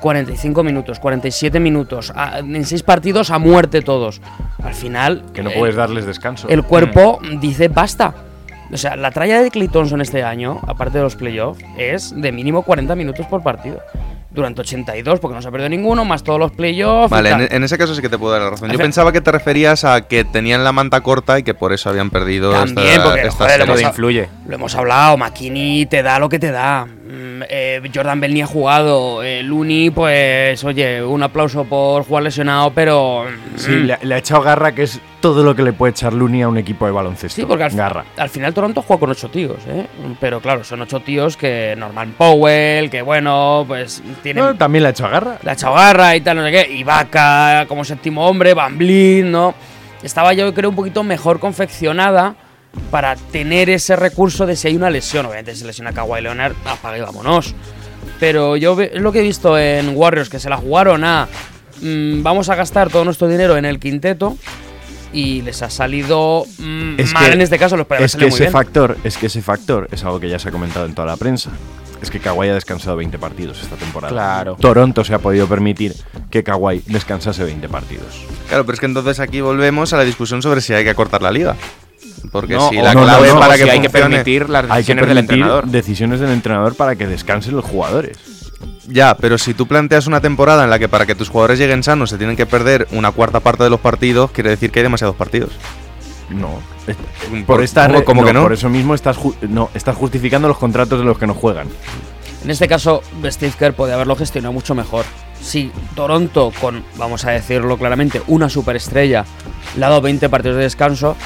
45 0.00 0.62
minutos, 0.62 0.98
47 0.98 1.60
minutos, 1.60 2.12
a- 2.16 2.38
en 2.40 2.64
seis 2.64 2.82
partidos 2.82 3.30
a 3.30 3.38
muerte 3.38 3.82
todos. 3.82 4.20
Al 4.62 4.74
final, 4.74 5.24
que 5.32 5.42
no 5.42 5.50
el- 5.50 5.58
puedes 5.58 5.76
darles 5.76 6.06
descanso. 6.06 6.48
el 6.48 6.62
cuerpo 6.62 7.18
dice 7.40 7.68
basta. 7.68 8.14
O 8.72 8.76
sea, 8.76 8.94
la 8.96 9.10
tralla 9.10 9.42
de 9.42 9.50
Clay 9.50 9.66
Thompson 9.68 10.00
este 10.00 10.22
año, 10.22 10.60
aparte 10.66 10.98
de 10.98 11.04
los 11.04 11.16
playoffs, 11.16 11.62
es 11.76 12.12
de 12.14 12.30
mínimo 12.32 12.62
40 12.62 12.94
minutos 12.94 13.26
por 13.26 13.42
partido. 13.42 13.80
Durante 14.32 14.60
82, 14.60 15.18
porque 15.18 15.34
no 15.34 15.42
se 15.42 15.48
ha 15.48 15.50
perdido 15.50 15.68
ninguno, 15.68 16.04
más 16.04 16.22
todos 16.22 16.38
los 16.38 16.52
playoffs. 16.52 17.10
y 17.10 17.14
Vale, 17.14 17.30
tal. 17.30 17.40
en, 17.42 17.52
en 17.52 17.64
ese 17.64 17.76
caso 17.76 17.94
sí 17.96 18.00
que 18.00 18.08
te 18.08 18.16
puedo 18.16 18.32
dar 18.32 18.42
la 18.42 18.50
razón. 18.50 18.70
Yo 18.70 18.78
pensaba 18.78 19.10
que 19.12 19.20
te 19.20 19.32
referías 19.32 19.84
a 19.84 20.02
que 20.06 20.24
tenían 20.24 20.62
la 20.62 20.70
manta 20.72 21.00
corta 21.00 21.38
y 21.38 21.42
que 21.42 21.52
por 21.54 21.72
eso 21.72 21.90
habían 21.90 22.10
perdido 22.10 22.52
También, 22.52 22.86
esta, 22.88 23.04
porque, 23.04 23.20
esta 23.22 23.44
joder. 23.44 23.60
Todo 23.66 23.72
hemos- 23.78 23.82
influye. 23.82 24.28
Lo 24.46 24.54
hemos 24.54 24.74
hablado, 24.76 25.16
McKinney 25.16 25.86
te 25.86 26.02
da 26.04 26.18
lo 26.20 26.28
que 26.28 26.38
te 26.38 26.52
da. 26.52 26.86
Mm, 26.86 27.42
eh, 27.48 27.82
Jordan 27.92 28.20
Bell 28.20 28.32
ni 28.34 28.42
ha 28.42 28.46
jugado. 28.46 29.22
Eh, 29.24 29.42
Looney, 29.42 29.90
pues, 29.90 30.62
oye, 30.62 31.02
un 31.02 31.22
aplauso 31.24 31.64
por 31.64 32.04
jugar 32.04 32.22
lesionado, 32.22 32.70
pero. 32.72 33.24
mm, 33.24 33.58
Sí, 33.58 33.70
le, 33.72 33.98
le 34.00 34.14
ha 34.14 34.18
echado 34.18 34.42
garra, 34.42 34.72
que 34.72 34.84
es 34.84 35.00
todo 35.20 35.42
lo 35.42 35.54
que 35.56 35.62
le 35.62 35.72
puede 35.72 35.90
echar 35.90 36.12
Looney 36.12 36.42
a 36.42 36.48
un 36.48 36.56
equipo 36.56 36.86
de 36.86 36.92
baloncesto. 36.92 37.34
Sí, 37.40 37.44
porque 37.46 37.64
al, 37.64 37.72
garra. 37.72 38.04
al 38.16 38.30
final 38.30 38.54
Toronto 38.54 38.80
juega 38.82 39.00
con 39.00 39.10
ocho 39.10 39.28
tíos, 39.28 39.58
¿eh? 39.68 39.86
Pero 40.20 40.40
claro, 40.40 40.62
son 40.64 40.80
ocho 40.82 41.00
tíos 41.00 41.36
que 41.36 41.74
Norman 41.76 42.14
Powell, 42.16 42.88
que 42.88 43.02
bueno, 43.02 43.64
pues 43.66 44.02
tienen 44.22 44.44
No, 44.44 44.54
también 44.56 44.82
le 44.82 44.88
ha 44.88 44.90
echado 44.92 45.10
garra. 45.10 45.38
la 45.42 45.56
chavarra 45.56 46.14
y 46.16 46.20
tal, 46.20 46.36
no 46.36 46.44
sé 46.44 46.50
qué. 46.52 46.72
Ibaka 46.74 47.66
como 47.68 47.84
séptimo 47.84 48.26
hombre, 48.26 48.54
Van 48.54 48.76
Vliet, 48.78 49.24
¿no? 49.24 49.54
Estaba 50.02 50.32
yo 50.32 50.52
creo 50.54 50.70
un 50.70 50.76
poquito 50.76 51.02
mejor 51.02 51.40
confeccionada 51.40 52.34
para 52.90 53.16
tener 53.16 53.68
ese 53.70 53.96
recurso 53.96 54.46
de 54.46 54.56
si 54.56 54.68
hay 54.68 54.76
una 54.76 54.90
lesión. 54.90 55.26
Obviamente 55.26 55.54
si 55.54 55.64
lesiona 55.64 55.92
Kawhi 55.92 56.22
Leonard, 56.22 56.54
apaga 56.64 56.96
y 56.98 57.00
vámonos. 57.00 57.54
Pero 58.18 58.56
yo 58.56 58.80
es 58.80 59.00
lo 59.00 59.12
que 59.12 59.20
he 59.20 59.22
visto 59.22 59.58
en 59.58 59.94
Warriors, 59.96 60.28
que 60.28 60.38
se 60.38 60.48
la 60.50 60.56
jugaron 60.56 61.04
a... 61.04 61.26
mm, 61.82 62.22
vamos 62.22 62.48
a 62.48 62.54
gastar 62.54 62.90
todo 62.90 63.04
nuestro 63.04 63.28
dinero 63.28 63.56
en 63.56 63.64
el 63.64 63.78
quinteto 63.80 64.36
y 65.12 65.42
les 65.42 65.60
ha 65.62 65.70
salido 65.70 66.44
mm, 66.58 67.00
Es 67.00 67.12
mal 67.12 67.26
que- 67.26 67.32
en 67.32 67.40
este 67.40 67.58
caso, 67.58 67.76
los 67.76 67.86
Es 67.98 68.12
que 68.14 68.20
muy 68.26 68.28
ese 68.28 68.40
bien. 68.44 68.52
factor, 68.52 68.96
es 69.04 69.16
que 69.18 69.26
ese 69.26 69.42
factor 69.42 69.88
es 69.90 70.04
algo 70.04 70.20
que 70.20 70.28
ya 70.28 70.38
se 70.38 70.48
ha 70.50 70.52
comentado 70.52 70.86
en 70.86 70.94
toda 70.94 71.06
la 71.08 71.16
prensa. 71.16 71.50
Es 72.02 72.10
que 72.10 72.18
Kawhi 72.18 72.48
ha 72.48 72.54
descansado 72.54 72.96
20 72.96 73.18
partidos 73.18 73.60
esta 73.62 73.76
temporada. 73.76 74.12
Claro. 74.12 74.56
Toronto 74.58 75.04
se 75.04 75.14
ha 75.14 75.18
podido 75.18 75.46
permitir 75.46 75.94
que 76.30 76.42
Kawhi 76.42 76.82
descansase 76.86 77.44
20 77.44 77.68
partidos. 77.68 78.24
Claro, 78.48 78.64
pero 78.64 78.74
es 78.74 78.80
que 78.80 78.86
entonces 78.86 79.20
aquí 79.20 79.40
volvemos 79.40 79.92
a 79.92 79.98
la 79.98 80.04
discusión 80.04 80.40
sobre 80.42 80.60
si 80.60 80.72
hay 80.72 80.84
que 80.84 80.94
cortar 80.94 81.20
la 81.22 81.30
liga. 81.30 81.56
Porque 82.32 82.54
No, 82.54 82.68
si 82.70 82.76
la 82.76 82.94
no, 82.94 83.02
clave 83.02 83.28
no, 83.28 83.34
no, 83.34 83.40
para 83.40 83.56
que 83.56 83.64
si 83.64 83.68
hay 83.70 83.80
que 83.80 83.90
permitir 83.90 84.48
las 84.48 84.64
Hay 84.64 84.68
que 84.68 84.94
decisiones 84.94 85.08
del 85.08 85.18
entrenador. 85.18 85.66
decisiones 85.66 86.20
del 86.20 86.30
entrenador 86.30 86.74
para 86.74 86.96
que 86.96 87.06
descansen 87.06 87.56
los 87.56 87.64
jugadores. 87.64 88.16
Ya, 88.86 89.14
pero 89.16 89.38
si 89.38 89.54
tú 89.54 89.66
planteas 89.66 90.06
una 90.06 90.20
temporada 90.20 90.64
en 90.64 90.70
la 90.70 90.78
que 90.78 90.88
para 90.88 91.06
que 91.06 91.14
tus 91.14 91.28
jugadores 91.28 91.58
lleguen 91.58 91.82
sanos 91.82 92.10
se 92.10 92.18
tienen 92.18 92.36
que 92.36 92.44
perder 92.46 92.88
una 92.92 93.12
cuarta 93.12 93.40
parte 93.40 93.62
de 93.64 93.70
los 93.70 93.80
partidos, 93.80 94.30
quiere 94.32 94.50
decir 94.50 94.70
que 94.70 94.80
hay 94.80 94.82
demasiados 94.84 95.16
partidos. 95.16 95.50
No. 96.30 96.60
Por- 97.30 97.44
Por, 97.44 97.62
esta 97.64 97.86
¿cómo- 97.86 97.98
re- 97.98 98.04
cómo 98.04 98.24
que 98.24 98.32
no? 98.32 98.42
Por 98.42 98.52
eso 98.52 98.68
mismo 98.68 98.94
estás, 98.94 99.16
ju- 99.18 99.34
no, 99.42 99.70
estás 99.74 99.96
justificando 99.96 100.48
los 100.48 100.58
contratos 100.58 100.98
de 100.98 101.04
los 101.04 101.18
que 101.18 101.26
no 101.26 101.34
juegan. 101.34 101.68
En 102.44 102.50
este 102.50 102.66
caso, 102.68 103.02
Steve 103.26 103.52
Kerr 103.58 103.74
puede 103.74 103.92
haberlo 103.92 104.16
gestionado 104.16 104.52
mucho 104.52 104.74
mejor. 104.74 105.04
Si 105.42 105.70
Toronto, 105.94 106.52
con, 106.60 106.84
vamos 106.96 107.24
a 107.24 107.30
decirlo 107.32 107.76
claramente, 107.76 108.22
una 108.28 108.48
superestrella, 108.48 109.24
le 109.76 109.84
ha 109.84 109.88
dado 109.88 110.00
20 110.00 110.28
partidos 110.28 110.56
de 110.56 110.62
descanso, 110.64 111.16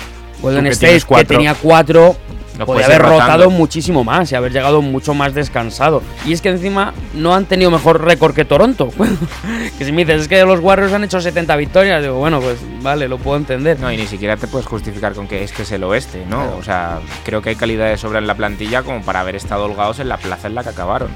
Golden 0.43 0.67
State, 0.69 0.99
que 1.01 1.07
cuatro, 1.07 1.27
tenía 1.37 1.55
4, 1.55 2.17
lo 2.59 2.67
podía 2.67 2.87
haber 2.87 3.03
rotando. 3.03 3.21
rotado 3.21 3.51
muchísimo 3.51 4.05
más 4.05 4.31
y 4.31 4.35
haber 4.35 4.53
llegado 4.53 4.81
mucho 4.83 5.15
más 5.15 5.35
descansado. 5.35 6.03
Y 6.25 6.33
es 6.33 6.41
que 6.41 6.51
encima 6.51 6.95
no 7.15 7.35
han 7.35 7.47
tenido 7.47 7.71
mejor 7.71 8.05
récord 8.05 8.35
que 8.35 8.45
Toronto. 8.45 8.91
que 9.79 9.85
si 9.85 9.93
me 9.93 10.05
dices, 10.05 10.23
es 10.23 10.29
que 10.29 10.45
los 10.45 10.61
Warriors 10.61 10.93
han 10.93 11.05
hecho 11.05 11.21
70 11.21 11.57
victorias, 11.57 12.03
digo, 12.03 12.15
bueno, 12.15 12.41
pues 12.41 12.59
vale, 12.83 13.09
lo 13.09 13.19
puedo 13.19 13.37
entender. 13.37 13.81
No, 13.81 13.91
y 13.93 13.97
ni 13.97 14.07
siquiera 14.07 14.37
te 14.37 14.47
puedes 14.47 14.67
justificar 14.67 15.15
con 15.15 15.27
que 15.27 15.43
es 15.43 15.53
que 15.53 15.63
es 15.63 15.73
el 15.73 15.83
oeste, 15.85 16.25
¿no? 16.29 16.57
O 16.57 16.63
sea, 16.63 17.01
creo 17.25 17.43
que 17.43 17.51
hay 17.51 17.57
calidad 17.57 17.89
de 17.89 17.97
sobra 17.97 18.19
en 18.19 18.27
la 18.27 18.35
plantilla 18.35 18.83
como 18.83 19.03
para 19.03 19.21
haber 19.21 19.37
estado 19.37 19.65
holgados 19.65 19.99
en 19.99 20.09
la 20.09 20.19
plaza 20.19 20.49
en 20.49 20.55
la 20.55 20.63
que 20.63 20.71
acabaron. 20.71 21.09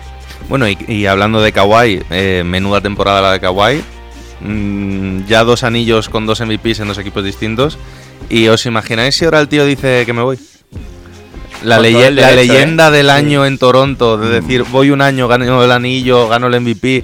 Bueno, 0.49 0.69
y, 0.69 0.79
y 0.89 1.07
hablando 1.07 1.41
de 1.41 1.53
Kawhi, 1.53 2.03
eh, 2.11 2.43
menuda 2.45 2.81
temporada 2.81 3.21
la 3.21 3.33
de 3.33 3.41
Kawhi. 3.41 3.83
Mm, 4.41 5.27
ya 5.27 5.45
dos 5.45 5.65
anillos 5.65 6.09
con 6.09 6.27
dos 6.27 6.41
MVPs 6.41 6.81
en 6.81 6.89
dos 6.89 6.99
equipos 6.99 7.25
distintos. 7.25 7.79
¿Y 8.29 8.49
os 8.49 8.67
imagináis 8.67 9.17
si 9.17 9.25
ahora 9.25 9.41
el 9.41 9.49
tío 9.49 9.65
dice 9.65 10.05
que 10.07 10.13
me 10.13 10.23
voy? 10.23 10.39
La, 11.63 11.79
leye- 11.81 12.11
la 12.13 12.29
derecho, 12.29 12.53
leyenda 12.53 12.91
del 12.91 13.11
año 13.11 13.45
en 13.45 13.59
Toronto, 13.59 14.17
de 14.17 14.41
decir, 14.41 14.65
voy 14.71 14.91
un 14.91 15.01
año, 15.03 15.27
gano 15.29 15.63
el 15.65 15.73
anillo, 15.73 16.29
gano 16.29 16.47
el 16.47 16.61
MVP. 16.61 17.03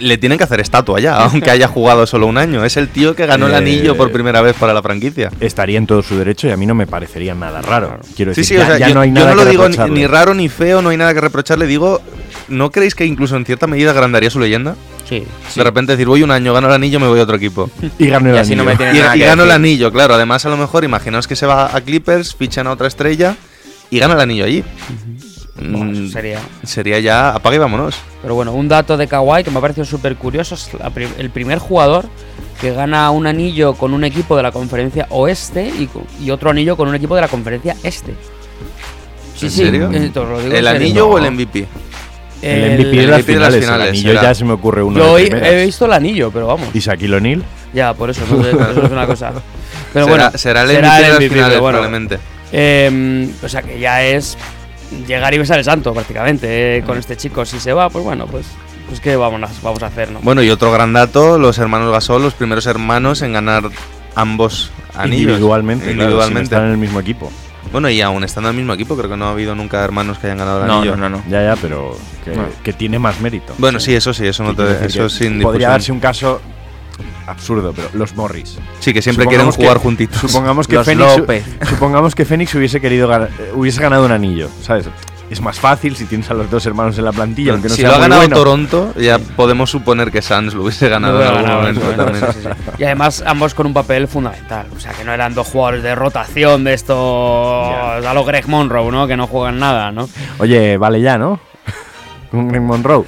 Le 0.00 0.16
tienen 0.16 0.38
que 0.38 0.44
hacer 0.44 0.60
estatua 0.60 1.00
ya, 1.00 1.16
aunque 1.24 1.50
haya 1.50 1.66
jugado 1.68 2.06
solo 2.06 2.26
un 2.28 2.38
año. 2.38 2.64
Es 2.64 2.76
el 2.76 2.88
tío 2.88 3.14
que 3.16 3.26
ganó 3.26 3.46
el 3.46 3.52
Eh, 3.52 3.56
anillo 3.56 3.96
por 3.96 4.12
primera 4.12 4.40
vez 4.42 4.54
para 4.56 4.72
la 4.72 4.80
franquicia. 4.80 5.30
Estaría 5.40 5.76
en 5.76 5.86
todo 5.86 6.02
su 6.02 6.16
derecho 6.16 6.46
y 6.46 6.50
a 6.52 6.56
mí 6.56 6.66
no 6.66 6.74
me 6.74 6.86
parecería 6.86 7.34
nada 7.34 7.60
raro. 7.62 7.98
Quiero 8.16 8.32
Sí, 8.32 8.42
decir, 8.42 8.44
sí, 8.44 8.54
ya, 8.54 8.62
o 8.62 8.66
sea, 8.66 8.78
ya 8.78 8.88
yo, 8.88 8.94
no 8.94 9.00
hay 9.00 9.08
yo 9.08 9.14
nada 9.14 9.30
no 9.30 9.34
lo 9.34 9.44
que 9.44 9.50
digo 9.50 9.68
ni, 9.88 10.06
raro 10.06 10.34
ni 10.34 10.48
feo, 10.48 10.80
no 10.82 10.90
hay 10.90 10.96
nada 10.96 11.12
que 11.14 11.20
reprocharle. 11.20 11.66
Digo, 11.66 12.00
¿no 12.48 12.70
creéis 12.70 12.94
que 12.94 13.04
incluso 13.06 13.36
en 13.36 13.44
cierta 13.44 13.66
medida 13.66 13.90
agrandaría 13.90 14.30
su 14.30 14.38
leyenda? 14.38 14.76
Sí. 15.08 15.24
De 15.56 15.64
repente 15.64 15.92
decir, 15.92 16.06
voy 16.06 16.22
un 16.22 16.30
año, 16.30 16.52
gano 16.52 16.68
el 16.68 16.74
anillo, 16.74 17.00
me 17.00 17.08
voy 17.08 17.18
a 17.18 17.24
otro 17.24 17.36
equipo. 17.36 17.68
Y 17.98 18.06
ganó 18.06 18.30
el 18.30 18.36
Y 18.36 18.38
así 18.38 18.54
no 18.54 18.62
anillo. 18.62 18.84
y 19.14 19.18
y 19.18 19.24
gano 19.24 19.42
el 19.42 19.50
anillo, 19.50 19.90
claro. 19.90 20.14
Además, 20.14 20.46
a 20.46 20.48
lo 20.48 20.56
mejor, 20.56 20.84
imaginaos 20.84 21.26
que 21.26 21.34
se 21.34 21.44
va 21.44 21.74
a 21.76 21.80
Clippers, 21.80 22.36
fichan 22.36 22.66
a 22.68 22.70
otra 22.70 22.86
estrella 22.86 23.34
y 23.90 23.98
gana 23.98 24.14
el 24.14 24.20
anillo 24.20 24.44
allí. 24.44 24.64
Bueno, 25.56 25.86
Mm, 25.86 25.92
eso 26.04 26.12
sería. 26.12 26.38
sería 26.62 26.98
ya, 27.00 27.30
apague 27.30 27.56
y 27.56 27.58
vámonos. 27.58 27.96
Pero 28.22 28.34
bueno, 28.36 28.52
un 28.52 28.68
dato 28.68 28.96
de 28.96 29.08
Kawhi 29.08 29.42
que 29.42 29.50
me 29.50 29.58
ha 29.58 29.60
parecido 29.60 29.84
súper 29.84 30.14
curioso 30.16 30.54
es 30.54 30.70
la 30.78 30.90
pri- 30.90 31.08
el 31.18 31.30
primer 31.30 31.58
jugador 31.58 32.04
que 32.60 32.72
gana 32.72 33.10
un 33.10 33.26
anillo 33.26 33.74
con 33.74 33.92
un 33.92 34.04
equipo 34.04 34.36
de 34.36 34.42
la 34.44 34.52
conferencia 34.52 35.06
oeste 35.10 35.72
y, 36.20 36.30
otro 36.30 36.50
anillo 36.50 36.76
con 36.76 36.88
un 36.88 36.94
equipo 36.94 37.14
de 37.16 37.22
la 37.22 37.28
conferencia 37.28 37.74
este. 37.82 38.14
Sí, 39.36 39.46
¿En 39.46 39.50
sí, 39.52 39.64
serio? 39.64 39.90
eh, 39.92 40.10
te 40.12 40.20
lo 40.20 40.26
digo 40.38 40.40
en 40.40 40.46
¿El 40.46 40.64
serio. 40.64 40.70
anillo 40.70 41.08
o 41.08 41.18
el. 41.18 41.30
MVP? 41.32 41.66
El 42.40 42.74
MVP 42.78 42.96
de 42.96 43.02
el 43.04 43.10
las 43.10 43.18
MVP 43.20 43.32
de 43.32 43.38
las 43.40 43.50
finales, 43.50 43.54
el 43.56 43.62
finales, 43.62 43.88
anillo 43.88 44.08
será. 44.10 44.22
ya 44.22 44.34
se 44.34 44.44
me 44.44 44.52
ocurre 44.52 44.82
uno 44.84 44.96
Yo 45.00 45.16
de 45.16 45.22
he, 45.62 45.66
visto 45.66 45.86
el 45.86 45.92
anillo, 45.92 46.30
pero 46.30 46.46
vamos. 46.46 46.68
¿Y 46.72 46.78
Shaquille 46.78 47.16
O'Neal? 47.16 47.42
Ya, 47.74 47.94
por 47.94 48.10
eso, 48.10 48.22
no 48.30 48.46
eso 48.46 48.82
es 48.84 48.90
una 48.92 49.06
cosa. 49.08 49.32
Pero 49.92 50.04
será, 50.06 50.16
bueno, 50.28 50.38
será 50.38 50.62
el 50.62 50.68
MVP 50.68 50.76
de 50.76 50.82
las 50.82 51.10
MVP, 51.16 51.28
finales, 51.30 51.48
pero 51.54 51.62
bueno. 51.62 51.78
probablemente. 51.78 52.18
Eh, 52.52 53.28
o 53.42 53.48
sea 53.48 53.62
que 53.62 53.78
ya 53.78 54.02
es 54.02 54.36
llegar 55.06 55.34
y 55.34 55.38
besar 55.38 55.58
el 55.58 55.64
santo 55.64 55.92
prácticamente 55.92 56.78
eh, 56.78 56.82
con 56.82 56.98
este 56.98 57.16
chico. 57.16 57.44
Si 57.44 57.60
se 57.60 57.72
va, 57.72 57.90
pues 57.90 58.04
bueno, 58.04 58.26
pues, 58.26 58.46
pues 58.88 59.00
qué 59.00 59.16
vamos 59.16 59.42
a, 59.42 59.48
vamos 59.62 59.82
a 59.82 59.86
hacer, 59.86 60.10
¿no? 60.10 60.20
Bueno, 60.22 60.42
y 60.42 60.50
otro 60.50 60.72
gran 60.72 60.92
dato, 60.92 61.38
los 61.38 61.58
hermanos 61.58 61.92
Gasol, 61.92 62.22
los 62.22 62.34
primeros 62.34 62.66
hermanos 62.66 63.22
en 63.22 63.32
ganar 63.34 63.64
ambos 64.14 64.70
anillos. 64.94 65.20
individualmente, 65.22 65.84
claro, 65.84 66.00
Individualmente. 66.02 66.44
estar 66.44 66.62
en 66.64 66.70
el 66.70 66.78
mismo 66.78 67.00
equipo. 67.00 67.30
Bueno, 67.70 67.90
y 67.90 68.00
aún 68.00 68.24
estando 68.24 68.48
en 68.48 68.54
el 68.54 68.60
mismo 68.62 68.72
equipo, 68.72 68.96
creo 68.96 69.10
que 69.10 69.16
no 69.18 69.26
ha 69.26 69.32
habido 69.32 69.54
nunca 69.54 69.84
hermanos 69.84 70.18
que 70.18 70.26
hayan 70.28 70.38
ganado 70.38 70.62
el 70.62 70.66
No, 70.68 70.78
anillo. 70.78 70.96
no, 70.96 71.10
no, 71.10 71.18
no. 71.18 71.24
Ya, 71.28 71.42
ya, 71.42 71.56
pero 71.60 71.98
que, 72.24 72.30
No. 72.34 72.46
que 72.62 72.72
tiene 72.72 72.98
más 72.98 73.20
mérito. 73.20 73.54
Bueno, 73.58 73.78
sí, 73.78 73.94
eso 73.94 74.14
sí, 74.14 74.26
eso 74.26 74.42
no 74.42 74.54
te, 74.54 74.86
eso 74.86 75.10
sin 75.10 75.42
Podría 75.42 75.68
discusión. 75.68 75.70
darse 75.70 75.92
un 75.92 76.00
caso 76.00 76.40
absurdo, 77.28 77.72
pero 77.74 77.88
los 77.94 78.14
Morris. 78.16 78.58
Sí, 78.80 78.92
que 78.92 79.02
siempre 79.02 79.24
Supongamos 79.24 79.56
quieren 79.56 79.66
jugar 79.68 79.76
que- 79.78 79.82
juntitos. 79.84 80.20
Supongamos 80.20 80.66
que 80.66 80.74
Los 80.76 80.86
Fénix, 80.86 81.18
López. 81.18 81.44
supongamos 81.68 82.14
que 82.14 82.24
Fénix 82.24 82.54
hubiese 82.54 82.80
querido 82.80 83.06
ganar- 83.08 83.30
eh, 83.38 83.52
hubiese 83.54 83.80
ganado 83.82 84.04
un 84.04 84.12
anillo, 84.12 84.48
¿sabes? 84.62 84.86
Es 85.30 85.42
más 85.42 85.60
fácil 85.60 85.94
si 85.94 86.06
tienes 86.06 86.30
a 86.30 86.34
los 86.34 86.50
dos 86.50 86.64
hermanos 86.64 86.96
en 86.96 87.04
la 87.04 87.12
plantilla, 87.12 87.52
aunque 87.52 87.68
no 87.68 87.74
si 87.74 87.82
sea 87.82 87.90
lo 87.90 87.96
ha 87.96 87.98
muy 87.98 88.04
ganado 88.04 88.20
bueno. 88.22 88.34
Toronto, 88.36 88.94
ya 88.98 89.18
podemos 89.18 89.70
suponer 89.70 90.10
que 90.10 90.22
Suns 90.22 90.54
lo 90.54 90.62
hubiese 90.62 90.88
ganado 90.88 91.18
Lo 91.18 91.20
en 91.22 91.26
algún 91.28 91.42
ganado, 91.42 91.60
momento 91.60 91.80
eso, 91.82 92.02
también. 92.02 92.24
sí, 92.32 92.38
sí, 92.42 92.48
sí. 92.50 92.70
Y 92.78 92.84
además 92.84 93.22
ambos 93.26 93.52
con 93.52 93.66
un 93.66 93.74
papel 93.74 94.08
fundamental. 94.08 94.66
O 94.74 94.80
sea, 94.80 94.92
que 94.92 95.04
no 95.04 95.12
eran 95.12 95.34
dos 95.34 95.46
jugadores 95.48 95.82
de 95.82 95.94
rotación 95.94 96.64
de 96.64 96.72
estos 96.72 96.96
a 98.06 98.14
lo 98.14 98.24
Greg 98.24 98.48
Monroe, 98.48 98.90
¿no? 98.90 99.06
Que 99.06 99.18
no 99.18 99.26
juegan 99.26 99.58
nada, 99.58 99.92
¿no? 99.92 100.08
Oye, 100.38 100.78
vale 100.78 101.02
ya, 101.02 101.18
¿no? 101.18 101.40
Con 102.30 102.48
Greg 102.48 102.60
Monroe. 102.62 103.04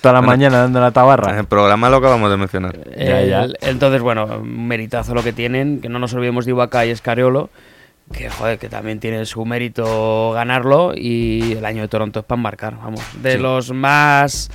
Toda 0.00 0.12
la 0.14 0.20
Bueno. 0.20 0.22
mañana 0.22 0.58
dando 0.58 0.80
la 0.80 0.88
En 0.88 0.92
tabarra. 0.92 1.38
el 1.38 1.46
programa 1.46 1.88
lo 1.90 1.96
acabamos 1.96 2.30
de 2.30 2.36
mencionar. 2.36 2.76
Ya, 2.98 3.22
ya. 3.22 3.42
El- 3.44 3.56
entonces, 3.62 4.00
bueno, 4.02 4.24
un 4.40 4.66
meritazo 4.66 5.14
lo 5.14 5.22
que 5.22 5.32
tienen, 5.32 5.80
que 5.80 5.88
no 5.88 5.98
nos 5.98 6.12
olvidemos 6.14 6.44
de 6.46 6.50
Ibaka 6.52 6.84
y 6.86 6.90
Escariolo, 6.90 7.50
que 8.12 8.28
joder, 8.28 8.58
que 8.58 8.68
también 8.68 8.98
tiene 8.98 9.24
su 9.24 9.44
mérito 9.44 10.32
ganarlo 10.32 10.92
y 10.96 11.52
el 11.52 11.64
año 11.64 11.82
de 11.82 11.88
Toronto 11.88 12.20
es 12.20 12.24
para 12.26 12.40
marcar, 12.40 12.76
vamos, 12.76 13.00
de 13.22 13.38
los 13.38 13.72
más 13.72 14.50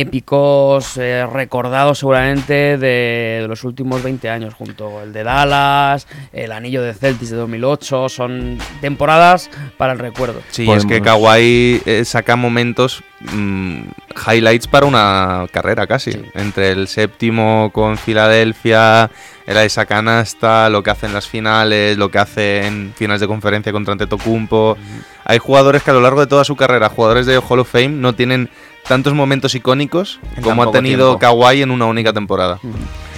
épicos, 0.00 0.96
eh, 0.96 1.26
recordados 1.26 1.98
seguramente 1.98 2.78
de, 2.78 3.38
de 3.42 3.46
los 3.48 3.64
últimos 3.64 4.02
20 4.02 4.28
años, 4.30 4.54
junto 4.54 5.02
el 5.02 5.12
de 5.12 5.22
Dallas, 5.24 6.06
el 6.32 6.52
anillo 6.52 6.82
de 6.82 6.94
Celtics 6.94 7.30
de 7.30 7.36
2008, 7.36 8.08
son 8.08 8.58
temporadas 8.80 9.50
para 9.76 9.92
el 9.92 9.98
recuerdo. 9.98 10.40
Sí, 10.50 10.70
es 10.70 10.84
que 10.86 10.98
Podemos- 11.00 11.04
Kawhi 11.28 11.82
eh, 11.86 12.04
saca 12.04 12.36
momentos, 12.36 13.02
mm, 13.20 13.80
highlights 14.26 14.66
para 14.66 14.86
una 14.86 15.46
carrera 15.52 15.86
casi. 15.86 16.12
Sí. 16.12 16.22
Entre 16.34 16.70
el 16.70 16.88
séptimo 16.88 17.70
con 17.72 17.96
Filadelfia, 17.98 19.10
el 19.46 19.56
esa 19.58 19.86
canasta, 19.86 20.68
lo 20.70 20.82
que 20.82 20.90
hace 20.90 21.06
en 21.06 21.14
las 21.14 21.26
finales, 21.28 21.96
lo 21.98 22.10
que 22.10 22.18
hace 22.18 22.66
en 22.66 22.92
finales 22.96 23.20
de 23.20 23.26
conferencia 23.28 23.72
contra 23.72 23.92
Antetokounmpo. 23.92 24.76
Hay 25.24 25.38
jugadores 25.38 25.82
que 25.82 25.90
a 25.90 25.94
lo 25.94 26.00
largo 26.00 26.20
de 26.20 26.26
toda 26.26 26.44
su 26.44 26.56
carrera, 26.56 26.88
jugadores 26.88 27.26
de 27.26 27.36
Hall 27.38 27.60
of 27.60 27.70
Fame, 27.70 27.88
no 27.90 28.14
tienen 28.14 28.48
tantos 28.92 29.14
momentos 29.14 29.54
icónicos 29.54 30.20
En 30.36 30.42
como 30.42 30.62
ha 30.62 30.70
tenido 30.70 31.16
tiempo. 31.16 31.18
Kawhi 31.40 31.62
en 31.62 31.70
una 31.70 31.86
única 31.86 32.12
temporada. 32.12 32.58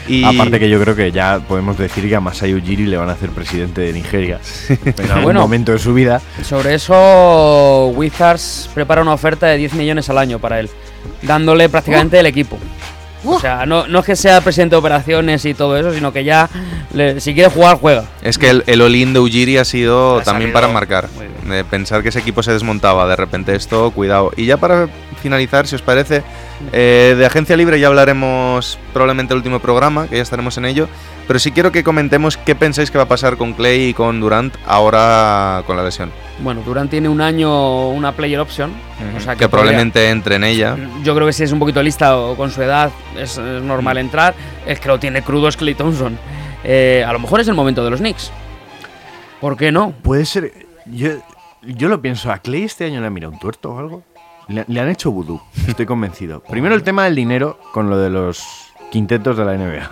Y 0.07 0.23
Aparte 0.23 0.61
que 0.61 0.69
yo 0.69 0.79
creo 0.81 0.95
que 0.95 1.11
ya 1.11 1.41
podemos 1.49 1.77
decir 1.79 2.09
que 2.09 2.15
a 2.15 2.21
Masai 2.21 2.55
Ujiri 2.55 2.85
le 2.87 2.97
van 2.99 3.09
a 3.09 3.13
hacer 3.13 3.31
presidente 3.31 3.81
de 3.81 3.93
Nigeria 3.93 4.39
en 4.69 5.11
algún 5.11 5.23
Bueno. 5.25 5.41
momento 5.41 5.73
de 5.73 5.79
su 5.79 5.95
vida. 5.95 6.21
Sobre 6.43 6.75
eso, 6.75 7.89
Wizards 7.97 8.69
prepara 8.75 9.03
una 9.03 9.15
oferta 9.15 9.47
de 9.47 9.57
10 9.57 9.73
millones 9.75 10.09
al 10.11 10.19
año 10.19 10.39
para 10.39 10.61
él, 10.61 10.69
dándole 11.23 11.69
prácticamente 11.71 12.21
el 12.21 12.27
equipo. 12.27 12.59
O 13.25 13.41
sea, 13.41 13.67
no, 13.67 13.87
no 13.87 14.01
es 14.01 14.05
que 14.07 14.17
sea 14.17 14.41
presidente 14.41 14.75
de 14.75 14.79
operaciones 14.81 15.45
y 15.45 15.55
todo 15.55 15.77
eso, 15.79 15.93
sino 15.93 16.13
que 16.13 16.25
ya, 16.25 16.49
le- 16.93 17.21
si 17.21 17.35
quiere 17.35 17.51
jugar, 17.51 17.79
juega. 17.79 18.05
Es 18.23 18.39
que 18.39 18.51
el, 18.51 18.65
el 18.67 19.13
de 19.13 19.21
Ujiri 19.21 19.59
ha 19.59 19.65
sido 19.65 20.19
Ha 20.19 20.23
también 20.23 20.51
salido 20.53 20.53
para 20.53 20.69
marcar. 20.73 21.09
De 21.45 21.65
pensar 21.65 22.03
que 22.03 22.09
ese 22.11 22.19
equipo 22.21 22.43
se 22.43 22.53
desmontaba. 22.53 23.07
De 23.07 23.17
repente 23.17 23.55
esto, 23.55 23.91
cuidado. 23.91 24.31
Y 24.37 24.47
ya 24.47 24.57
para 24.57 24.89
finalizar, 25.23 25.67
si 25.67 25.75
os 25.75 25.83
parece, 25.83 26.23
eh, 26.73 27.15
de 27.17 27.27
agencia 27.27 27.57
libre 27.57 27.79
ya 27.79 27.89
hablaremos 27.89 28.79
probablemente 28.93 29.35
el 29.35 29.39
último 29.39 29.61
programa, 29.61 30.09
que 30.09 30.17
ya 30.17 30.23
estaremos 30.23 30.57
en 30.59 30.65
ello. 30.65 30.89
Pero 31.27 31.39
sí 31.39 31.53
quiero 31.53 31.73
que 31.73 31.83
comentemos 31.83 32.37
qué 32.37 32.55
pensáis 32.55 32.91
que 32.91 32.99
va 32.99 33.05
a 33.05 33.09
pasar 33.09 33.37
con 33.37 33.55
Clay 33.55 33.89
y 33.89 33.95
con 33.95 34.21
Durant 34.21 34.55
ahora 34.67 35.63
con 35.67 35.77
la 35.77 35.83
lesión. 35.83 36.11
Bueno, 36.41 36.63
Durant 36.63 36.91
tiene 36.91 37.09
un 37.09 37.21
año 37.21 37.89
una 37.89 38.13
player 38.13 38.41
option, 38.41 38.73
o 39.17 39.21
sea 39.21 39.35
Que 39.35 39.49
probablemente 39.49 40.11
entre 40.11 40.37
en 40.37 40.45
ella. 40.45 40.77
Yo 41.03 41.15
creo 41.15 41.27
que 41.27 41.33
si 41.33 41.45
es 41.45 41.53
un 41.53 41.59
poquito 41.59 41.83
lista 41.83 42.19
o 42.19 42.37
con 42.37 42.51
su 42.51 42.61
edad 42.61 42.91
es, 43.17 43.39
es 43.39 43.63
normal 43.63 43.99
entrar. 43.99 44.35
Es 44.67 44.81
que 44.81 44.89
lo 44.89 44.99
tiene 44.99 45.23
crudo 45.23 45.49
es 45.49 45.57
Clay 45.57 45.75
Thompson. 45.75 46.19
Eh, 46.65 47.05
a 47.07 47.13
lo 47.13 47.19
mejor 47.19 47.41
es 47.41 47.49
el 47.49 47.55
momento 47.55 47.85
de 47.85 47.91
los 47.91 48.01
Knicks. 48.01 48.31
¿Por 49.41 49.57
qué 49.57 49.71
no? 49.71 49.93
Puede 50.03 50.25
ser. 50.25 50.53
Yo, 50.87 51.11
yo 51.63 51.89
lo 51.89 52.01
pienso, 52.01 52.31
¿a 52.33 52.39
Clay 52.39 52.65
este 52.65 52.85
año 52.85 53.01
le 53.01 53.11
mirado 53.11 53.33
un 53.33 53.39
tuerto 53.39 53.73
o 53.73 53.79
algo? 53.79 54.03
Le, 54.49 54.65
le 54.69 54.81
han 54.81 54.89
hecho 54.89 55.11
vudú, 55.11 55.41
estoy 55.67 55.87
convencido. 55.87 56.41
Primero 56.41 56.75
el 56.75 56.83
tema 56.83 57.05
del 57.05 57.15
dinero 57.15 57.59
con 57.73 57.89
lo 57.91 57.97
de 57.99 58.11
los 58.11 58.43
quintetos 58.91 59.37
de 59.37 59.45
la 59.45 59.55
NBA. 59.55 59.91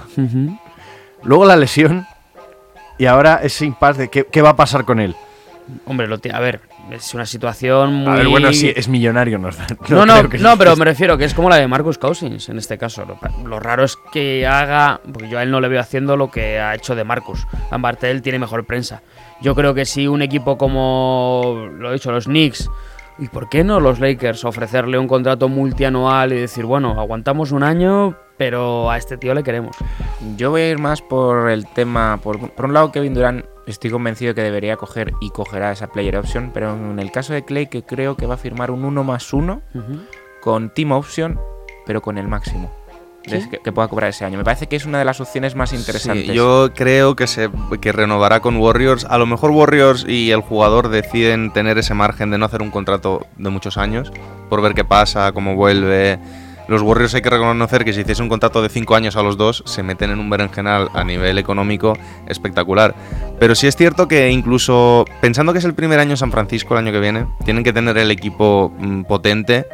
Luego 1.25 1.45
la 1.45 1.57
lesión. 1.57 2.07
Y 2.99 3.07
ahora 3.07 3.41
ese 3.43 3.65
impasse 3.65 4.03
de 4.03 4.09
qué, 4.11 4.27
qué 4.31 4.43
va 4.43 4.51
a 4.51 4.57
pasar 4.57 4.85
con 4.85 5.01
él. 5.01 5.17
Hombre, 5.87 6.07
lo 6.07 6.19
a 6.33 6.41
ver, 6.41 6.61
es 6.91 7.15
una 7.15 7.25
situación 7.25 7.95
muy... 7.95 8.13
A 8.13 8.17
ver, 8.17 8.29
bueno, 8.29 8.53
sí, 8.53 8.73
es 8.75 8.89
millonario. 8.89 9.39
No, 9.39 9.49
No, 9.89 10.05
no, 10.07 10.29
que- 10.29 10.39
no, 10.39 10.59
pero 10.59 10.77
me 10.77 10.85
refiero 10.85 11.17
que 11.17 11.25
es 11.25 11.35
como 11.35 11.49
la 11.49 11.57
de 11.57 11.67
Marcus 11.69 11.99
Cousins 11.99 12.49
en 12.49 12.59
este 12.59 12.77
caso. 12.79 13.05
Lo, 13.07 13.19
lo 13.49 13.61
raro 13.61 13.85
es 13.85 13.97
que 14.13 14.47
haga, 14.47 15.01
porque 15.11 15.29
yo 15.29 15.39
a 15.39 15.43
él 15.43 15.51
no 15.51 15.61
le 15.61 15.69
veo 15.69 15.81
haciendo 15.81 16.17
lo 16.17 16.31
que 16.31 16.61
ha 16.61 16.75
hecho 16.75 16.95
de 16.95 17.05
Marcus. 17.05 17.47
Aparte, 17.71 18.11
él 18.11 18.23
tiene 18.23 18.39
mejor 18.39 18.65
prensa. 18.67 19.03
Yo 19.41 19.55
creo 19.55 19.73
que 19.73 19.85
si 19.87 20.07
un 20.07 20.21
equipo 20.23 20.59
como, 20.59 21.69
lo 21.79 21.91
he 21.91 21.95
dicho, 21.95 22.13
los 22.13 22.25
Knicks, 22.27 22.69
y 23.19 23.29
por 23.29 23.49
qué 23.49 23.65
no 23.65 23.81
los 23.81 24.01
Lakers, 24.01 24.45
ofrecerle 24.45 24.99
un 24.99 25.09
contrato 25.09 25.49
multianual 25.49 26.33
y 26.33 26.41
decir, 26.41 26.65
bueno, 26.65 26.99
aguantamos 27.01 27.53
un 27.53 27.63
año, 27.63 28.17
pero 28.37 28.91
a 28.91 28.97
este 28.97 29.17
tío 29.17 29.35
le 29.35 29.43
queremos. 29.43 29.77
Yo 30.37 30.51
voy 30.51 30.63
a 30.63 30.71
ir 30.71 30.79
más 30.79 31.03
por 31.03 31.51
el 31.51 31.67
tema. 31.67 32.19
Por, 32.23 32.51
por 32.51 32.67
un 32.67 32.75
lado, 32.75 32.91
Kevin 32.93 33.15
Durant 33.15 33.45
estoy 33.67 33.91
convencido 33.91 34.35
que 34.35 34.43
debería 34.43 34.77
coger 34.77 35.13
y 35.21 35.31
cogerá 35.31 35.73
esa 35.73 35.89
player 35.89 36.17
option, 36.17 36.51
pero 36.53 36.75
en 36.75 36.99
el 36.99 37.13
caso 37.13 37.33
de 37.33 37.45
Clay 37.45 37.69
que 37.69 37.85
creo 37.85 38.17
que 38.17 38.27
va 38.27 38.35
a 38.35 38.39
firmar 38.39 38.71
un 38.71 38.85
1 38.85 39.05
más 39.05 39.33
1 39.33 39.63
con 40.41 40.71
team 40.71 40.93
option, 40.93 41.39
pero 41.87 42.03
con 42.03 42.19
el 42.19 42.29
máximo 42.29 42.82
de- 43.31 43.49
que, 43.49 43.59
que 43.59 43.73
pueda 43.73 43.89
cobrar 43.89 44.11
ese 44.11 44.25
año. 44.25 44.39
Me 44.39 44.45
parece 44.45 44.67
que 44.67 44.77
es 44.77 44.85
una 44.87 44.99
de 44.99 45.05
las 45.05 45.21
opciones 45.21 45.55
más 45.55 45.73
interesantes. 45.73 46.27
Sí, 46.27 46.33
yo 46.35 46.71
creo 46.75 47.15
que 47.17 47.27
se 47.27 47.51
que 47.81 47.93
renovará 47.93 48.41
con 48.41 48.57
Warriors. 48.57 49.05
A 49.09 49.19
lo 49.19 49.27
mejor 49.27 49.51
Warriors 49.51 50.05
y 50.09 50.31
el 50.31 50.41
jugador 50.41 50.89
deciden 50.89 51.53
tener 51.53 51.79
ese 51.79 51.95
margen 51.95 52.31
de 52.31 52.39
no 52.39 52.47
hacer 52.47 52.63
un 52.63 52.71
contrato 52.71 53.27
de 53.37 53.51
muchos 53.51 53.77
años 53.79 54.13
por 54.49 54.61
ver 54.63 54.75
qué 54.75 54.85
pasa, 54.85 55.33
cómo 55.33 55.55
vuelve. 55.57 56.19
Los 56.69 56.81
Warriors 56.83 57.13
hay 57.15 57.23
que 57.23 57.29
reconocer 57.31 57.85
que 57.85 57.93
si 57.93 58.03
hiciese 58.03 58.23
un 58.23 58.29
contrato 58.29 58.63
de 58.63 58.69
5 58.69 58.95
años 58.95 59.17
a 59.17 59.23
los 59.23 59.37
dos, 59.37 59.65
se 59.67 59.83
meten 59.83 60.11
en 60.11 60.21
un 60.21 60.31
berenjenal 60.31 60.91
a 60.95 61.03
nivel 61.03 61.37
económico 61.39 61.99
espectacular. 62.29 62.95
Pero 63.41 63.55
sí 63.57 63.67
es 63.67 63.77
cierto 63.77 64.07
que 64.07 64.31
incluso 64.31 65.05
pensando 65.21 65.53
que 65.53 65.59
es 65.59 65.65
el 65.65 65.75
primer 65.75 65.99
año 65.99 66.17
San 66.17 66.31
Francisco 66.31 66.75
el 66.75 66.79
año 66.87 66.93
que 66.93 67.01
viene, 67.01 67.27
tienen 67.45 67.65
que 67.65 67.73
tener 67.73 67.99
el 67.99 68.11
equipo 68.13 68.73
mm, 68.79 69.03
potente 69.03 69.67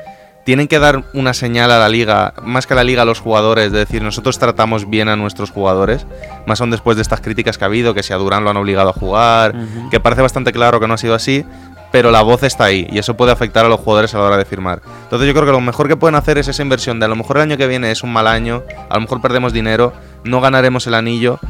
tienen 0.49 0.67
que 0.67 0.79
dar 0.79 1.05
una 1.13 1.35
señal 1.35 1.71
a 1.71 1.79
la 1.79 1.91
liga, 1.91 2.33
más 2.43 2.67
que 2.67 2.73
a 2.73 2.77
la 2.77 2.83
liga 2.83 3.03
a 3.03 3.05
los 3.05 3.21
jugadores, 3.21 3.71
de 3.71 3.81
decir, 3.81 4.01
nosotros 4.01 4.39
tratamos 4.39 4.89
bien 4.89 5.11
a 5.11 5.15
nuestros 5.15 5.51
jugadores, 5.51 6.07
más 6.47 6.59
aún 6.63 6.71
después 6.71 6.97
de 6.97 7.03
estas 7.03 7.21
críticas 7.21 7.59
que 7.59 7.65
ha 7.65 7.67
habido, 7.67 7.93
que 7.93 8.03
si 8.03 8.15
a 8.15 8.17
Durán 8.17 8.45
lo 8.45 8.49
han 8.49 8.57
obligado 8.57 8.89
a 8.89 8.93
jugar, 8.95 9.55
que 9.91 10.01
parece 10.01 10.23
bastante 10.23 10.51
claro 10.51 10.81
que 10.81 10.89
no 10.89 10.95
ha 10.95 10.97
sido 10.97 11.15
así, 11.15 11.45
pero 11.93 12.11
la 12.11 12.23
voz 12.23 12.45
está 12.45 12.65
ahí 12.65 12.87
y 12.91 12.99
eso 12.99 13.15
puede 13.15 13.31
afectar 13.31 13.67
a 13.67 13.69
los 13.69 13.81
jugadores 13.81 14.15
a 14.15 14.19
la 14.21 14.25
hora 14.25 14.37
de 14.39 14.47
firmar. 14.47 14.81
Entonces 15.03 15.29
yo 15.29 15.35
creo 15.35 15.45
que 15.45 15.53
lo 15.53 15.61
mejor 15.61 15.87
que 15.87 15.97
pueden 15.97 16.15
hacer 16.15 16.39
es 16.39 16.49
esa 16.49 16.63
inversión 16.63 16.99
de 16.99 17.05
a 17.05 17.09
lo 17.09 17.17
mejor 17.17 17.37
el 17.37 17.43
año 17.43 17.59
que 17.59 17.67
viene 17.67 17.91
es 17.91 18.03
un 18.03 18.15
mal 18.15 18.27
año, 18.27 18.63
a 18.89 18.95
lo 18.95 19.03
mejor 19.03 19.21
perdemos 19.21 19.53
dinero, 19.53 19.93
no 20.25 20.41
ganaremos 20.41 20.87
el 20.87 20.95
anillo, 20.95 21.41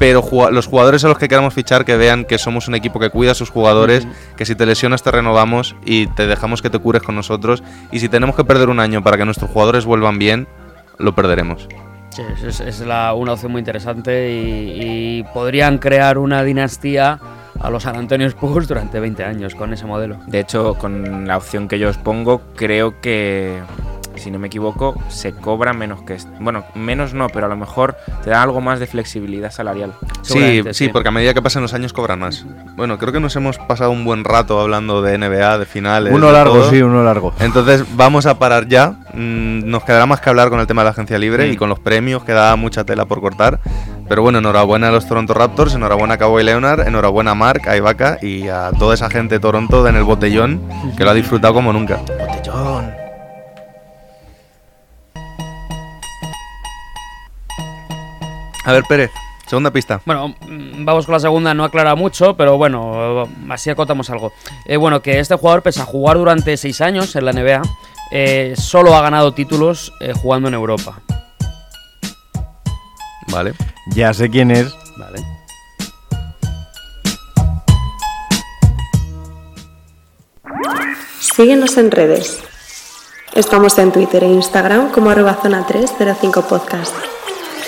pero 0.00 0.24
los 0.50 0.66
jugadores 0.66 1.04
a 1.04 1.08
los 1.08 1.18
que 1.18 1.28
queramos 1.28 1.52
fichar 1.52 1.84
que 1.84 1.94
vean 1.98 2.24
que 2.24 2.38
somos 2.38 2.68
un 2.68 2.74
equipo 2.74 2.98
que 2.98 3.10
cuida 3.10 3.32
a 3.32 3.34
sus 3.34 3.50
jugadores, 3.50 4.08
que 4.34 4.46
si 4.46 4.54
te 4.54 4.64
lesionas 4.64 5.02
te 5.02 5.10
renovamos 5.10 5.76
y 5.84 6.06
te 6.06 6.26
dejamos 6.26 6.62
que 6.62 6.70
te 6.70 6.78
cures 6.78 7.02
con 7.02 7.14
nosotros 7.16 7.62
y 7.92 8.00
si 8.00 8.08
tenemos 8.08 8.34
que 8.34 8.42
perder 8.44 8.70
un 8.70 8.80
año 8.80 9.04
para 9.04 9.18
que 9.18 9.26
nuestros 9.26 9.50
jugadores 9.50 9.84
vuelvan 9.84 10.18
bien, 10.18 10.48
lo 10.98 11.14
perderemos. 11.14 11.68
Sí, 12.08 12.22
es, 12.44 12.60
es 12.60 12.80
la- 12.80 13.12
una 13.12 13.34
opción 13.34 13.52
muy 13.52 13.58
interesante 13.58 14.32
y, 14.32 15.18
y 15.20 15.22
podrían 15.34 15.76
crear 15.76 16.16
una 16.16 16.42
dinastía 16.44 17.20
a 17.60 17.68
los 17.68 17.82
San 17.82 17.96
Antonio 17.96 18.26
Spurs 18.26 18.68
durante 18.68 19.00
20 19.00 19.22
años 19.22 19.54
con 19.54 19.74
ese 19.74 19.84
modelo. 19.84 20.16
De 20.26 20.40
hecho, 20.40 20.74
con 20.76 21.28
la 21.28 21.36
opción 21.36 21.68
que 21.68 21.78
yo 21.78 21.90
os 21.90 21.98
pongo, 21.98 22.40
creo 22.56 22.98
que, 23.02 23.60
si 24.20 24.30
no 24.30 24.38
me 24.38 24.46
equivoco, 24.46 24.94
se 25.08 25.32
cobra 25.32 25.72
menos 25.72 26.02
que... 26.02 26.16
Bueno, 26.38 26.64
menos 26.74 27.14
no, 27.14 27.28
pero 27.28 27.46
a 27.46 27.48
lo 27.48 27.56
mejor 27.56 27.96
te 28.22 28.30
da 28.30 28.42
algo 28.42 28.60
más 28.60 28.78
de 28.78 28.86
flexibilidad 28.86 29.50
salarial. 29.50 29.94
Sí, 30.22 30.62
sí, 30.62 30.74
sí. 30.74 30.88
porque 30.88 31.08
a 31.08 31.12
medida 31.12 31.34
que 31.34 31.42
pasan 31.42 31.62
los 31.62 31.74
años 31.74 31.92
cobran 31.92 32.20
más. 32.20 32.44
Bueno, 32.76 32.98
creo 32.98 33.12
que 33.12 33.20
nos 33.20 33.34
hemos 33.36 33.58
pasado 33.58 33.90
un 33.90 34.04
buen 34.04 34.24
rato 34.24 34.60
hablando 34.60 35.02
de 35.02 35.18
NBA, 35.18 35.58
de 35.58 35.66
finales. 35.66 36.12
Uno 36.14 36.28
de 36.28 36.32
largo, 36.32 36.54
todo. 36.54 36.70
sí, 36.70 36.80
uno 36.82 37.02
largo. 37.02 37.32
Entonces 37.40 37.84
vamos 37.96 38.26
a 38.26 38.38
parar 38.38 38.68
ya. 38.68 38.94
Mm, 39.14 39.68
Nos 39.70 39.84
quedará 39.84 40.06
más 40.06 40.20
que 40.20 40.30
hablar 40.30 40.50
con 40.50 40.60
el 40.60 40.66
tema 40.66 40.82
de 40.82 40.84
la 40.86 40.90
agencia 40.90 41.18
libre 41.18 41.48
Mm. 41.48 41.52
y 41.52 41.56
con 41.56 41.68
los 41.68 41.78
premios, 41.80 42.22
queda 42.24 42.54
mucha 42.56 42.84
tela 42.84 43.06
por 43.06 43.20
cortar. 43.20 43.60
Pero 44.08 44.22
bueno, 44.22 44.38
enhorabuena 44.40 44.88
a 44.88 44.90
los 44.90 45.06
Toronto 45.06 45.34
Raptors, 45.34 45.74
enhorabuena 45.74 46.14
a 46.14 46.18
Kawhi 46.18 46.42
Leonard, 46.42 46.86
enhorabuena 46.86 47.30
a 47.30 47.34
Mark, 47.36 47.62
a 47.68 47.76
Ibaka 47.76 48.18
y 48.20 48.48
a 48.48 48.70
toda 48.76 48.94
esa 48.94 49.08
gente 49.08 49.36
de 49.36 49.40
Toronto 49.40 49.86
en 49.86 49.94
el 49.96 50.02
botellón 50.04 50.60
que 50.96 51.04
lo 51.04 51.10
ha 51.10 51.14
disfrutado 51.14 51.54
como 51.54 51.72
nunca. 51.72 51.98
Botellón. 51.98 52.90
A 58.70 58.72
ver, 58.72 58.84
Pérez, 58.84 59.10
segunda 59.48 59.72
pista. 59.72 60.00
Bueno, 60.06 60.28
mm, 60.28 60.84
vamos 60.84 61.04
con 61.04 61.14
la 61.14 61.18
segunda, 61.18 61.52
no 61.54 61.64
aclara 61.64 61.96
mucho, 61.96 62.36
pero 62.36 62.56
bueno, 62.56 63.28
así 63.48 63.68
acotamos 63.68 64.08
algo. 64.10 64.32
Eh, 64.64 64.76
bueno, 64.76 65.02
que 65.02 65.18
este 65.18 65.34
jugador, 65.34 65.62
pese 65.62 65.82
a 65.82 65.84
jugar 65.84 66.18
durante 66.18 66.56
6 66.56 66.80
años 66.80 67.16
en 67.16 67.24
la 67.24 67.32
NBA, 67.32 67.62
eh, 68.12 68.54
solo 68.56 68.94
ha 68.94 69.02
ganado 69.02 69.34
títulos 69.34 69.92
eh, 70.00 70.12
jugando 70.12 70.46
en 70.46 70.54
Europa. 70.54 71.00
Vale. 73.32 73.54
Ya 73.88 74.14
sé 74.14 74.30
quién 74.30 74.52
es. 74.52 74.72
Vale. 74.96 75.18
Síguenos 81.18 81.76
en 81.76 81.90
redes. 81.90 82.40
Estamos 83.34 83.76
en 83.78 83.90
Twitter 83.90 84.22
e 84.22 84.28
Instagram 84.28 84.92
como 84.92 85.10
arroba 85.10 85.34
zona 85.42 85.66
305 85.66 86.42
podcast. 86.42 86.94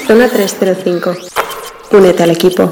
Zona 0.06 0.28
305. 0.28 1.14
Únete 1.92 2.22
al 2.22 2.30
equipo. 2.30 2.70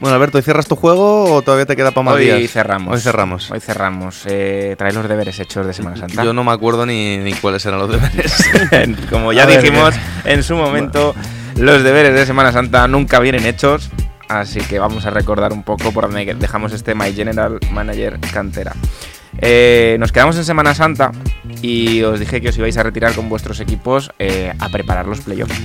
Bueno, 0.00 0.14
Alberto, 0.14 0.38
¿y 0.38 0.42
cierras 0.42 0.68
tu 0.68 0.76
juego 0.76 1.34
o 1.34 1.42
todavía 1.42 1.66
te 1.66 1.74
queda 1.74 1.90
para 1.90 2.04
más 2.04 2.14
Hoy 2.14 2.26
días? 2.26 2.52
cerramos. 2.52 2.94
Hoy 2.94 3.00
cerramos. 3.00 3.50
Hoy 3.50 3.58
cerramos. 3.60 4.22
Eh, 4.26 4.76
trae 4.78 4.92
los 4.92 5.08
deberes 5.08 5.38
hechos 5.40 5.66
de 5.66 5.72
Semana 5.72 5.96
Santa. 5.96 6.22
Yo 6.22 6.32
no 6.32 6.44
me 6.44 6.52
acuerdo 6.52 6.86
ni, 6.86 7.16
ni 7.18 7.32
cuáles 7.34 7.66
eran 7.66 7.80
los 7.80 7.90
deberes. 7.90 8.32
Como 9.10 9.32
ya 9.32 9.42
A 9.42 9.46
ver, 9.46 9.60
dijimos 9.60 9.94
en 10.24 10.44
su 10.44 10.54
momento, 10.54 11.16
los 11.56 11.82
deberes 11.82 12.14
de 12.14 12.26
Semana 12.26 12.52
Santa 12.52 12.86
nunca 12.86 13.18
vienen 13.18 13.44
hechos. 13.44 13.90
Así 14.28 14.60
que 14.60 14.78
vamos 14.78 15.04
a 15.06 15.10
recordar 15.10 15.52
un 15.52 15.64
poco 15.64 15.90
por 15.90 16.04
donde 16.04 16.32
dejamos 16.34 16.72
este 16.72 16.94
My 16.94 17.12
General 17.12 17.58
Manager 17.72 18.20
cantera. 18.32 18.74
Eh, 19.40 19.96
nos 20.00 20.10
quedamos 20.12 20.36
en 20.36 20.44
Semana 20.44 20.74
Santa 20.74 21.12
y 21.62 22.02
os 22.02 22.18
dije 22.20 22.40
que 22.40 22.48
os 22.48 22.58
ibais 22.58 22.76
a 22.76 22.82
retirar 22.82 23.14
con 23.14 23.28
vuestros 23.28 23.60
equipos 23.60 24.10
eh, 24.18 24.52
a 24.58 24.68
preparar 24.68 25.06
los 25.06 25.20
playoffs. 25.20 25.60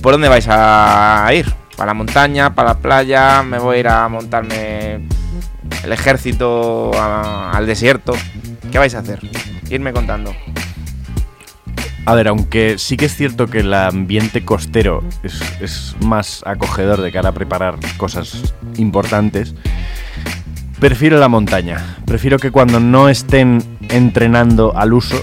¿Por 0.00 0.12
dónde 0.12 0.28
vais 0.28 0.46
a 0.48 1.28
ir? 1.34 1.52
¿Para 1.76 1.88
la 1.90 1.94
montaña? 1.94 2.54
¿Para 2.54 2.70
la 2.70 2.78
playa? 2.78 3.42
¿Me 3.42 3.58
voy 3.58 3.76
a 3.76 3.80
ir 3.80 3.88
a 3.88 4.08
montarme 4.08 5.06
el 5.84 5.92
ejército 5.92 6.90
a- 6.94 7.52
al 7.52 7.66
desierto? 7.66 8.14
¿Qué 8.70 8.78
vais 8.78 8.94
a 8.94 8.98
hacer? 9.00 9.20
Irme 9.70 9.92
contando. 9.92 10.34
A 12.04 12.14
ver, 12.16 12.26
aunque 12.28 12.78
sí 12.78 12.96
que 12.96 13.04
es 13.04 13.14
cierto 13.14 13.46
que 13.46 13.60
el 13.60 13.72
ambiente 13.72 14.44
costero 14.44 15.04
es, 15.22 15.40
es 15.60 15.94
más 16.00 16.42
acogedor 16.44 17.00
de 17.00 17.12
cara 17.12 17.28
a 17.28 17.32
preparar 17.32 17.76
cosas 17.96 18.54
importantes, 18.76 19.54
prefiero 20.82 21.16
la 21.20 21.28
montaña. 21.28 21.96
Prefiero 22.04 22.38
que 22.40 22.50
cuando 22.50 22.80
no 22.80 23.08
estén 23.08 23.62
entrenando 23.88 24.76
al 24.76 24.92
uso, 24.92 25.14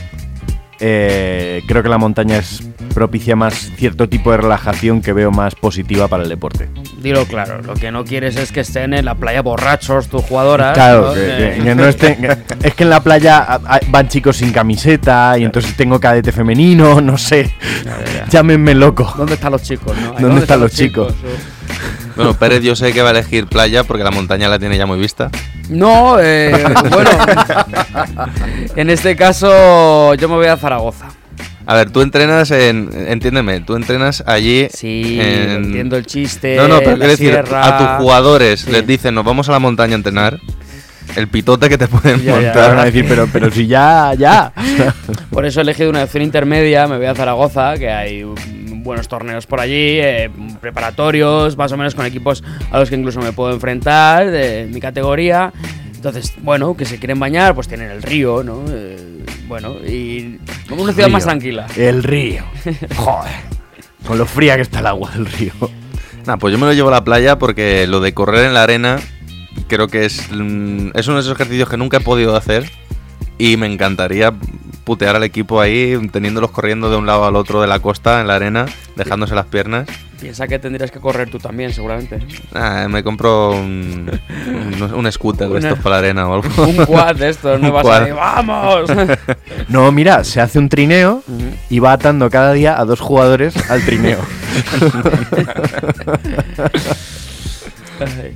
eh, 0.79 1.61
creo 1.67 1.83
que 1.83 1.89
la 1.89 1.97
montaña 1.97 2.37
es 2.37 2.63
propicia 2.93 3.35
más 3.35 3.53
cierto 3.75 4.07
tipo 4.07 4.31
de 4.31 4.37
relajación 4.37 5.01
que 5.01 5.11
veo 5.11 5.31
más 5.31 5.53
positiva 5.55 6.07
para 6.07 6.23
el 6.23 6.29
deporte. 6.29 6.69
Dilo 7.01 7.25
claro, 7.25 7.61
lo 7.61 7.73
que 7.73 7.91
no 7.91 8.05
quieres 8.05 8.37
es 8.37 8.53
que 8.53 8.61
estén 8.61 8.93
en 8.93 9.03
la 9.03 9.15
playa 9.15 9.41
borrachos 9.41 10.07
tus 10.07 10.21
jugadoras. 10.23 10.73
Claro, 10.73 11.07
¿no? 11.09 11.13
que, 11.13 11.19
Eh, 11.27 11.53
que- 11.57 11.63
que 11.63 11.75
no 11.75 11.83
estén- 11.87 12.37
es 12.63 12.73
que 12.73 12.83
en 12.83 12.89
la 12.89 13.01
playa 13.03 13.59
van 13.89 14.07
chicos 14.07 14.37
sin 14.37 14.51
camiseta 14.53 15.37
y 15.37 15.43
entonces 15.43 15.75
tengo 15.75 15.99
cadete 15.99 16.31
femenino, 16.31 17.01
no 17.01 17.17
sé. 17.17 17.53
Ya, 17.83 17.99
ya, 18.05 18.13
ya. 18.13 18.27
Llámenme 18.29 18.73
loco. 18.75 19.13
¿Dónde 19.17 19.33
están 19.33 19.51
los 19.51 19.61
chicos? 19.63 19.93
no? 19.97 20.13
¿Dónde 20.19 20.41
están 20.41 20.61
los 20.61 20.71
chicos? 20.71 21.13
bueno, 22.15 22.33
Pérez 22.33 22.63
yo 22.63 22.75
sé 22.75 22.91
que 22.93 23.01
va 23.01 23.09
a 23.09 23.11
elegir 23.11 23.47
playa 23.47 23.83
porque 23.83 24.03
la 24.03 24.11
montaña 24.11 24.47
la 24.49 24.57
tiene 24.59 24.77
ya 24.77 24.85
muy 24.85 24.97
vista. 24.99 25.29
No, 25.69 26.17
eh, 26.19 26.51
bueno. 26.91 27.09
en 28.75 28.89
este 28.89 29.15
caso, 29.15 30.13
yo 30.15 30.27
me 30.29 30.35
voy 30.35 30.47
a 30.47 30.57
Zaragoza. 30.57 31.05
A 31.65 31.75
ver, 31.75 31.91
tú 31.91 32.01
entrenas 32.01 32.49
en... 32.49 32.89
Entiéndeme, 33.07 33.59
tú 33.61 33.75
entrenas 33.75 34.23
allí 34.25 34.67
Sí, 34.73 35.19
en... 35.21 35.51
entiendo 35.65 35.97
el 35.97 36.05
chiste. 36.07 36.55
No, 36.55 36.67
no, 36.67 36.79
pero 36.79 36.93
quiero 36.97 37.07
decir, 37.11 37.37
a 37.37 37.77
tus 37.77 37.87
jugadores 38.03 38.61
Sí. 38.61 38.71
les 38.71 38.87
dicen, 38.87 39.13
nos 39.13 39.23
vamos 39.23 39.47
a 39.49 39.51
la 39.51 39.59
montaña 39.59 39.93
a 39.93 39.97
entrenar. 39.97 40.39
El 41.15 41.27
pitote 41.27 41.69
que 41.69 41.77
te 41.77 41.87
pueden 41.87 42.21
Ya, 42.23 42.25
ya, 42.25 42.41
montar. 42.41 42.69
Van 42.71 42.79
a 42.79 42.85
decir, 42.85 43.05
pero, 43.07 43.27
pero 43.31 43.51
si 43.51 43.67
ya, 43.67 44.13
ya. 44.17 44.51
Por 45.29 45.45
eso 45.45 45.59
he 45.59 45.63
elegido 45.63 45.89
una 45.91 46.03
opción 46.03 46.23
intermedia, 46.23 46.87
me 46.87 46.97
voy 46.97 47.05
a 47.05 47.13
Zaragoza, 47.13 47.75
que 47.77 47.89
hay 47.91 48.23
buenos 48.83 49.07
torneos 49.07 49.45
por 49.45 49.59
allí, 49.59 49.99
eh, 49.99 50.29
preparatorios, 50.61 51.57
más 51.57 51.71
o 51.71 51.77
menos 51.77 51.95
con 51.95 52.05
equipos 52.05 52.43
a 52.71 52.79
los 52.79 52.89
que 52.89 52.95
incluso 52.95 53.19
me 53.21 53.31
puedo 53.31 53.53
enfrentar 53.53 54.29
de 54.31 54.67
mi 54.71 54.79
categoría. 54.79 55.53
Entonces, 55.93 56.33
bueno, 56.41 56.75
que 56.77 56.85
se 56.85 56.97
quieren 56.97 57.19
bañar, 57.19 57.55
pues 57.55 57.67
tienen 57.67 57.91
el 57.91 58.01
río, 58.01 58.43
¿no? 58.43 58.63
Eh, 58.69 59.25
bueno, 59.47 59.75
y 59.85 60.39
una 60.69 60.93
ciudad 60.93 61.09
más 61.09 61.23
tranquila. 61.23 61.67
El 61.75 62.03
río. 62.03 62.43
Joder. 62.95 63.31
Con 64.07 64.17
lo 64.17 64.25
fría 64.25 64.55
que 64.55 64.61
está 64.61 64.79
el 64.79 64.87
agua 64.87 65.11
del 65.11 65.25
río. 65.25 65.51
Nah, 66.25 66.37
pues 66.37 66.53
yo 66.53 66.57
me 66.57 66.65
lo 66.65 66.73
llevo 66.73 66.87
a 66.87 66.91
la 66.91 67.03
playa 67.03 67.37
porque 67.37 67.85
lo 67.87 67.99
de 67.99 68.13
correr 68.13 68.45
en 68.45 68.53
la 68.53 68.63
arena 68.63 68.99
creo 69.67 69.87
que 69.87 70.05
es, 70.05 70.29
mm, 70.31 70.91
es 70.93 71.07
uno 71.07 71.17
de 71.17 71.21
esos 71.21 71.33
ejercicios 71.33 71.69
que 71.69 71.77
nunca 71.77 71.97
he 71.97 72.01
podido 72.01 72.35
hacer 72.35 72.69
y 73.37 73.57
me 73.57 73.67
encantaría 73.67 74.33
putear 74.89 75.15
al 75.15 75.23
equipo 75.23 75.61
ahí, 75.61 75.95
teniéndolos 76.11 76.49
corriendo 76.49 76.89
de 76.89 76.97
un 76.97 77.05
lado 77.05 77.23
al 77.23 77.35
otro 77.35 77.61
de 77.61 77.67
la 77.67 77.77
costa 77.77 78.21
en 78.21 78.27
la 78.27 78.37
arena, 78.37 78.65
dejándose 78.95 79.35
las 79.35 79.45
piernas. 79.45 79.87
Piensa 80.19 80.47
que 80.47 80.57
tendrías 80.57 80.89
que 80.89 80.99
correr 80.99 81.29
tú 81.29 81.37
también, 81.37 81.71
seguramente. 81.71 82.17
Ah, 82.55 82.87
me 82.89 83.03
compro 83.03 83.51
un, 83.51 84.09
un, 84.47 84.93
un 84.95 85.11
scooter 85.11 85.47
de 85.47 85.59
estos 85.59 85.77
para 85.77 85.97
la 85.97 85.99
arena 85.99 86.27
o 86.27 86.33
algo. 86.33 86.63
Un 86.63 86.87
quad 86.87 87.17
de 87.17 87.29
estos, 87.29 87.61
no 87.61 87.71
vas 87.71 87.85
a 87.85 87.99
decir, 87.99 88.15
¡vamos! 88.15 88.89
No, 89.69 89.91
mira, 89.91 90.23
se 90.23 90.41
hace 90.41 90.57
un 90.57 90.69
trineo 90.69 91.21
y 91.69 91.77
va 91.77 91.91
atando 91.91 92.27
cada 92.31 92.53
día 92.53 92.79
a 92.79 92.83
dos 92.83 92.99
jugadores 92.99 93.69
al 93.69 93.85
trineo. 93.85 94.17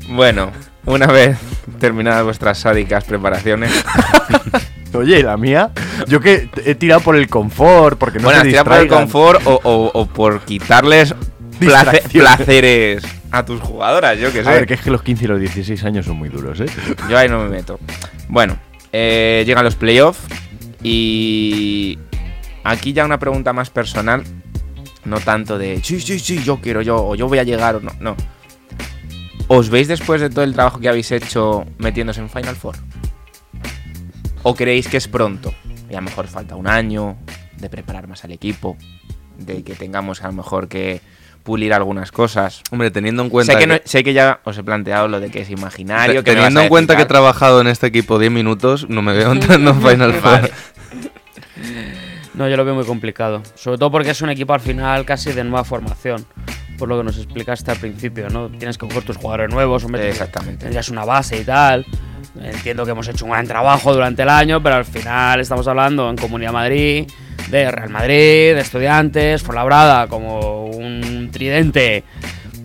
Bueno, 0.09 0.51
una 0.85 1.07
vez 1.07 1.37
terminadas 1.79 2.25
vuestras 2.25 2.57
sádicas 2.57 3.05
preparaciones, 3.05 3.71
Oye, 4.93 5.23
la 5.23 5.37
mía, 5.37 5.71
yo 6.07 6.19
que 6.19 6.49
he 6.65 6.75
tirado 6.75 7.01
por 7.01 7.15
el 7.15 7.27
confort, 7.27 7.97
porque 7.97 8.19
no 8.19 8.25
bueno, 8.25 8.41
se 8.41 8.49
tira 8.49 8.63
por 8.63 8.73
el 8.73 8.87
confort 8.87 9.41
o, 9.45 9.59
o- 9.63 9.91
o 9.93 10.05
por 10.05 10.41
quitarles 10.41 11.13
place- 11.59 12.01
placeres 12.11 13.03
a 13.31 13.43
tus 13.45 13.59
jugadoras, 13.61 14.19
yo 14.19 14.31
que 14.31 14.43
sé. 14.43 14.49
A 14.49 14.53
ver, 14.53 14.67
que 14.67 14.75
es 14.75 14.81
que 14.81 14.91
los 14.91 15.01
15 15.01 15.25
y 15.25 15.27
los 15.27 15.39
16 15.39 15.83
años 15.85 16.05
son 16.05 16.17
muy 16.17 16.29
duros, 16.29 16.59
¿eh? 16.59 16.65
Yo 17.09 17.17
ahí 17.17 17.27
no 17.27 17.39
me 17.43 17.49
meto. 17.49 17.79
Bueno, 18.29 18.57
eh, 18.91 19.43
llegan 19.47 19.63
los 19.63 19.75
playoffs 19.75 20.19
y 20.83 21.97
aquí 22.63 22.93
ya 22.93 23.05
una 23.05 23.17
pregunta 23.19 23.53
más 23.53 23.69
personal, 23.71 24.23
no 25.05 25.19
tanto 25.19 25.57
de 25.57 25.81
sí, 25.83 25.99
sí, 25.99 26.19
sí, 26.19 26.43
yo 26.43 26.57
quiero 26.61 26.81
yo 26.81 26.97
o 27.03 27.15
yo 27.15 27.27
voy 27.27 27.39
a 27.39 27.43
llegar 27.43 27.75
o 27.75 27.79
no, 27.79 27.91
no. 27.99 28.15
¿Os 29.47 29.69
veis 29.69 29.87
después 29.87 30.21
de 30.21 30.29
todo 30.29 30.43
el 30.43 30.53
trabajo 30.53 30.79
que 30.79 30.87
habéis 30.89 31.11
hecho 31.11 31.65
metiéndose 31.77 32.21
en 32.21 32.29
Final 32.29 32.55
Four? 32.55 32.75
¿O 34.43 34.55
creéis 34.55 34.87
que 34.87 34.97
es 34.97 35.07
pronto? 35.07 35.53
Y 35.89 35.93
a 35.93 35.97
lo 35.97 36.03
mejor 36.03 36.27
falta 36.27 36.55
un 36.55 36.67
año 36.67 37.17
de 37.57 37.69
preparar 37.69 38.07
más 38.07 38.23
al 38.23 38.31
equipo, 38.31 38.77
de 39.37 39.63
que 39.63 39.75
tengamos 39.75 40.21
a 40.23 40.27
lo 40.27 40.33
mejor 40.33 40.67
que 40.67 41.01
pulir 41.43 41.73
algunas 41.73 42.11
cosas. 42.11 42.61
Hombre, 42.71 42.89
teniendo 42.91 43.21
en 43.23 43.29
cuenta 43.29 43.53
Sé 43.53 43.59
que, 43.59 43.67
no- 43.67 43.75
sé 43.83 44.03
que 44.03 44.13
ya 44.13 44.39
os 44.43 44.57
he 44.57 44.63
planteado 44.63 45.07
lo 45.07 45.19
de 45.19 45.29
que 45.29 45.41
es 45.41 45.49
imaginario. 45.49 46.23
que 46.23 46.31
teniendo 46.33 46.61
en 46.61 46.69
cuenta 46.69 46.95
que 46.95 47.03
he 47.03 47.05
trabajado 47.05 47.59
en 47.61 47.67
este 47.67 47.87
equipo 47.87 48.17
10 48.19 48.31
minutos, 48.31 48.87
no 48.89 49.01
me 49.01 49.13
veo 49.13 49.31
entrando 49.31 49.71
en 49.71 49.81
Final 49.81 50.13
Four. 50.13 50.21
Vale. 50.41 50.51
No, 52.33 52.49
yo 52.49 52.57
lo 52.57 52.65
veo 52.65 52.75
muy 52.75 52.85
complicado. 52.85 53.43
Sobre 53.55 53.77
todo 53.77 53.91
porque 53.91 54.09
es 54.11 54.21
un 54.21 54.29
equipo 54.29 54.53
al 54.53 54.59
final 54.59 55.05
casi 55.05 55.31
de 55.31 55.43
nueva 55.43 55.63
formación. 55.63 56.25
Por 56.77 56.89
lo 56.89 56.97
que 56.97 57.03
nos 57.03 57.17
explicaste 57.17 57.69
al 57.71 57.77
principio, 57.77 58.29
¿no? 58.29 58.49
Tienes 58.49 58.77
que 58.77 58.87
coger 58.87 59.03
tus 59.03 59.17
jugadores 59.17 59.53
nuevos, 59.53 59.83
hombre. 59.83 60.09
Exactamente. 60.09 60.57
Tendrías 60.57 60.89
una 60.89 61.05
base 61.05 61.39
y 61.39 61.43
tal. 61.43 61.85
Entiendo 62.41 62.83
que 62.85 62.91
hemos 62.91 63.07
hecho 63.07 63.25
un 63.25 63.31
gran 63.31 63.45
trabajo 63.45 63.93
durante 63.93 64.23
el 64.23 64.29
año, 64.29 64.61
pero 64.63 64.75
al 64.75 64.85
final 64.85 65.39
estamos 65.39 65.67
hablando 65.67 66.09
en 66.09 66.17
Comunidad 66.17 66.51
Madrid, 66.51 67.05
de 67.49 67.69
Real 67.69 67.89
Madrid, 67.89 68.55
de 68.55 68.59
Estudiantes, 68.59 69.43
Fuenlabrada 69.43 70.07
como 70.07 70.65
un 70.65 71.29
tridente 71.31 72.03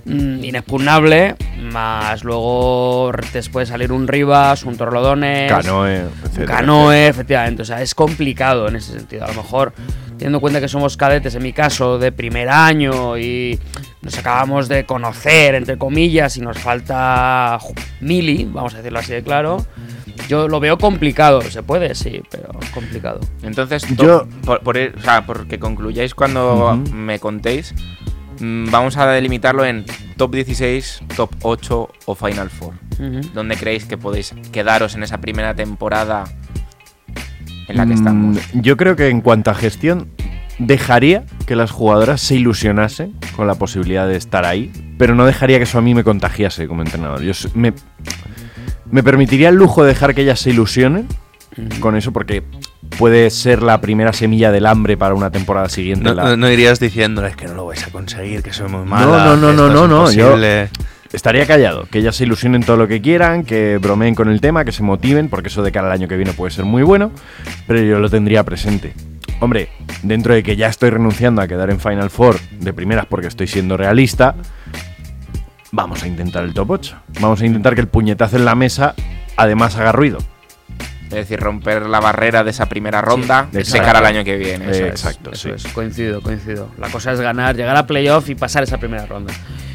inexpugnable, 0.08 1.36
más 1.62 2.24
luego 2.24 3.10
te 3.32 3.42
puede 3.44 3.66
salir 3.66 3.92
un 3.92 4.08
Rivas, 4.08 4.64
un 4.64 4.76
Torlodones, 4.76 5.50
Canoe, 5.50 6.04
etcétera. 6.24 6.56
Canoe, 6.56 7.08
efectivamente. 7.08 7.62
O 7.62 7.64
sea, 7.64 7.82
es 7.82 7.94
complicado 7.94 8.68
en 8.68 8.76
ese 8.76 8.92
sentido. 8.92 9.24
A 9.24 9.28
lo 9.28 9.34
mejor, 9.34 9.72
teniendo 10.16 10.38
en 10.38 10.40
cuenta 10.40 10.60
que 10.60 10.68
somos 10.68 10.96
cadetes, 10.96 11.34
en 11.34 11.42
mi 11.42 11.52
caso, 11.52 11.98
de 11.98 12.12
primer 12.12 12.48
año 12.48 13.18
y 13.18 13.58
nos 14.02 14.16
acabamos 14.18 14.68
de 14.68 14.84
conocer, 14.86 15.54
entre 15.54 15.76
comillas, 15.78 16.36
y 16.36 16.40
nos 16.40 16.58
falta 16.58 17.58
mili, 18.00 18.48
vamos 18.50 18.74
a 18.74 18.78
decirlo 18.78 18.98
así 19.00 19.12
de 19.12 19.22
claro. 19.22 19.64
Yo 20.28 20.48
lo 20.48 20.60
veo 20.60 20.76
complicado. 20.78 21.40
Se 21.42 21.62
puede, 21.62 21.94
sí, 21.94 22.20
pero 22.30 22.48
complicado. 22.74 23.20
Entonces, 23.42 23.84
Yo- 23.96 24.26
por, 24.44 24.60
por 24.60 24.76
ir- 24.76 24.94
o 24.98 25.00
sea, 25.00 25.24
porque 25.24 25.58
concluyáis 25.58 26.14
cuando 26.14 26.72
Ujú. 26.74 26.92
me 26.94 27.18
contéis, 27.18 27.72
mm, 27.72 28.07
vamos 28.40 28.96
a 28.96 29.06
delimitarlo 29.06 29.64
en 29.64 29.84
top 30.16 30.34
16, 30.34 31.02
top 31.16 31.30
8 31.42 31.88
o 32.06 32.14
Final 32.14 32.50
Four. 32.50 32.74
Ujú. 32.94 33.20
¿Dónde 33.34 33.56
creéis 33.56 33.84
que 33.84 33.96
podéis 33.96 34.34
quedaros 34.52 34.94
en 34.94 35.02
esa 35.02 35.18
primera 35.18 35.54
temporada 35.54 36.24
en 37.68 37.76
la 37.76 37.84
que 37.86 37.92
Mm, 37.92 37.96
estamos? 37.96 38.38
Yo 38.54 38.76
creo 38.76 38.96
que 38.96 39.08
en 39.08 39.20
cuanto 39.20 39.50
a 39.50 39.54
gestión, 39.54 40.08
dejaría 40.58 41.24
que 41.46 41.54
las 41.56 41.70
jugadoras 41.70 42.20
se 42.20 42.34
ilusionasen 42.34 43.14
con 43.36 43.46
la 43.46 43.54
posibilidad 43.54 44.08
de 44.08 44.16
estar 44.16 44.44
ahí, 44.44 44.72
pero 44.98 45.14
no 45.14 45.24
dejaría 45.26 45.58
que 45.58 45.64
eso 45.64 45.78
a 45.78 45.82
mí 45.82 45.94
me 45.94 46.02
contagiase 46.04 46.66
como 46.66 46.82
entrenador. 46.82 47.22
Yo 47.22 47.32
me, 47.54 47.72
me 48.90 49.02
permitiría 49.02 49.50
el 49.50 49.54
lujo 49.54 49.82
de 49.82 49.88
dejar 49.90 50.14
que 50.14 50.22
ellas 50.22 50.40
se 50.40 50.50
ilusionen 50.50 51.06
con 51.80 51.96
eso, 51.96 52.12
porque 52.12 52.42
puede 52.96 53.30
ser 53.30 53.62
la 53.62 53.80
primera 53.80 54.12
semilla 54.12 54.50
del 54.50 54.66
hambre 54.66 54.96
para 54.96 55.14
una 55.14 55.30
temporada 55.30 55.68
siguiente. 55.68 56.04
No, 56.04 56.14
la- 56.14 56.24
no- 56.24 56.36
no 56.36 56.50
irías 56.50 56.80
diciendo, 56.80 57.24
es 57.26 57.36
que 57.36 57.46
no 57.46 57.54
lo 57.54 57.66
vais 57.66 57.86
a 57.86 57.90
conseguir, 57.90 58.42
que 58.42 58.52
soy 58.52 58.68
muy 58.68 58.80
No, 58.80 58.86
mala. 58.86 59.24
no, 59.24 59.36
no, 59.36 59.52
no, 59.52 59.68
no, 59.68 59.86
no, 59.88 60.10
yo- 60.10 60.26
imposible". 60.26 60.70
Estaría 61.10 61.46
callado, 61.46 61.86
que 61.90 62.00
ellas 62.00 62.16
se 62.16 62.24
ilusionen 62.24 62.62
todo 62.62 62.76
lo 62.76 62.86
que 62.86 63.00
quieran, 63.00 63.42
que 63.44 63.78
bromeen 63.78 64.14
con 64.14 64.28
el 64.28 64.42
tema, 64.42 64.66
que 64.66 64.72
se 64.72 64.82
motiven, 64.82 65.30
porque 65.30 65.48
eso 65.48 65.62
de 65.62 65.72
cara 65.72 65.86
al 65.86 65.92
año 65.94 66.06
que 66.06 66.16
viene 66.16 66.34
puede 66.34 66.50
ser 66.50 66.66
muy 66.66 66.82
bueno, 66.82 67.12
pero 67.66 67.80
yo 67.80 67.98
lo 67.98 68.10
tendría 68.10 68.42
presente. 68.44 68.92
Hombre, 69.40 69.70
dentro 70.02 70.34
de 70.34 70.42
que 70.42 70.54
ya 70.56 70.66
estoy 70.66 70.90
renunciando 70.90 71.40
a 71.40 71.48
quedar 71.48 71.70
en 71.70 71.80
Final 71.80 72.10
Four 72.10 72.38
de 72.60 72.72
primeras 72.74 73.06
porque 73.06 73.26
estoy 73.28 73.46
siendo 73.46 73.78
realista, 73.78 74.34
vamos 75.72 76.02
a 76.02 76.08
intentar 76.08 76.44
el 76.44 76.52
top 76.52 76.72
8. 76.72 76.96
Vamos 77.20 77.40
a 77.40 77.46
intentar 77.46 77.74
que 77.74 77.80
el 77.80 77.88
puñetazo 77.88 78.36
en 78.36 78.44
la 78.44 78.54
mesa 78.54 78.94
además 79.36 79.76
haga 79.76 79.92
ruido. 79.92 80.18
Es 81.08 81.14
decir, 81.14 81.40
romper 81.40 81.86
la 81.86 82.00
barrera 82.00 82.44
de 82.44 82.50
esa 82.50 82.66
primera 82.66 83.00
ronda 83.00 83.48
de 83.50 83.60
exacto. 83.60 83.86
cara 83.86 83.98
al 84.00 84.06
año 84.06 84.24
que 84.24 84.36
viene. 84.36 84.70
Eso 84.70 84.84
es. 84.84 84.90
exacto, 84.90 85.32
Eso 85.32 85.48
sí. 85.56 85.66
es, 85.66 85.72
coincido, 85.72 86.20
coincido. 86.20 86.68
La 86.78 86.88
cosa 86.90 87.12
es 87.12 87.20
ganar, 87.20 87.56
llegar 87.56 87.76
a 87.76 87.86
playoff 87.86 88.28
y 88.28 88.34
pasar 88.34 88.62
esa 88.62 88.78
primera 88.78 89.06
ronda. 89.06 89.32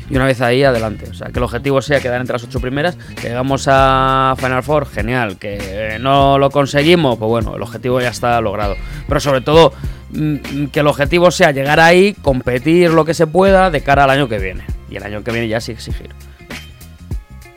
Y 0.10 0.16
una 0.16 0.26
vez 0.26 0.42
ahí, 0.42 0.64
adelante. 0.64 1.08
O 1.10 1.14
sea, 1.14 1.28
que 1.28 1.40
el 1.40 1.44
objetivo 1.44 1.82
sea 1.82 2.00
quedar 2.00 2.22
entre 2.22 2.34
las 2.34 2.44
ocho 2.44 2.60
primeras. 2.60 2.96
Que 3.20 3.30
llegamos 3.30 3.68
a 3.68 4.36
Final 4.38 4.62
Four, 4.62 4.88
genial. 4.88 5.38
Que 5.38 5.98
no 6.00 6.38
lo 6.38 6.52
conseguimos, 6.52 7.18
pues 7.18 7.30
bueno, 7.30 7.56
el 7.56 7.62
objetivo 7.62 8.00
ya 8.02 8.10
está 8.10 8.40
logrado. 8.42 8.76
Pero 9.08 9.20
sobre 9.20 9.42
todo, 9.42 9.74
mm, 10.12 10.66
que 10.68 10.82
el 10.82 10.88
objetivo 10.88 11.32
sea 11.32 11.52
llegar 11.52 11.80
ahí, 11.80 12.14
competir 12.22 12.92
lo 12.92 13.06
que 13.06 13.14
se 13.14 13.28
pueda 13.28 13.72
de 13.72 13.82
cara 13.82 14.04
al 14.04 14.10
año 14.10 14.28
que 14.28 14.38
viene. 14.38 14.66
Y 14.90 14.98
el 14.98 15.04
año 15.04 15.24
que 15.24 15.32
viene 15.32 15.48
ya 15.48 15.62
sí 15.62 15.72
exigir. 15.72 16.10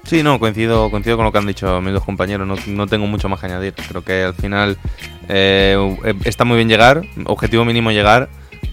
Sí, 0.07 0.23
no, 0.23 0.39
coincido, 0.39 0.89
coincido 0.91 1.17
con 1.17 1.25
lo 1.27 1.33
que 1.33 1.39
han 1.39 1.47
dicho 1.47 1.81
mis 1.81 1.93
dos 1.93 2.05
compañeros. 2.05 2.47
No, 2.47 2.57
no 2.67 2.87
tengo 2.87 3.07
mucho 3.07 3.29
más 3.29 3.41
que 3.41 3.47
añadir. 3.47 3.75
Creo 3.89 4.05
que 4.05 4.23
al 4.25 4.35
final 4.35 4.79
eh, 5.29 5.77
está 6.25 6.45
muy 6.45 6.57
bien 6.57 6.69
llegar, 6.69 7.03
objetivo 7.25 7.65
mínimo 7.65 7.91
llegar, 7.91 8.29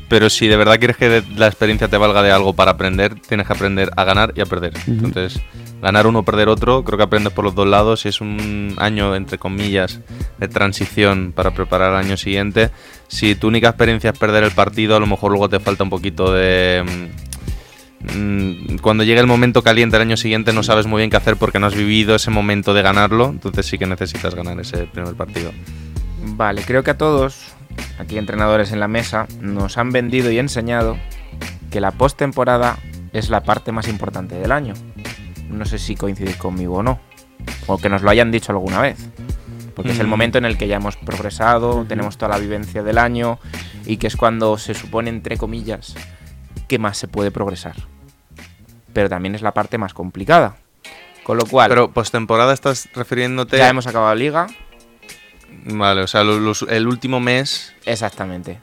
pero 0.09 0.29
si 0.29 0.47
de 0.47 0.57
verdad 0.57 0.77
quieres 0.77 0.95
que 0.95 1.23
la 1.36 1.47
experiencia 1.47 1.88
te 1.88 1.97
valga 1.97 2.21
de 2.21 2.31
algo 2.31 2.53
para 2.53 2.71
aprender, 2.71 3.15
tienes 3.15 3.47
que 3.47 3.53
aprender 3.53 3.89
a 3.95 4.03
ganar 4.03 4.34
y 4.36 4.41
a 4.41 4.45
perder. 4.45 4.73
Entonces, 4.86 5.41
ganar 5.81 6.05
uno, 6.05 6.21
perder 6.21 6.49
otro, 6.49 6.84
creo 6.84 6.97
que 6.97 7.03
aprendes 7.03 7.34
por 7.34 7.43
los 7.43 7.55
dos 7.55 7.67
lados. 7.67 8.05
Y 8.05 8.09
es 8.09 8.21
un 8.21 8.75
año, 8.77 9.15
entre 9.15 9.39
comillas, 9.39 10.01
de 10.38 10.47
transición 10.47 11.34
para 11.36 11.55
preparar 11.55 11.93
el 11.93 12.05
año 12.05 12.15
siguiente. 12.15 12.69
Si 13.07 13.34
tu 13.34 13.47
única 13.47 13.69
experiencia 13.69 14.11
es 14.11 14.19
perder 14.19 14.43
el 14.43 14.51
partido, 14.51 14.95
a 14.95 14.99
lo 14.99 15.07
mejor 15.07 15.31
luego 15.31 15.49
te 15.49 15.59
falta 15.59 15.84
un 15.84 15.89
poquito 15.89 16.31
de. 16.31 17.09
Mm, 18.16 18.78
cuando 18.82 19.04
llegue 19.04 19.20
el 19.20 19.28
momento 19.28 19.62
caliente 19.62 19.95
el 19.95 20.01
año 20.01 20.18
siguiente 20.18 20.54
no 20.54 20.64
sabes 20.64 20.88
muy 20.88 20.99
bien 20.99 21.10
qué 21.10 21.18
hacer 21.18 21.38
porque 21.38 21.60
no 21.60 21.68
has 21.68 21.76
vivido 21.76 22.16
ese 22.16 22.32
momento 22.32 22.74
de 22.74 22.82
ganarlo, 22.82 23.30
entonces 23.30 23.66
sí 23.66 23.78
que 23.78 23.86
necesitas 23.86 24.36
ganar 24.36 24.60
ese 24.60 24.86
primer 24.88 25.16
partido. 25.16 25.51
Vale, 26.26 26.64
creo 26.66 26.84
que 26.84 26.91
a 26.91 26.97
todos, 26.97 27.54
aquí 27.99 28.18
entrenadores 28.18 28.72
en 28.72 28.80
la 28.80 28.88
mesa, 28.88 29.28
nos 29.41 29.78
han 29.78 29.91
vendido 29.91 30.32
y 30.32 30.39
enseñado 30.39 30.97
que 31.72 31.82
la 31.82 31.91
postemporada 31.91 32.78
es 33.14 33.30
la 33.30 33.43
parte 33.43 33.72
más 33.72 33.88
importante 33.88 34.36
del 34.36 34.51
año. 34.51 34.74
No 35.49 35.66
sé 35.66 35.78
si 35.78 35.95
coincidís 35.95 36.36
conmigo 36.38 36.78
o 36.78 36.84
no, 36.84 36.99
o 37.68 37.78
que 37.78 37.89
nos 37.89 38.01
lo 38.01 38.10
hayan 38.10 38.32
dicho 38.32 38.51
alguna 38.51 38.82
vez. 38.82 38.97
Porque 39.76 39.91
es 39.91 39.99
el 39.99 40.06
Mm. 40.08 40.10
momento 40.12 40.38
en 40.38 40.45
el 40.45 40.58
que 40.58 40.68
ya 40.68 40.76
hemos 40.76 40.97
progresado, 40.97 41.84
tenemos 41.88 42.18
toda 42.18 42.30
la 42.30 42.38
vivencia 42.38 42.84
del 42.84 42.99
año 42.99 43.39
y 43.86 43.97
que 43.97 44.06
es 44.08 44.16
cuando 44.16 44.58
se 44.60 44.76
supone, 44.76 45.10
entre 45.10 45.38
comillas, 45.38 45.95
que 46.68 46.78
más 46.78 46.97
se 46.97 47.08
puede 47.08 47.32
progresar. 47.32 47.76
Pero 48.93 49.09
también 49.09 49.35
es 49.35 49.41
la 49.41 49.53
parte 49.53 49.77
más 49.77 49.93
complicada. 49.93 50.57
Con 51.23 51.37
lo 51.37 51.45
cual, 51.45 51.69
Pero 51.69 51.91
postemporada 51.91 52.53
estás 52.53 52.89
refiriéndote... 52.93 53.57
ya 53.57 53.69
hemos 53.69 53.87
acabado 53.87 54.13
liga, 54.15 54.47
Vale, 55.65 56.01
o 56.01 56.07
sea, 56.07 56.23
lo- 56.23 56.39
los- 56.39 56.63
el 56.63 56.87
último 56.87 57.19
mes... 57.19 57.73
Exactamente. 57.85 58.59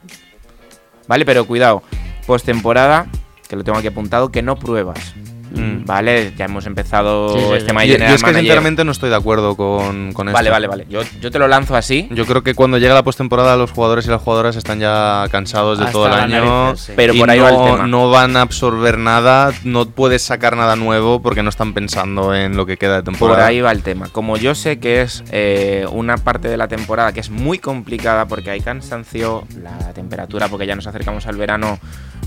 Vale, 1.07 1.25
pero 1.25 1.45
cuidado. 1.45 1.81
Postemporada, 2.27 3.07
que 3.49 3.55
lo 3.55 3.63
tengo 3.63 3.77
aquí 3.79 3.87
apuntado, 3.87 4.29
que 4.31 4.41
no 4.43 4.57
pruebas. 4.57 5.15
Mm. 5.53 5.85
Vale, 5.85 6.33
ya 6.37 6.45
hemos 6.45 6.65
empezado 6.65 7.29
Sí, 7.33 7.39
sí, 7.39 7.43
este 7.43 7.49
Yo, 7.49 7.55
yo 7.57 7.57
es 7.57 7.63
que 7.65 7.73
Manager. 7.73 8.33
sinceramente 8.35 8.83
no 8.85 8.91
estoy 8.91 9.09
de 9.09 9.15
acuerdo 9.17 9.55
con, 9.57 10.13
con 10.13 10.29
esto. 10.29 10.37
Vale, 10.37 10.49
vale, 10.49 10.67
vale. 10.67 10.85
Yo, 10.89 11.01
yo 11.19 11.29
te 11.31 11.39
lo 11.39 11.47
lanzo 11.47 11.75
así, 11.75 12.07
Yo 12.11 12.25
creo 12.25 12.41
que 12.43 12.53
cuando 12.55 12.77
llega 12.77 12.93
la 12.93 13.03
postemporada 13.03 13.57
los 13.57 13.71
jugadores 13.71 14.05
y 14.05 14.09
las 14.09 14.21
jugadoras 14.21 14.55
están 14.55 14.79
ya 14.79 15.25
cansados 15.31 15.77
de 15.79 15.85
Hasta 15.85 15.93
todo 15.93 16.07
el 16.07 16.13
año. 16.13 16.65
narices, 16.65 16.85
sí. 16.85 16.93
pero 16.95 17.13
y 17.13 17.19
por 17.19 17.29
ahí 17.29 17.39
no, 17.39 17.43
va 17.45 17.49
el 17.49 17.71
tema. 17.73 17.87
no 17.87 18.09
van 18.09 18.37
a 18.37 18.41
absorber 18.41 18.97
nada, 18.97 19.51
no 19.63 19.85
puedes 19.87 20.21
sacar 20.21 20.55
nada 20.55 20.75
nuevo 20.75 21.21
porque 21.21 21.43
no 21.43 21.49
están 21.49 21.73
pensando 21.73 22.33
en 22.33 22.55
lo 22.55 22.65
que 22.65 22.77
queda 22.77 22.95
de 22.97 23.03
Por 23.03 23.13
temporada. 23.13 23.45
ahí 23.47 23.61
va 23.61 23.71
el 23.71 23.83
tema. 23.83 24.07
Como 24.09 24.37
yo 24.37 24.55
sé 24.55 24.79
que 24.79 25.01
es 25.01 25.23
eh, 25.31 25.85
una 25.91 26.17
parte 26.17 26.47
de 26.47 26.57
la 26.57 26.67
temporada 26.67 27.11
que 27.11 27.19
es 27.19 27.29
muy 27.29 27.59
complicada 27.59 28.25
porque 28.25 28.51
hay 28.51 28.61
cansancio, 28.61 29.45
la 29.61 29.91
temperatura, 29.93 30.47
porque 30.47 30.65
ya 30.65 30.75
nos 30.75 30.87
acercamos 30.87 31.25
al 31.27 31.35
verano, 31.35 31.79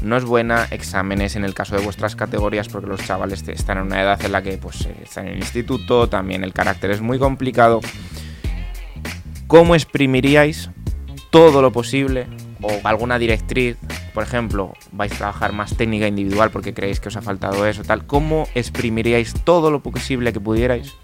no 0.04 0.16
es 0.16 0.24
buena, 0.24 0.66
exámenes 0.70 1.36
en 1.36 1.44
el 1.44 1.54
caso 1.54 1.76
de 1.76 1.82
vuestras 1.82 2.16
categorías, 2.16 2.68
porque 2.68 2.88
los 2.88 3.04
chavales 3.04 3.46
están 3.48 3.78
en 3.78 3.84
una 3.84 4.02
edad 4.02 4.24
en 4.24 4.32
la 4.32 4.42
que 4.42 4.58
pues, 4.58 4.86
eh, 4.86 4.94
están 5.02 5.26
en 5.26 5.34
el 5.34 5.38
instituto, 5.38 6.08
también 6.08 6.44
el 6.44 6.52
carácter 6.52 6.90
es 6.90 7.00
muy 7.00 7.18
complicado. 7.18 7.80
¿Cómo 9.46 9.74
exprimiríais 9.74 10.70
todo 11.30 11.62
lo 11.62 11.72
posible? 11.72 12.26
O 12.62 12.80
alguna 12.84 13.18
directriz, 13.18 13.76
por 14.14 14.22
ejemplo, 14.22 14.72
vais 14.92 15.12
a 15.12 15.16
trabajar 15.16 15.52
más 15.52 15.76
técnica 15.76 16.06
individual 16.06 16.50
porque 16.50 16.72
creéis 16.72 17.00
que 17.00 17.08
os 17.08 17.16
ha 17.16 17.22
faltado 17.22 17.66
eso, 17.66 17.82
tal. 17.82 18.06
¿Cómo 18.06 18.48
exprimiríais 18.54 19.34
todo 19.44 19.70
lo 19.70 19.82
posible 19.82 20.32
que 20.32 20.40
pudierais 20.40 20.94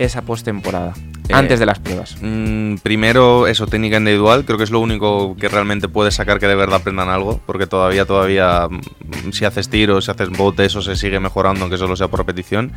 esa 0.00 0.22
postemporada? 0.22 0.94
Eh, 1.28 1.34
antes 1.34 1.60
de 1.60 1.66
las 1.66 1.78
pruebas. 1.78 2.16
Mm, 2.20 2.76
primero, 2.76 3.46
eso, 3.46 3.66
técnica 3.66 3.98
individual. 3.98 4.44
Creo 4.44 4.58
que 4.58 4.64
es 4.64 4.70
lo 4.70 4.80
único 4.80 5.36
que 5.36 5.48
realmente 5.48 5.88
puedes 5.88 6.14
sacar 6.14 6.40
que 6.40 6.48
de 6.48 6.56
verdad 6.56 6.80
aprendan 6.80 7.08
algo. 7.08 7.40
Porque 7.46 7.66
todavía, 7.66 8.04
todavía, 8.04 8.66
mm, 8.68 9.30
si 9.30 9.44
haces 9.44 9.68
tiros, 9.68 10.06
si 10.06 10.10
haces 10.10 10.30
botes, 10.30 10.66
eso 10.66 10.82
se 10.82 10.96
sigue 10.96 11.20
mejorando, 11.20 11.62
aunque 11.62 11.76
solo 11.76 11.94
sea 11.94 12.08
por 12.08 12.18
repetición. 12.20 12.72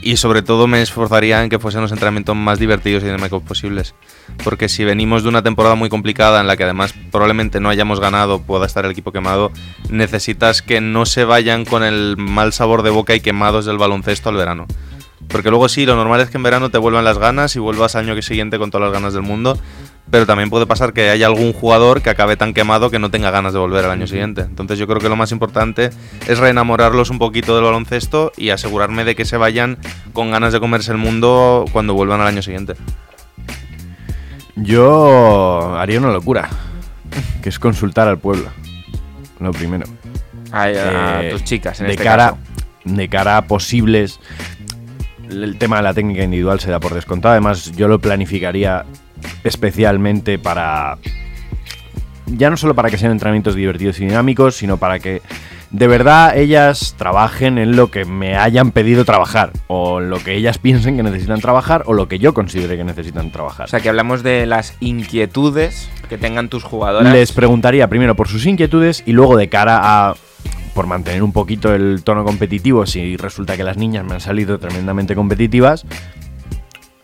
Y 0.00 0.16
sobre 0.16 0.42
todo 0.42 0.66
me 0.68 0.80
esforzaría 0.80 1.42
en 1.42 1.50
que 1.50 1.58
fuesen 1.58 1.82
los 1.82 1.92
entrenamientos 1.92 2.36
más 2.36 2.58
divertidos 2.58 3.02
y 3.02 3.06
dinámicos 3.06 3.42
posibles. 3.42 3.94
Porque 4.42 4.68
si 4.68 4.84
venimos 4.84 5.24
de 5.24 5.28
una 5.28 5.42
temporada 5.42 5.74
muy 5.74 5.90
complicada 5.90 6.40
en 6.40 6.46
la 6.46 6.56
que 6.56 6.64
además 6.64 6.94
probablemente 7.10 7.60
no 7.60 7.68
hayamos 7.68 8.00
ganado, 8.00 8.40
pueda 8.40 8.64
estar 8.64 8.84
el 8.84 8.92
equipo 8.92 9.12
quemado, 9.12 9.50
necesitas 9.90 10.62
que 10.62 10.80
no 10.80 11.04
se 11.04 11.24
vayan 11.24 11.64
con 11.64 11.82
el 11.82 12.16
mal 12.16 12.52
sabor 12.52 12.82
de 12.82 12.90
boca 12.90 13.14
y 13.14 13.20
quemados 13.20 13.66
del 13.66 13.76
baloncesto 13.76 14.28
al 14.28 14.36
verano. 14.36 14.66
Porque 15.28 15.50
luego 15.50 15.68
sí, 15.68 15.84
lo 15.86 15.94
normal 15.94 16.20
es 16.22 16.30
que 16.30 16.38
en 16.38 16.42
verano 16.42 16.70
te 16.70 16.78
vuelvan 16.78 17.04
las 17.04 17.18
ganas 17.18 17.54
y 17.54 17.58
vuelvas 17.58 17.94
al 17.96 18.08
año 18.08 18.20
siguiente 18.22 18.58
con 18.58 18.70
todas 18.70 18.86
las 18.86 18.92
ganas 18.94 19.12
del 19.12 19.22
mundo. 19.22 19.58
Pero 20.10 20.24
también 20.24 20.48
puede 20.48 20.64
pasar 20.64 20.94
que 20.94 21.10
haya 21.10 21.26
algún 21.26 21.52
jugador 21.52 22.00
que 22.00 22.08
acabe 22.08 22.36
tan 22.36 22.54
quemado 22.54 22.90
que 22.90 22.98
no 22.98 23.10
tenga 23.10 23.30
ganas 23.30 23.52
de 23.52 23.58
volver 23.58 23.84
al 23.84 23.90
año 23.90 24.06
siguiente. 24.06 24.40
Entonces 24.40 24.78
yo 24.78 24.86
creo 24.86 25.00
que 25.00 25.10
lo 25.10 25.16
más 25.16 25.32
importante 25.32 25.90
es 26.26 26.38
reenamorarlos 26.38 27.10
un 27.10 27.18
poquito 27.18 27.54
del 27.54 27.64
baloncesto 27.64 28.32
y 28.38 28.48
asegurarme 28.48 29.04
de 29.04 29.14
que 29.14 29.26
se 29.26 29.36
vayan 29.36 29.76
con 30.14 30.30
ganas 30.30 30.54
de 30.54 30.60
comerse 30.60 30.92
el 30.92 30.98
mundo 30.98 31.66
cuando 31.72 31.92
vuelvan 31.92 32.22
al 32.22 32.28
año 32.28 32.40
siguiente. 32.40 32.74
Yo 34.56 35.76
haría 35.78 35.98
una 35.98 36.10
locura, 36.10 36.48
que 37.42 37.48
es 37.48 37.58
consultar 37.58 38.08
al 38.08 38.18
pueblo. 38.18 38.48
Lo 39.40 39.52
primero. 39.52 39.86
A, 40.50 40.62
a 40.62 41.24
Eh, 41.24 41.30
tus 41.32 41.44
chicas, 41.44 41.80
en 41.80 41.86
de 41.86 41.92
este 41.92 42.04
cara, 42.04 42.30
caso. 42.30 42.38
De 42.84 43.08
cara 43.08 43.36
a 43.36 43.42
posibles. 43.46 44.18
El 45.30 45.58
tema 45.58 45.76
de 45.76 45.82
la 45.82 45.94
técnica 45.94 46.22
individual 46.22 46.60
se 46.60 46.70
da 46.70 46.80
por 46.80 46.94
descontado. 46.94 47.32
Además, 47.32 47.72
yo 47.72 47.88
lo 47.88 47.98
planificaría 47.98 48.84
especialmente 49.44 50.38
para. 50.38 50.98
Ya 52.26 52.50
no 52.50 52.56
solo 52.56 52.74
para 52.74 52.90
que 52.90 52.98
sean 52.98 53.12
entrenamientos 53.12 53.54
divertidos 53.54 54.00
y 54.00 54.06
dinámicos, 54.06 54.56
sino 54.56 54.76
para 54.76 54.98
que 54.98 55.22
de 55.70 55.86
verdad 55.86 56.36
ellas 56.36 56.94
trabajen 56.96 57.58
en 57.58 57.76
lo 57.76 57.90
que 57.90 58.04
me 58.04 58.36
hayan 58.36 58.70
pedido 58.72 59.04
trabajar. 59.04 59.52
O 59.66 60.00
lo 60.00 60.18
que 60.18 60.34
ellas 60.34 60.58
piensen 60.58 60.96
que 60.96 61.02
necesitan 61.02 61.40
trabajar, 61.40 61.82
o 61.86 61.94
lo 61.94 62.08
que 62.08 62.18
yo 62.18 62.34
considere 62.34 62.76
que 62.76 62.84
necesitan 62.84 63.30
trabajar. 63.30 63.66
O 63.66 63.68
sea, 63.68 63.80
que 63.80 63.88
hablamos 63.88 64.22
de 64.22 64.46
las 64.46 64.76
inquietudes 64.80 65.90
que 66.08 66.18
tengan 66.18 66.48
tus 66.48 66.64
jugadoras. 66.64 67.12
Les 67.12 67.32
preguntaría 67.32 67.88
primero 67.88 68.14
por 68.14 68.28
sus 68.28 68.46
inquietudes 68.46 69.02
y 69.06 69.12
luego 69.12 69.36
de 69.36 69.48
cara 69.48 69.80
a 69.82 70.14
por 70.78 70.86
mantener 70.86 71.24
un 71.24 71.32
poquito 71.32 71.74
el 71.74 72.02
tono 72.04 72.22
competitivo, 72.22 72.86
si 72.86 73.16
resulta 73.16 73.56
que 73.56 73.64
las 73.64 73.76
niñas 73.76 74.04
me 74.04 74.14
han 74.14 74.20
salido 74.20 74.60
tremendamente 74.60 75.16
competitivas, 75.16 75.84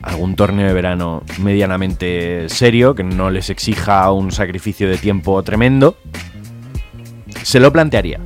algún 0.01 0.37
torneo 0.37 0.69
de 0.69 0.73
verano 0.73 1.25
medianamente 1.43 2.49
serio, 2.49 2.95
que 2.95 3.03
no 3.03 3.31
les 3.31 3.51
exija 3.51 4.13
un 4.13 4.31
sacrificio 4.31 4.89
de 4.89 4.97
tiempo 4.97 5.43
tremendo, 5.43 5.97
se 7.43 7.59
lo 7.59 7.73
plantearía, 7.73 8.21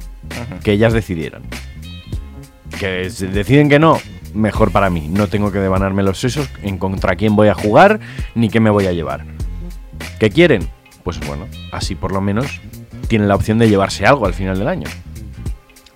que 0.62 0.72
ellas 0.72 0.92
decidieran. 0.92 1.44
Que 2.78 3.08
si 3.08 3.26
deciden 3.28 3.70
que 3.70 3.78
no, 3.78 3.96
mejor 4.34 4.70
para 4.70 4.90
mí, 4.90 5.08
no 5.08 5.28
tengo 5.28 5.50
que 5.50 5.60
devanarme 5.60 6.02
los 6.02 6.20
sesos 6.20 6.50
en 6.62 6.76
contra 6.76 7.16
quién 7.16 7.36
voy 7.36 7.48
a 7.48 7.54
jugar 7.54 8.00
ni 8.34 8.50
qué 8.50 8.60
me 8.60 8.68
voy 8.68 8.84
a 8.84 8.92
llevar. 8.92 9.24
¿Qué 10.20 10.28
quieren? 10.28 10.68
Pues 11.04 11.18
bueno, 11.26 11.46
así 11.72 11.94
por 11.94 12.12
lo 12.12 12.20
menos 12.20 12.60
tienen 13.08 13.28
la 13.28 13.34
opción 13.34 13.58
de 13.58 13.70
llevarse 13.70 14.04
algo 14.04 14.26
al 14.26 14.34
final 14.34 14.58
del 14.58 14.68
año. 14.68 14.88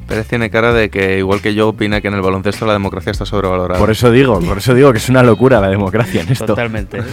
Pérez 0.03 0.27
tiene 0.29 0.51
cara 0.51 0.73
de 0.73 0.91
que, 0.91 1.19
igual 1.19 1.41
que 1.41 1.55
yo, 1.55 1.69
opina 1.69 2.01
que 2.01 2.09
en 2.09 2.15
el 2.15 2.21
baloncesto 2.23 2.67
la 2.67 2.73
democracia 2.75 3.11
está 3.13 3.25
sobrevalorada. 3.25 3.79
Por 3.81 3.91
eso 3.91 4.11
digo, 4.11 4.41
por 4.41 4.59
eso 4.59 4.75
digo 4.75 4.93
que 4.93 4.99
es 4.99 5.09
una 5.09 5.23
locura 5.23 5.61
la 5.61 5.69
democracia 5.69 6.23
en 6.23 6.31
esto. 6.33 6.47
Totalmente. 6.47 6.99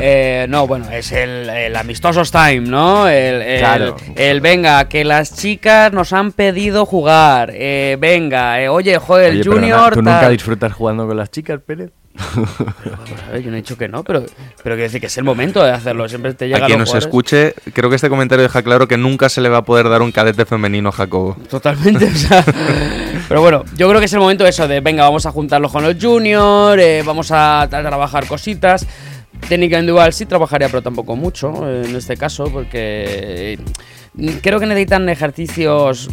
Eh, 0.00 0.46
no, 0.48 0.66
bueno, 0.66 0.90
es 0.90 1.10
el, 1.12 1.48
el 1.48 1.74
amistosos 1.76 2.30
time, 2.30 2.60
¿no? 2.60 3.08
El, 3.08 3.42
el- 3.42 3.58
Claro. 3.60 3.96
el, 4.14 4.40
venga, 4.40 4.88
que 4.88 5.04
las 5.04 5.34
chicas 5.34 5.92
nos 5.92 6.12
han 6.12 6.32
pedido 6.32 6.86
jugar. 6.86 7.50
eh, 7.54 7.96
venga, 7.98 8.60
eh, 8.62 8.68
oye, 8.68 8.98
joder, 8.98 9.32
el 9.32 9.44
junior. 9.46 9.94
¿Tú 9.94 10.02
nunca 10.02 10.28
disfrutas 10.28 10.72
jugando 10.72 11.06
con 11.06 11.16
las 11.16 11.30
chicas, 11.30 11.60
Pérez? 11.66 11.90
Vamos 12.16 13.22
a 13.28 13.32
ver, 13.32 13.42
yo 13.42 13.50
no 13.50 13.56
he 13.56 13.60
dicho 13.60 13.76
que 13.76 13.88
no, 13.88 14.02
pero, 14.02 14.20
pero 14.62 14.74
quiero 14.74 14.82
decir 14.82 15.00
que 15.00 15.06
es 15.06 15.18
el 15.18 15.24
momento 15.24 15.62
de 15.62 15.70
hacerlo. 15.70 16.08
Siempre 16.08 16.34
te 16.34 16.46
llega 16.46 16.64
A 16.64 16.66
quien 16.66 16.78
nos 16.78 16.88
jugadores. 16.88 17.06
escuche, 17.06 17.54
creo 17.72 17.90
que 17.90 17.96
este 17.96 18.08
comentario 18.08 18.42
deja 18.42 18.62
claro 18.62 18.88
que 18.88 18.96
nunca 18.96 19.28
se 19.28 19.40
le 19.40 19.48
va 19.48 19.58
a 19.58 19.64
poder 19.64 19.88
dar 19.88 20.02
un 20.02 20.12
cadete 20.12 20.44
femenino 20.44 20.88
a 20.88 20.92
Jacobo. 20.92 21.36
Totalmente, 21.48 22.06
o 22.06 22.14
sea. 22.14 22.44
Pero 23.28 23.40
bueno, 23.40 23.64
yo 23.76 23.88
creo 23.88 24.00
que 24.00 24.06
es 24.06 24.12
el 24.12 24.20
momento 24.20 24.46
eso 24.46 24.68
de, 24.68 24.80
venga, 24.80 25.02
vamos 25.02 25.26
a 25.26 25.32
juntarlo 25.32 25.68
con 25.68 25.82
los 25.82 25.96
juniors, 26.00 26.80
eh, 26.80 27.02
vamos 27.04 27.30
a, 27.32 27.66
trabajar 27.68 28.26
cositas. 28.26 28.86
Técnica 29.48 29.78
individual 29.78 30.12
sí 30.12 30.24
trabajaría, 30.26 30.68
pero 30.68 30.82
tampoco 30.82 31.14
mucho 31.14 31.68
eh, 31.68 31.84
en 31.86 31.96
este 31.96 32.16
caso, 32.16 32.50
porque 32.50 33.58
creo 34.42 34.58
que 34.58 34.66
necesitan 34.66 35.08
ejercicios 35.08 36.08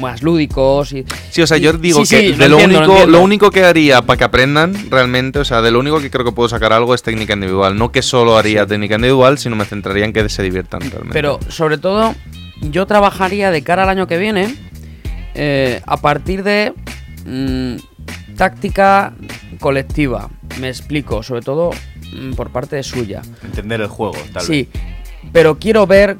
más 0.00 0.22
lúdicos 0.22 0.92
y... 0.92 1.04
Sí, 1.30 1.42
o 1.42 1.46
sea, 1.46 1.58
yo 1.58 1.72
digo 1.74 2.04
sí, 2.04 2.16
que 2.16 2.20
sí, 2.20 2.32
de 2.32 2.48
lo 2.48 2.56
lo, 2.56 2.62
entiendo, 2.62 2.92
único, 2.92 3.06
lo 3.06 3.20
único 3.20 3.50
que 3.50 3.64
haría 3.64 4.02
para 4.02 4.16
que 4.16 4.24
aprendan 4.24 4.90
realmente, 4.90 5.38
o 5.38 5.44
sea, 5.44 5.60
de 5.60 5.70
lo 5.70 5.80
único 5.80 6.00
que 6.00 6.10
creo 6.10 6.24
que 6.24 6.32
puedo 6.32 6.48
sacar 6.48 6.72
algo 6.72 6.94
es 6.94 7.02
técnica 7.02 7.34
individual. 7.34 7.76
No 7.76 7.92
que 7.92 8.02
solo 8.02 8.38
haría 8.38 8.66
técnica 8.66 8.94
individual, 8.94 9.38
sino 9.38 9.56
me 9.56 9.64
centraría 9.64 10.04
en 10.04 10.12
que 10.12 10.28
se 10.28 10.42
diviertan 10.42 10.80
realmente. 10.80 11.12
Pero 11.12 11.38
sobre 11.48 11.78
todo, 11.78 12.14
yo 12.60 12.86
trabajaría 12.86 13.50
de 13.50 13.62
cara 13.62 13.82
al 13.82 13.90
año 13.90 14.06
que 14.06 14.18
viene 14.18 14.54
eh, 15.34 15.82
a 15.86 15.98
partir 15.98 16.42
de 16.42 16.72
mm, 17.26 17.76
táctica 18.36 19.14
colectiva. 19.60 20.30
Me 20.60 20.68
explico, 20.68 21.22
sobre 21.22 21.42
todo 21.42 21.70
mm, 22.12 22.32
por 22.32 22.50
parte 22.50 22.76
de 22.76 22.82
suya. 22.82 23.20
Entender 23.44 23.82
el 23.82 23.88
juego, 23.88 24.16
tal 24.32 24.42
Sí, 24.42 24.68
pero 25.32 25.58
quiero 25.58 25.86
ver 25.86 26.18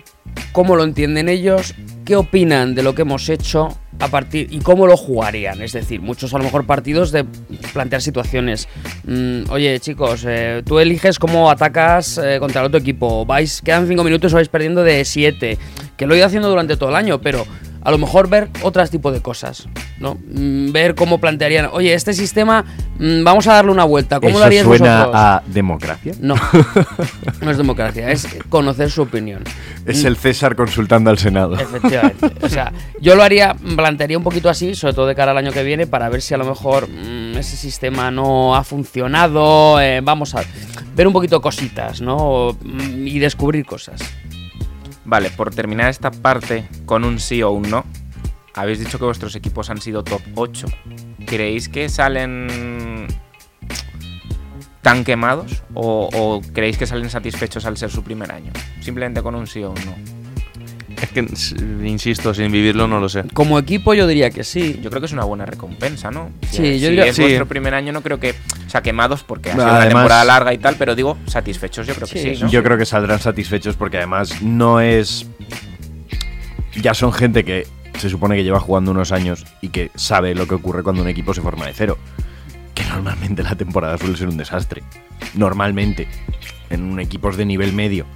cómo 0.53 0.77
lo 0.77 0.85
entienden 0.85 1.29
ellos, 1.29 1.75
qué 2.05 2.17
opinan 2.17 2.75
de 2.75 2.83
lo 2.83 2.95
que 2.95 3.03
hemos 3.03 3.29
hecho 3.29 3.77
a 3.99 4.09
partir 4.09 4.49
y 4.51 4.59
cómo 4.59 4.87
lo 4.87 4.97
jugarían. 4.97 5.63
Es 5.63 5.73
decir, 5.73 6.01
muchos 6.01 6.35
a 6.35 6.39
lo 6.39 6.45
mejor 6.45 6.67
partidos 6.67 7.13
de 7.13 7.25
plantear 7.73 8.03
situaciones. 8.03 8.69
Mm, 9.05 9.51
oye, 9.51 9.79
chicos, 9.81 10.25
eh, 10.27 10.63
tú 10.65 10.79
eliges 10.79 11.19
cómo 11.19 11.51
atacas 11.51 12.19
eh, 12.19 12.39
contra 12.39 12.61
el 12.61 12.67
otro 12.69 12.79
equipo. 12.79 13.25
Vais, 13.25 13.63
quedan 13.63 13.89
cinco 13.89 14.05
minutos, 14.05 14.33
vais 14.33 14.49
perdiendo 14.49 14.83
de 14.83 15.05
7. 15.05 15.59
Que 15.97 16.07
lo 16.07 16.15
he 16.15 16.19
ido 16.19 16.27
haciendo 16.27 16.49
durante 16.49 16.77
todo 16.77 16.91
el 16.91 16.97
año, 16.97 17.21
pero 17.21 17.47
a 17.87 17.91
lo 17.93 17.99
mejor 17.99 18.29
ver 18.29 18.49
otros 18.63 18.91
tipos 18.91 19.13
de 19.13 19.23
cosas, 19.23 19.69
¿no? 20.01 20.17
Mm, 20.29 20.73
ver 20.73 20.97
cómo 20.97 21.19
plantearían, 21.19 21.69
oye, 21.73 21.95
este 21.95 22.13
sistema, 22.15 22.65
mm, 22.99 23.23
vamos 23.23 23.47
a 23.47 23.55
darle 23.55 23.71
una 23.71 23.85
vuelta. 23.85 24.17
¿Cómo 24.19 24.31
¿Eso 24.31 24.39
lo 24.41 24.45
haríais 24.45 24.67
suena 24.67 24.97
vosotros? 24.99 25.15
a 25.15 25.43
democracia? 25.47 26.13
No, 26.21 26.35
no 27.41 27.51
es 27.51 27.57
democracia, 27.57 28.11
es 28.11 28.27
conocer 28.49 28.91
su 28.91 29.03
opinión. 29.03 29.45
Es 29.87 30.03
el 30.05 30.17
César 30.17 30.57
consultando 30.57 31.11
al 31.11 31.19
Senado. 31.19 31.55
Efectivamente. 31.55 32.33
O 32.43 32.49
sea, 32.49 32.73
yo 33.01 33.15
lo 33.15 33.23
haría, 33.23 33.55
plantearía 33.77 34.19
un 34.19 34.25
poquito 34.25 34.49
así, 34.51 34.75
sobre 34.75 34.95
todo 34.95 35.07
de 35.07 35.15
cara 35.15 35.31
al 35.31 35.39
año 35.39 35.53
que 35.53 35.63
viene, 35.63 35.87
para 35.87 36.09
ver 36.09 36.23
si 36.23 36.35
a 36.35 36.39
lo 36.39 36.45
mejor 36.45 36.89
mm, 36.89 37.37
ese 37.39 37.57
sistema 37.57 38.11
no 38.11 38.57
ha 38.57 38.65
funcionado. 38.65 39.81
eh, 39.81 40.01
vamos 40.03 40.35
a 40.35 40.43
ver 40.97 41.07
un 41.07 41.13
poquito 41.13 41.41
cositas, 41.41 42.01
¿no? 42.01 42.57
Mm, 42.65 43.07
Y 43.07 43.21
descubrir 43.21 43.65
cosas. 43.65 44.01
Vale, 45.07 45.31
por 45.31 45.55
terminar 45.55 45.89
esta 45.89 46.11
parte 46.11 46.69
con 46.85 47.05
un 47.05 47.21
sí 47.21 47.41
o 47.43 47.53
un 47.53 47.71
no, 47.71 47.85
habéis 48.55 48.81
dicho 48.81 48.99
que 48.99 49.05
vuestros 49.05 49.37
equipos 49.37 49.71
han 49.71 49.81
sido 49.81 50.03
top 50.03 50.21
8. 50.35 50.67
¿Creéis 51.27 51.69
que 51.69 51.89
salen 51.89 53.07
tan 54.83 55.05
quemados 55.05 55.63
o, 55.75 56.09
o 56.13 56.41
creéis 56.53 56.77
que 56.77 56.87
salen 56.87 57.09
satisfechos 57.09 57.67
al 57.67 57.77
ser 57.77 57.91
su 57.91 58.03
primer 58.03 58.33
año? 58.33 58.53
Simplemente 58.81 59.23
con 59.23 59.37
un 59.37 59.47
sí 59.47 59.63
o 59.63 59.71
un 59.71 59.85
no. 59.87 60.16
Es 61.01 61.11
que, 61.11 61.21
insisto, 61.87 62.33
sin 62.33 62.51
vivirlo 62.51 62.87
no 62.89 62.99
lo 63.01 63.09
sé. 63.09 63.25
Como 63.35 63.59
equipo 63.59 63.93
yo 63.95 64.07
diría 64.07 64.31
que 64.31 64.45
sí. 64.45 64.81
Yo 64.83 64.89
creo 64.91 65.01
que 65.01 65.07
es 65.07 65.13
una 65.13 65.25
buena 65.25 65.45
recompensa, 65.45 66.11
¿no? 66.11 66.31
Sí, 66.51 66.57
Si- 66.57 66.63
yo 66.81 66.87
si 66.89 66.95
diría- 66.95 67.07
es 67.07 67.17
sí. 67.17 67.23
vuestro 67.23 67.47
primer 67.47 67.75
año, 67.75 67.93
no 67.93 68.01
creo 68.03 68.19
que. 68.19 68.35
O 68.67 68.71
sea, 68.71 68.81
quemados 68.83 69.23
porque 69.23 69.51
ha 69.51 69.55
sido 69.55 69.65
una 69.67 69.89
temporada 69.89 70.25
larga 70.25 70.55
y 70.55 70.59
tal, 70.59 70.77
pero 70.77 70.95
digo, 70.95 71.19
satisfechos, 71.27 71.87
yo 71.87 71.95
creo 71.95 72.09
que 72.09 72.19
Sí, 72.19 72.35
sí, 72.37 72.43
¿no? 72.45 72.51
Yo 72.51 72.63
creo 72.63 72.79
que 72.79 72.87
saldrán 72.87 73.21
satisfechos 73.21 73.77
porque 73.77 73.99
además 73.99 74.41
no 74.43 74.81
es. 74.81 75.27
Ya 76.81 76.95
son 76.95 77.13
gente 77.13 77.45
que 77.45 77.67
se 77.99 78.11
supone 78.11 78.37
que 78.37 78.45
lleva 78.45 78.61
jugando 78.61 78.91
unos 78.91 79.13
años 79.13 79.47
y 79.63 79.69
que 79.69 79.91
sabe 79.95 80.35
lo 80.35 80.47
que 80.47 80.55
ocurre 80.55 80.83
cuando 80.83 81.03
un 81.03 81.09
equipo 81.09 81.33
se 81.35 81.41
forma 81.41 81.67
de 81.67 81.73
cero. 81.75 81.99
Que 82.75 82.85
normalmente 82.85 83.43
la 83.43 83.55
temporada 83.55 83.97
suele 83.99 84.17
ser 84.17 84.29
un 84.29 84.37
desastre. 84.37 84.83
Normalmente. 85.35 86.09
En 86.69 86.83
un 86.83 86.99
equipos 87.01 87.37
de 87.37 87.45
nivel 87.47 87.73
medio, 87.73 88.07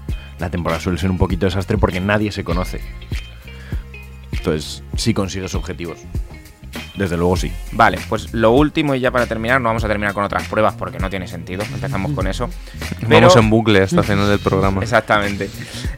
la 0.40 0.50
temporada 0.50 0.80
suele 0.80 0.98
ser 0.98 1.10
un 1.10 1.18
poquito 1.18 1.46
desastre 1.46 1.78
porque 1.78 2.00
nadie 2.00 2.32
se 2.32 2.42
conoce. 2.42 2.80
Entonces, 4.32 4.82
sí 4.96 5.12
consigues 5.14 5.54
objetivos. 5.54 5.98
Desde 6.96 7.16
luego 7.16 7.36
sí. 7.36 7.52
Vale, 7.72 7.98
pues 8.08 8.32
lo 8.32 8.52
último 8.52 8.94
y 8.94 9.00
ya 9.00 9.10
para 9.10 9.26
terminar, 9.26 9.60
no 9.60 9.68
vamos 9.68 9.84
a 9.84 9.88
terminar 9.88 10.12
con 10.14 10.24
otras 10.24 10.46
pruebas 10.48 10.74
porque 10.74 10.98
no 10.98 11.08
tiene 11.10 11.26
sentido. 11.28 11.62
Empezamos 11.62 12.12
con 12.12 12.26
eso. 12.26 12.48
Pero- 13.00 13.08
Vamos 13.28 13.36
en 13.36 13.50
bucle 13.50 13.82
hasta 13.82 14.02
final 14.02 14.28
del 14.28 14.38
programa. 14.38 14.80
Exactamente. 14.82 15.50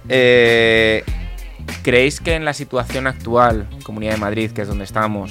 Eh, 0.09 1.05
¿Creéis 1.83 2.21
que 2.21 2.35
en 2.35 2.45
la 2.45 2.53
situación 2.53 3.07
actual, 3.07 3.69
Comunidad 3.85 4.13
de 4.13 4.19
Madrid, 4.19 4.51
que 4.51 4.63
es 4.63 4.69
donde 4.69 4.85
estamos, 4.85 5.31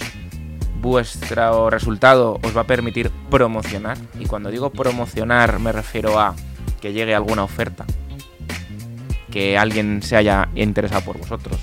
vuestro 0.81 1.69
resultado 1.69 2.39
os 2.43 2.55
va 2.55 2.61
a 2.61 2.65
permitir 2.67 3.11
promocionar? 3.29 3.97
Y 4.19 4.25
cuando 4.25 4.49
digo 4.51 4.69
promocionar 4.71 5.59
me 5.59 5.71
refiero 5.71 6.19
a 6.19 6.35
que 6.81 6.93
llegue 6.93 7.13
alguna 7.15 7.43
oferta, 7.43 7.85
que 9.31 9.57
alguien 9.57 10.03
se 10.03 10.17
haya 10.17 10.49
interesado 10.55 11.01
por 11.01 11.17
vosotros. 11.17 11.57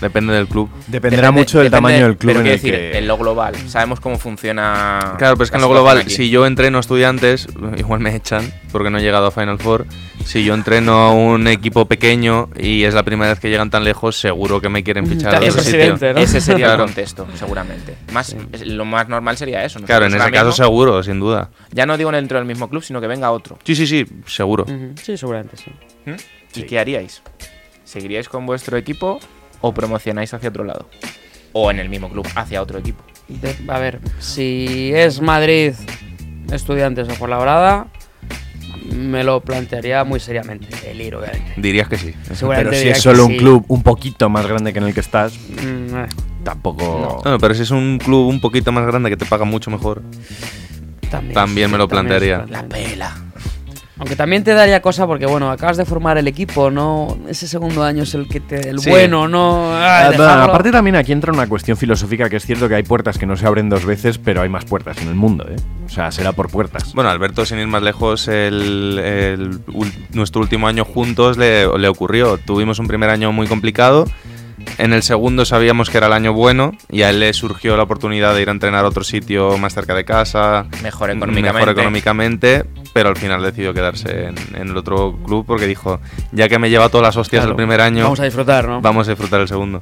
Depende 0.00 0.32
del 0.32 0.46
club. 0.46 0.68
Dependerá 0.86 1.28
Depende- 1.28 1.40
mucho 1.40 1.58
del 1.58 1.66
depende- 1.70 1.76
tamaño 1.88 2.06
del 2.06 2.16
club 2.16 2.30
Pero 2.34 2.40
en 2.40 2.46
decir, 2.46 2.72
que... 2.72 2.98
en 2.98 3.06
lo 3.08 3.18
global, 3.18 3.54
sabemos 3.68 4.00
cómo 4.00 4.18
funciona. 4.18 5.14
Claro, 5.18 5.34
pero 5.36 5.44
es 5.44 5.50
que 5.50 5.56
en 5.56 5.62
lo 5.62 5.68
global, 5.68 5.98
aquí. 5.98 6.10
si 6.10 6.30
yo 6.30 6.46
entreno 6.46 6.78
estudiantes, 6.78 7.48
igual 7.76 8.00
me 8.00 8.14
echan 8.14 8.52
porque 8.70 8.90
no 8.90 8.98
he 8.98 9.02
llegado 9.02 9.26
a 9.26 9.30
Final 9.30 9.58
Four. 9.58 9.86
Si 10.24 10.44
yo 10.44 10.52
entreno 10.54 10.92
a 10.92 11.12
un 11.14 11.46
equipo 11.48 11.86
pequeño 11.86 12.50
y 12.58 12.84
es 12.84 12.92
la 12.92 13.02
primera 13.02 13.30
vez 13.30 13.40
que 13.40 13.48
llegan 13.48 13.70
tan 13.70 13.82
lejos, 13.82 14.18
seguro 14.20 14.60
que 14.60 14.68
me 14.68 14.84
quieren 14.84 15.06
fichar 15.06 15.34
a 15.34 15.38
otro 15.38 15.62
sitio. 15.62 15.94
Ese 16.16 16.40
sería 16.42 16.66
Claro. 16.66 16.82
el 16.82 16.88
contexto, 16.88 17.26
seguramente. 17.34 17.96
Más, 18.12 18.36
es- 18.52 18.66
Lo 18.66 18.84
más 18.84 19.08
normal 19.08 19.36
sería 19.38 19.64
eso. 19.64 19.80
Claro, 19.80 20.04
en 20.06 20.14
ese 20.14 20.30
caso 20.30 20.52
seguro, 20.52 21.02
sin 21.02 21.18
duda. 21.18 21.50
Ya 21.72 21.86
no 21.86 21.96
digo 21.96 22.12
dentro 22.12 22.36
del 22.38 22.46
mismo 22.46 22.68
club, 22.68 22.82
sino 22.84 23.00
que 23.00 23.06
venga 23.06 23.30
otro. 23.30 23.58
Sí, 23.64 23.74
sí, 23.74 23.86
sí, 23.86 24.06
seguro. 24.26 24.66
Sí, 25.02 25.16
seguramente 25.16 25.56
sí. 25.56 25.70
¿Y 26.54 26.62
qué 26.64 26.78
haríais? 26.78 27.22
¿Seguiríais 27.84 28.28
con 28.28 28.44
vuestro 28.44 28.76
equipo 28.76 29.18
o 29.60 29.72
promocionáis 29.72 30.32
hacia 30.34 30.48
otro 30.48 30.64
lado? 30.64 30.88
O 31.52 31.70
en 31.70 31.78
el 31.78 31.88
mismo 31.88 32.08
club 32.10 32.26
hacia 32.34 32.62
otro 32.62 32.78
equipo. 32.78 33.02
De- 33.28 33.54
a 33.68 33.78
ver, 33.78 34.00
si 34.18 34.92
es 34.94 35.20
Madrid, 35.20 35.72
estudiantes 36.52 37.08
o 37.08 37.14
por 37.14 37.28
la 37.28 37.38
brada, 37.38 37.86
me 38.92 39.22
lo 39.24 39.40
plantearía 39.40 40.04
muy 40.04 40.18
seriamente. 40.20 40.68
El 40.90 41.00
ir, 41.00 41.14
obviamente. 41.14 41.52
Dirías 41.56 41.88
que 41.88 41.98
sí. 41.98 42.14
Seguramente 42.32 42.70
Pero 42.70 42.82
si 42.82 42.88
es 42.88 43.02
solo 43.02 43.26
un 43.26 43.32
sí. 43.32 43.36
club 43.38 43.64
un 43.68 43.82
poquito 43.82 44.28
más 44.30 44.46
grande 44.46 44.72
que 44.72 44.78
en 44.78 44.86
el 44.86 44.94
que 44.94 45.00
estás, 45.00 45.34
Mm, 45.48 45.96
eh, 45.96 46.06
tampoco... 46.44 47.20
Bueno, 47.22 47.38
pero 47.38 47.52
si 47.54 47.62
es 47.62 47.70
un 47.70 47.98
club 47.98 48.28
un 48.28 48.40
poquito 48.40 48.72
más 48.72 48.86
grande 48.86 49.10
que 49.10 49.16
te 49.16 49.26
paga 49.26 49.44
mucho 49.44 49.70
mejor. 49.70 50.02
también, 51.10 51.34
También 51.34 51.70
me 51.70 51.78
lo 51.78 51.88
plantearía. 51.88 52.40
se 52.40 52.46
plantea. 52.46 53.16
Aunque 53.98 54.14
también 54.14 54.44
te 54.44 54.54
daría 54.54 54.80
cosa 54.80 55.06
porque, 55.06 55.26
bueno, 55.26 55.50
acabas 55.50 55.76
de 55.76 55.84
formar 55.84 56.18
el 56.18 56.28
equipo, 56.28 56.70
¿no? 56.70 57.18
Ese 57.28 57.48
segundo 57.48 57.82
año 57.82 58.04
es 58.04 58.14
el 58.14 58.28
que 58.28 58.38
te. 58.40 58.70
El 58.70 58.78
Sí. 58.78 58.90
bueno, 58.90 59.26
¿no? 59.26 59.72
Ah, 59.74 60.10
Ah, 60.18 60.44
aparte 60.44 60.70
también 60.70 60.94
aquí 60.96 61.12
entra 61.12 61.32
una 61.32 61.46
cuestión 61.48 61.76
filosófica 61.76 62.28
que 62.30 62.36
es 62.36 62.46
cierto 62.46 62.68
que 62.68 62.76
hay 62.76 62.82
puertas 62.84 63.18
que 63.18 63.26
no 63.26 63.36
se 63.36 63.46
abren 63.46 63.68
dos 63.68 63.84
veces, 63.84 64.18
pero 64.18 64.42
hay 64.42 64.48
más 64.48 64.64
puertas 64.64 65.00
en 65.02 65.08
el 65.08 65.14
mundo, 65.14 65.46
¿eh? 65.50 65.56
O 65.86 65.88
sea, 65.88 66.12
será 66.12 66.32
por 66.32 66.48
puertas. 66.50 66.94
Bueno, 66.94 67.10
Alberto, 67.10 67.44
sin 67.44 67.58
ir 67.58 67.66
más 67.66 67.82
lejos, 67.82 68.28
el, 68.28 69.60
nuestro 70.12 70.40
último 70.40 70.68
año 70.68 70.84
juntos 70.84 71.36
le, 71.36 71.66
le 71.78 71.88
ocurrió. 71.88 72.38
Tuvimos 72.38 72.78
un 72.78 72.86
primer 72.86 73.10
año 73.10 73.32
muy 73.32 73.46
complicado. 73.46 74.06
En 74.78 74.92
el 74.92 75.02
segundo 75.02 75.44
sabíamos 75.44 75.90
que 75.90 75.98
era 75.98 76.06
el 76.08 76.12
año 76.12 76.32
bueno 76.32 76.72
y 76.90 77.02
a 77.02 77.10
él 77.10 77.20
le 77.20 77.32
surgió 77.32 77.76
la 77.76 77.82
oportunidad 77.84 78.34
de 78.34 78.42
ir 78.42 78.48
a 78.48 78.52
entrenar 78.52 78.84
a 78.84 78.88
otro 78.88 79.04
sitio 79.04 79.56
más 79.58 79.74
cerca 79.74 79.94
de 79.94 80.04
casa, 80.04 80.66
Mejor 80.82 81.10
económicamente. 81.10 81.52
mejor 81.52 81.68
económicamente, 81.70 82.64
pero 82.92 83.08
al 83.08 83.16
final 83.16 83.42
decidió 83.42 83.72
quedarse 83.74 84.26
en, 84.26 84.34
en 84.54 84.68
el 84.68 84.76
otro 84.76 85.18
club 85.24 85.44
porque 85.46 85.66
dijo, 85.66 86.00
ya 86.32 86.48
que 86.48 86.58
me 86.58 86.70
lleva 86.70 86.88
todas 86.88 87.06
las 87.08 87.16
hostias 87.16 87.40
Claro. 87.40 87.52
el 87.52 87.56
primer 87.56 87.80
año, 87.80 88.04
Vamos 88.04 88.20
a 88.20 88.24
disfrutar, 88.24 88.66
¿no? 88.68 88.80
vamos 88.80 89.06
a 89.08 89.10
disfrutar 89.12 89.40
el 89.40 89.48
segundo. 89.48 89.80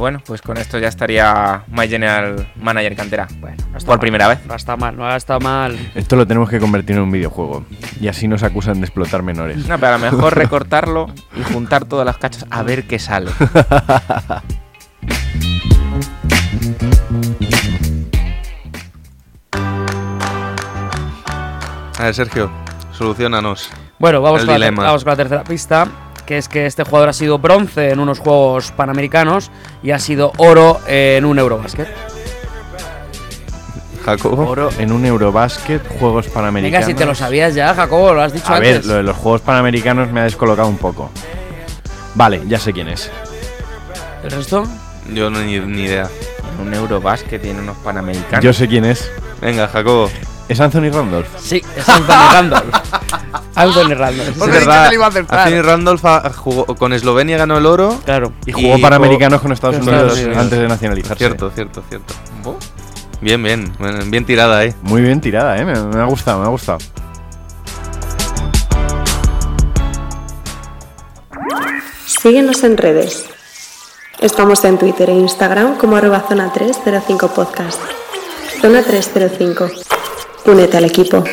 Bueno, 0.00 0.22
pues 0.24 0.40
con 0.40 0.56
esto 0.56 0.78
ya 0.78 0.88
estaría 0.88 1.62
My 1.68 1.86
General 1.86 2.50
Manager 2.56 2.96
Cantera. 2.96 3.28
Bueno, 3.38 3.58
no 3.70 3.76
está 3.76 3.86
Por 3.86 3.96
mal. 3.96 4.00
primera 4.00 4.28
vez. 4.28 4.46
No 4.46 4.54
está 4.54 4.74
mal, 4.74 4.96
no 4.96 5.14
está 5.14 5.38
mal. 5.38 5.78
Esto 5.94 6.16
lo 6.16 6.26
tenemos 6.26 6.48
que 6.48 6.58
convertir 6.58 6.96
en 6.96 7.02
un 7.02 7.10
videojuego. 7.10 7.66
Y 8.00 8.08
así 8.08 8.26
nos 8.26 8.42
acusan 8.42 8.80
de 8.80 8.86
explotar 8.86 9.22
menores. 9.22 9.58
No, 9.68 9.78
pero 9.78 9.96
a 9.96 9.98
lo 9.98 10.10
mejor 10.10 10.34
recortarlo 10.38 11.10
y 11.36 11.42
juntar 11.42 11.84
todas 11.84 12.06
las 12.06 12.16
cachas 12.16 12.46
a 12.48 12.62
ver 12.62 12.84
qué 12.84 12.98
sale. 12.98 13.30
A 21.98 22.04
ver, 22.04 22.14
Sergio, 22.14 22.50
solucionanos. 22.92 23.70
Bueno, 23.98 24.22
vamos 24.22 24.40
El 24.40 24.46
con, 24.46 24.60
la, 24.60 24.70
vamos 24.70 25.04
con 25.04 25.10
la 25.10 25.16
tercera 25.16 25.44
pista, 25.44 25.86
que 26.30 26.38
es 26.38 26.48
que 26.48 26.64
este 26.64 26.84
jugador 26.84 27.08
ha 27.08 27.12
sido 27.12 27.40
bronce 27.40 27.90
en 27.90 27.98
unos 27.98 28.20
Juegos 28.20 28.70
Panamericanos 28.70 29.50
y 29.82 29.90
ha 29.90 29.98
sido 29.98 30.30
oro 30.36 30.78
en 30.86 31.24
un 31.24 31.40
Eurobasket. 31.40 31.88
Jacobo. 34.04 34.48
Oro 34.48 34.70
en 34.78 34.92
un 34.92 35.04
Eurobasket, 35.04 35.82
Juegos 35.98 36.26
Venga, 36.26 36.34
Panamericanos. 36.36 36.86
si 36.86 36.94
te 36.94 37.04
lo 37.04 37.16
sabías 37.16 37.56
ya, 37.56 37.74
Jacobo, 37.74 38.14
lo 38.14 38.22
has 38.22 38.32
dicho 38.32 38.46
A 38.52 38.58
antes. 38.58 38.76
ver, 38.76 38.86
lo 38.86 38.94
de 38.94 39.02
los 39.02 39.16
Juegos 39.16 39.40
Panamericanos 39.40 40.12
me 40.12 40.20
ha 40.20 40.22
descolocado 40.22 40.68
un 40.68 40.78
poco. 40.78 41.10
Vale, 42.14 42.42
ya 42.46 42.60
sé 42.60 42.72
quién 42.72 42.86
es. 42.86 43.10
¿El 44.22 44.30
resto? 44.30 44.62
Yo 45.12 45.30
no 45.30 45.40
ni, 45.40 45.58
ni 45.58 45.82
idea. 45.82 46.08
En 46.60 46.64
un 46.68 46.72
Eurobasket 46.72 47.44
y 47.44 47.48
en 47.50 47.58
unos 47.58 47.76
Panamericanos. 47.78 48.44
Yo 48.44 48.52
sé 48.52 48.68
quién 48.68 48.84
es. 48.84 49.10
Venga, 49.40 49.66
Jacobo. 49.66 50.08
Es 50.50 50.58
Anthony 50.60 50.90
Randolph. 50.92 51.28
Sí, 51.38 51.62
es 51.76 51.88
Anthony 51.88 52.28
Randolph. 52.32 52.74
Anthony 53.54 53.94
Randolph. 53.94 54.28
Es 54.28 54.34
sí. 54.44 54.50
verdad. 54.50 54.86
Anthony 55.28 55.62
Randolph 55.62 56.02
jugó 56.36 56.66
con 56.74 56.92
Eslovenia 56.92 57.36
ganó 57.36 57.56
el 57.58 57.66
oro. 57.66 57.98
Claro. 58.04 58.32
Y 58.46 58.52
jugó 58.52 58.76
Y 58.76 58.82
Panamericanos 58.82 59.40
con 59.40 59.52
Estados 59.52 59.76
con 59.76 59.88
Unidos 59.88 60.06
Estados 60.08 60.24
Unidos. 60.26 60.42
antes 60.42 60.58
de 60.58 60.68
nacionalizarse. 60.68 61.18
Cierto, 61.24 61.50
cierto, 61.54 61.82
cierto. 61.88 62.14
Bien, 63.20 63.40
bien. 63.42 63.72
Bien 64.06 64.24
tirada 64.24 64.58
ahí. 64.58 64.74
Muy 64.82 65.02
bien 65.02 65.20
tirada, 65.20 65.56
¿eh? 65.56 65.64
Me, 65.64 65.74
me 65.80 66.00
ha 66.00 66.06
gustado, 66.06 66.40
me 66.40 66.46
ha 66.46 66.50
gustado. 66.50 66.78
Síguenos 72.06 72.62
en 72.64 72.76
redes. 72.76 73.26
Estamos 74.20 74.64
en 74.64 74.78
Twitter 74.78 75.08
e 75.10 75.14
Instagram 75.14 75.78
como 75.78 75.96
arroba 75.96 76.24
zona 76.28 76.52
305 76.52 77.28
podcast. 77.28 77.80
Zona 78.60 78.82
305. 78.82 79.68
Únete 80.46 80.76
al 80.78 80.84
equipo. 80.84 81.24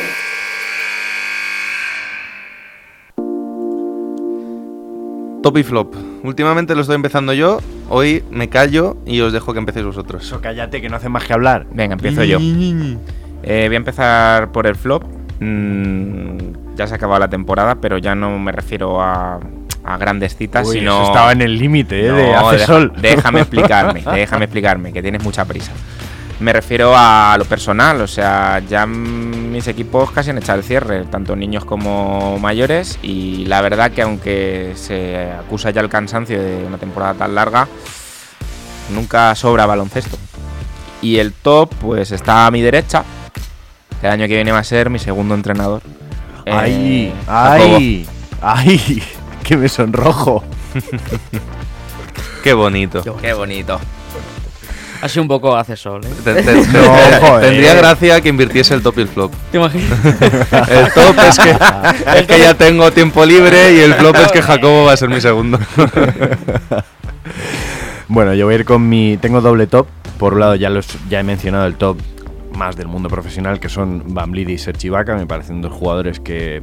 Top 5.42 5.56
y 5.56 5.62
flop. 5.62 5.94
Últimamente 6.24 6.74
lo 6.74 6.80
estoy 6.80 6.96
empezando 6.96 7.32
yo. 7.32 7.60
Hoy 7.88 8.24
me 8.30 8.48
callo 8.48 8.96
y 9.06 9.20
os 9.20 9.32
dejo 9.32 9.52
que 9.52 9.60
empecéis 9.60 9.86
vosotros. 9.86 10.24
Eso, 10.24 10.40
cállate, 10.40 10.80
que 10.82 10.88
no 10.88 10.96
hace 10.96 11.08
más 11.08 11.24
que 11.24 11.32
hablar. 11.32 11.66
Venga, 11.72 11.94
empiezo 11.94 12.24
yo. 12.24 12.38
Eh, 12.40 13.64
voy 13.68 13.74
a 13.74 13.78
empezar 13.78 14.50
por 14.52 14.66
el 14.66 14.74
flop. 14.74 15.04
Mm, 15.40 16.74
ya 16.76 16.86
se 16.88 16.94
ha 16.94 16.96
acabado 16.96 17.20
la 17.20 17.28
temporada, 17.28 17.76
pero 17.76 17.98
ya 17.98 18.14
no 18.16 18.36
me 18.38 18.50
refiero 18.50 19.00
a, 19.00 19.38
a 19.84 19.96
grandes 19.96 20.36
citas, 20.36 20.66
Uy, 20.68 20.80
sino. 20.80 21.02
eso 21.02 21.12
estaba 21.12 21.30
en 21.32 21.40
el 21.42 21.56
límite, 21.56 22.06
¿eh? 22.06 22.12
de 22.12 22.34
hace 22.34 22.56
deja- 22.56 22.66
sol. 22.66 22.92
Déjame 23.00 23.40
explicarme, 23.42 24.02
déjame 24.12 24.44
explicarme, 24.46 24.92
que 24.92 25.00
tienes 25.00 25.22
mucha 25.22 25.44
prisa. 25.44 25.70
Me 26.40 26.52
refiero 26.52 26.92
a 26.96 27.34
lo 27.36 27.44
personal, 27.46 28.00
o 28.00 28.06
sea, 28.06 28.60
ya 28.60 28.86
mis 28.86 29.66
equipos 29.66 30.12
casi 30.12 30.30
han 30.30 30.38
echado 30.38 30.58
el 30.58 30.64
cierre, 30.64 31.04
tanto 31.04 31.34
niños 31.34 31.64
como 31.64 32.38
mayores, 32.38 32.98
y 33.02 33.44
la 33.46 33.60
verdad 33.60 33.90
que 33.90 34.02
aunque 34.02 34.72
se 34.76 35.32
acusa 35.32 35.70
ya 35.70 35.80
el 35.80 35.88
cansancio 35.88 36.40
de 36.40 36.64
una 36.64 36.78
temporada 36.78 37.14
tan 37.14 37.34
larga, 37.34 37.66
nunca 38.94 39.34
sobra 39.34 39.66
baloncesto. 39.66 40.16
Y 41.02 41.18
el 41.18 41.32
top, 41.32 41.74
pues 41.80 42.12
está 42.12 42.46
a 42.46 42.50
mi 42.52 42.62
derecha, 42.62 43.02
que 44.00 44.06
el 44.06 44.12
año 44.12 44.28
que 44.28 44.36
viene 44.36 44.52
va 44.52 44.58
a 44.58 44.64
ser 44.64 44.90
mi 44.90 45.00
segundo 45.00 45.34
entrenador. 45.34 45.82
¡Ay! 46.46 47.06
Eh. 47.06 47.14
¡Ay! 47.26 48.08
¡Ay! 48.40 49.02
¡Que 49.42 49.56
me 49.56 49.68
sonrojo! 49.68 50.44
Qué 52.44 52.52
bonito. 52.52 53.02
Qué 53.20 53.32
bonito. 53.32 53.80
Ha 55.00 55.08
sido 55.08 55.22
un 55.22 55.28
poco 55.28 55.56
hace 55.56 55.76
sol, 55.76 56.00
¿eh? 56.04 56.08
Te- 56.24 56.34
te- 56.42 56.54
No, 56.54 56.62
te- 56.62 57.18
joder. 57.20 57.40
tendría 57.48 57.74
gracia 57.74 58.20
que 58.20 58.28
invirtiese 58.28 58.74
el 58.74 58.82
top 58.82 58.98
y 58.98 59.00
el 59.02 59.08
flop. 59.08 59.32
¿Te 59.52 59.58
imaginas? 59.58 59.90
El 60.70 60.92
top 60.92 61.16
es 61.28 61.38
que, 61.38 61.50
es 62.20 62.26
que 62.26 62.38
ya 62.40 62.54
tengo 62.54 62.90
tiempo 62.90 63.24
libre 63.24 63.74
y 63.74 63.80
el 63.80 63.94
flop 63.94 64.16
es 64.16 64.32
que 64.32 64.42
Jacobo 64.42 64.86
va 64.86 64.92
a 64.92 64.96
ser 64.96 65.08
mi 65.08 65.20
segundo. 65.20 65.58
Bueno, 68.08 68.34
yo 68.34 68.46
voy 68.46 68.54
a 68.54 68.58
ir 68.58 68.64
con 68.64 68.88
mi. 68.88 69.16
Tengo 69.18 69.40
doble 69.40 69.66
top. 69.66 69.86
Por 70.18 70.34
un 70.34 70.40
lado, 70.40 70.54
ya, 70.56 70.70
los, 70.70 70.86
ya 71.08 71.20
he 71.20 71.22
mencionado 71.22 71.66
el 71.66 71.74
top 71.76 71.98
más 72.56 72.74
del 72.76 72.88
mundo 72.88 73.08
profesional, 73.08 73.60
que 73.60 73.68
son 73.68 74.02
Van 74.14 74.34
y 74.34 74.58
Serge 74.58 74.88
Ibaka. 74.88 75.14
Me 75.14 75.26
parecen 75.26 75.60
dos 75.62 75.72
jugadores 75.72 76.18
que, 76.18 76.62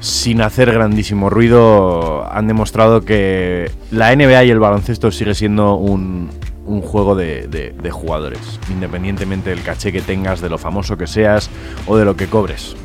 sin 0.00 0.40
hacer 0.42 0.72
grandísimo 0.72 1.30
ruido, 1.30 2.26
han 2.32 2.48
demostrado 2.48 3.02
que 3.02 3.70
la 3.92 4.14
NBA 4.16 4.44
y 4.44 4.50
el 4.50 4.58
baloncesto 4.58 5.10
sigue 5.12 5.34
siendo 5.34 5.74
un, 5.74 6.30
un 6.70 6.82
juego 6.82 7.14
de, 7.14 7.48
de- 7.48 7.90
jugadores, 7.90 8.60
independientemente 8.70 9.50
del 9.50 9.62
caché 9.62 9.90
que 9.92 10.00
tengas, 10.00 10.40
de 10.40 10.48
lo 10.48 10.56
famoso 10.58 10.96
que 10.96 11.06
seas 11.06 11.50
o 11.86 11.96
de 11.96 12.04
lo 12.04 12.16
que 12.16 12.28
cobres. 12.28 12.76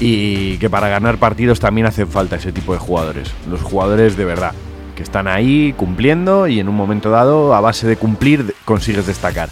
Y 0.00 0.58
que 0.58 0.68
para 0.70 0.88
ganar 0.88 1.18
partidos 1.18 1.58
también 1.58 1.86
hacen 1.86 2.08
falta 2.08 2.36
ese 2.36 2.52
tipo 2.52 2.72
de 2.72 2.78
jugadores, 2.78 3.32
los 3.50 3.62
jugadores 3.62 4.16
de 4.16 4.24
verdad, 4.24 4.52
que 4.94 5.02
están 5.02 5.26
ahí 5.26 5.72
cumpliendo 5.76 6.46
y 6.46 6.60
en 6.60 6.68
un 6.68 6.76
momento 6.76 7.10
dado, 7.10 7.54
a 7.54 7.60
base 7.60 7.86
de 7.88 7.96
cumplir, 7.96 8.54
consigues 8.64 9.06
destacar. 9.06 9.48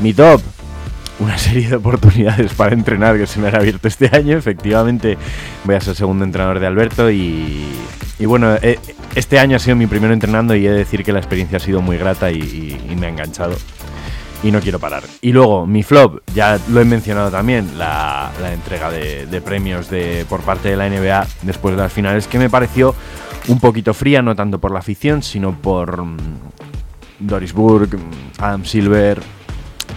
Mi 0.00 0.12
top, 0.12 0.40
una 1.20 1.36
serie 1.38 1.68
de 1.68 1.76
oportunidades 1.76 2.54
para 2.54 2.74
entrenar 2.74 3.16
que 3.18 3.26
se 3.26 3.40
me 3.40 3.48
han 3.48 3.56
abierto 3.56 3.88
este 3.88 4.08
año. 4.14 4.36
Efectivamente, 4.36 5.18
voy 5.64 5.74
a 5.74 5.80
ser 5.80 5.94
segundo 5.94 6.24
entrenador 6.24 6.60
de 6.60 6.66
Alberto 6.66 7.10
y, 7.10 7.66
y 8.18 8.26
bueno, 8.26 8.54
eh, 8.62 8.78
este 9.14 9.38
año 9.38 9.56
ha 9.56 9.58
sido 9.58 9.74
mi 9.76 9.86
primero 9.86 10.12
entrenando 10.14 10.54
y 10.54 10.66
he 10.66 10.70
de 10.70 10.78
decir 10.78 11.02
que 11.04 11.12
la 11.12 11.18
experiencia 11.18 11.56
ha 11.56 11.60
sido 11.60 11.80
muy 11.82 11.96
grata 11.98 12.30
y, 12.30 12.36
y- 12.38 12.92
y 12.92 12.96
me 12.96 13.06
ha 13.06 13.10
enganchado. 13.10 13.56
Y 14.44 14.52
no 14.52 14.60
quiero 14.60 14.78
parar. 14.78 15.02
Y 15.20 15.32
luego, 15.32 15.66
mi 15.66 15.82
flop, 15.82 16.20
ya 16.32 16.60
lo 16.68 16.80
he 16.80 16.84
mencionado 16.84 17.28
también, 17.28 17.76
la, 17.76 18.30
la 18.40 18.52
entrega 18.52 18.88
de, 18.88 19.26
de 19.26 19.40
premios 19.40 19.90
de, 19.90 20.24
por 20.28 20.42
parte 20.42 20.68
de 20.68 20.76
la 20.76 20.88
NBA 20.88 21.26
después 21.42 21.74
de 21.74 21.82
las 21.82 21.92
finales, 21.92 22.28
que 22.28 22.38
me 22.38 22.48
pareció 22.48 22.94
un 23.48 23.58
poquito 23.58 23.92
fría, 23.94 24.22
no 24.22 24.36
tanto 24.36 24.60
por 24.60 24.70
la 24.70 24.78
afición, 24.78 25.24
sino 25.24 25.52
por 25.60 26.04
mm, 26.04 26.16
Doris 27.18 27.52
Burke, 27.52 27.96
mm, 27.96 28.00
Adam 28.38 28.64
Silver. 28.64 29.20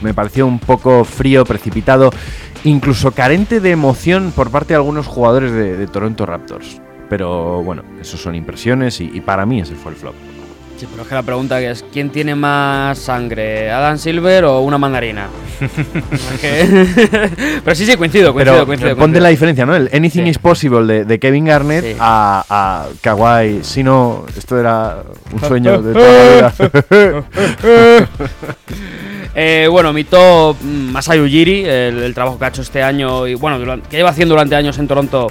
Me 0.01 0.13
pareció 0.13 0.45
un 0.47 0.59
poco 0.59 1.03
frío, 1.05 1.43
precipitado, 1.45 2.11
incluso 2.63 3.11
carente 3.11 3.59
de 3.59 3.71
emoción 3.71 4.31
por 4.35 4.49
parte 4.51 4.69
de 4.69 4.75
algunos 4.75 5.07
jugadores 5.07 5.51
de, 5.51 5.77
de 5.77 5.87
Toronto 5.87 6.25
Raptors. 6.25 6.81
Pero 7.09 7.61
bueno, 7.63 7.83
eso 7.99 8.17
son 8.17 8.35
impresiones 8.35 8.99
y, 9.01 9.11
y 9.13 9.21
para 9.21 9.45
mí 9.45 9.59
ese 9.61 9.75
fue 9.75 9.91
el 9.91 9.97
flop. 9.97 10.13
Sí, 10.77 10.87
pero 10.89 11.03
es 11.03 11.09
que 11.09 11.13
la 11.13 11.21
pregunta 11.21 11.61
es, 11.61 11.85
¿quién 11.93 12.09
tiene 12.09 12.33
más 12.33 12.97
sangre? 12.97 13.69
¿Adam 13.69 13.99
Silver 13.99 14.45
o 14.45 14.61
una 14.61 14.79
mandarina? 14.79 15.27
Pero 17.63 17.75
sí, 17.75 17.85
sí, 17.85 17.95
coincido, 17.97 18.33
coincido, 18.33 18.33
Pero 18.33 18.65
coincido. 18.65 18.95
ponte 18.95 19.19
la 19.19 19.29
diferencia, 19.29 19.63
¿no? 19.63 19.75
El 19.75 19.91
Anything 19.93 20.23
Sí. 20.23 20.29
is 20.29 20.39
Possible 20.39 20.85
de, 20.91 21.05
de 21.05 21.19
Kevin 21.19 21.45
Garnett 21.45 21.83
Sí. 21.85 21.95
a, 21.99 22.43
a 22.49 22.87
Kawhi. 23.01 23.59
Si 23.63 23.83
no, 23.83 24.25
esto 24.35 24.59
era 24.59 25.03
un 25.31 25.39
sueño 25.41 25.79
de 25.83 25.93
toda 25.93 26.41
la 26.41 26.53
vida. 26.57 27.25
Eh, 29.33 29.67
bueno, 29.71 29.93
mi 29.93 30.03
top, 30.03 30.57
mm, 30.61 30.91
Masai 30.91 31.19
Ujiri, 31.21 31.63
el, 31.65 32.13
trabajo 32.13 32.37
que 32.37 32.45
ha 32.45 32.47
hecho 32.49 32.61
este 32.61 32.83
año 32.83 33.27
y 33.27 33.35
bueno, 33.35 33.57
duran- 33.59 33.81
que 33.81 33.97
lleva 33.97 34.09
haciendo 34.09 34.33
durante 34.33 34.55
años 34.55 34.77
en 34.77 34.87
Toronto, 34.87 35.27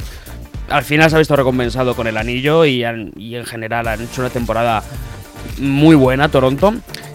al 0.70 0.84
final 0.84 1.10
se 1.10 1.16
ha 1.16 1.18
visto 1.18 1.36
recompensado 1.36 1.94
con 1.94 2.06
el 2.06 2.16
anillo 2.16 2.64
y, 2.64 2.82
y 3.16 3.34
en 3.36 3.44
general 3.44 3.88
han 3.88 4.00
hecho 4.02 4.22
una 4.22 4.30
temporada 4.30 4.82
muy 5.58 5.94
buena 5.96 6.28
Toronto. 6.30 6.74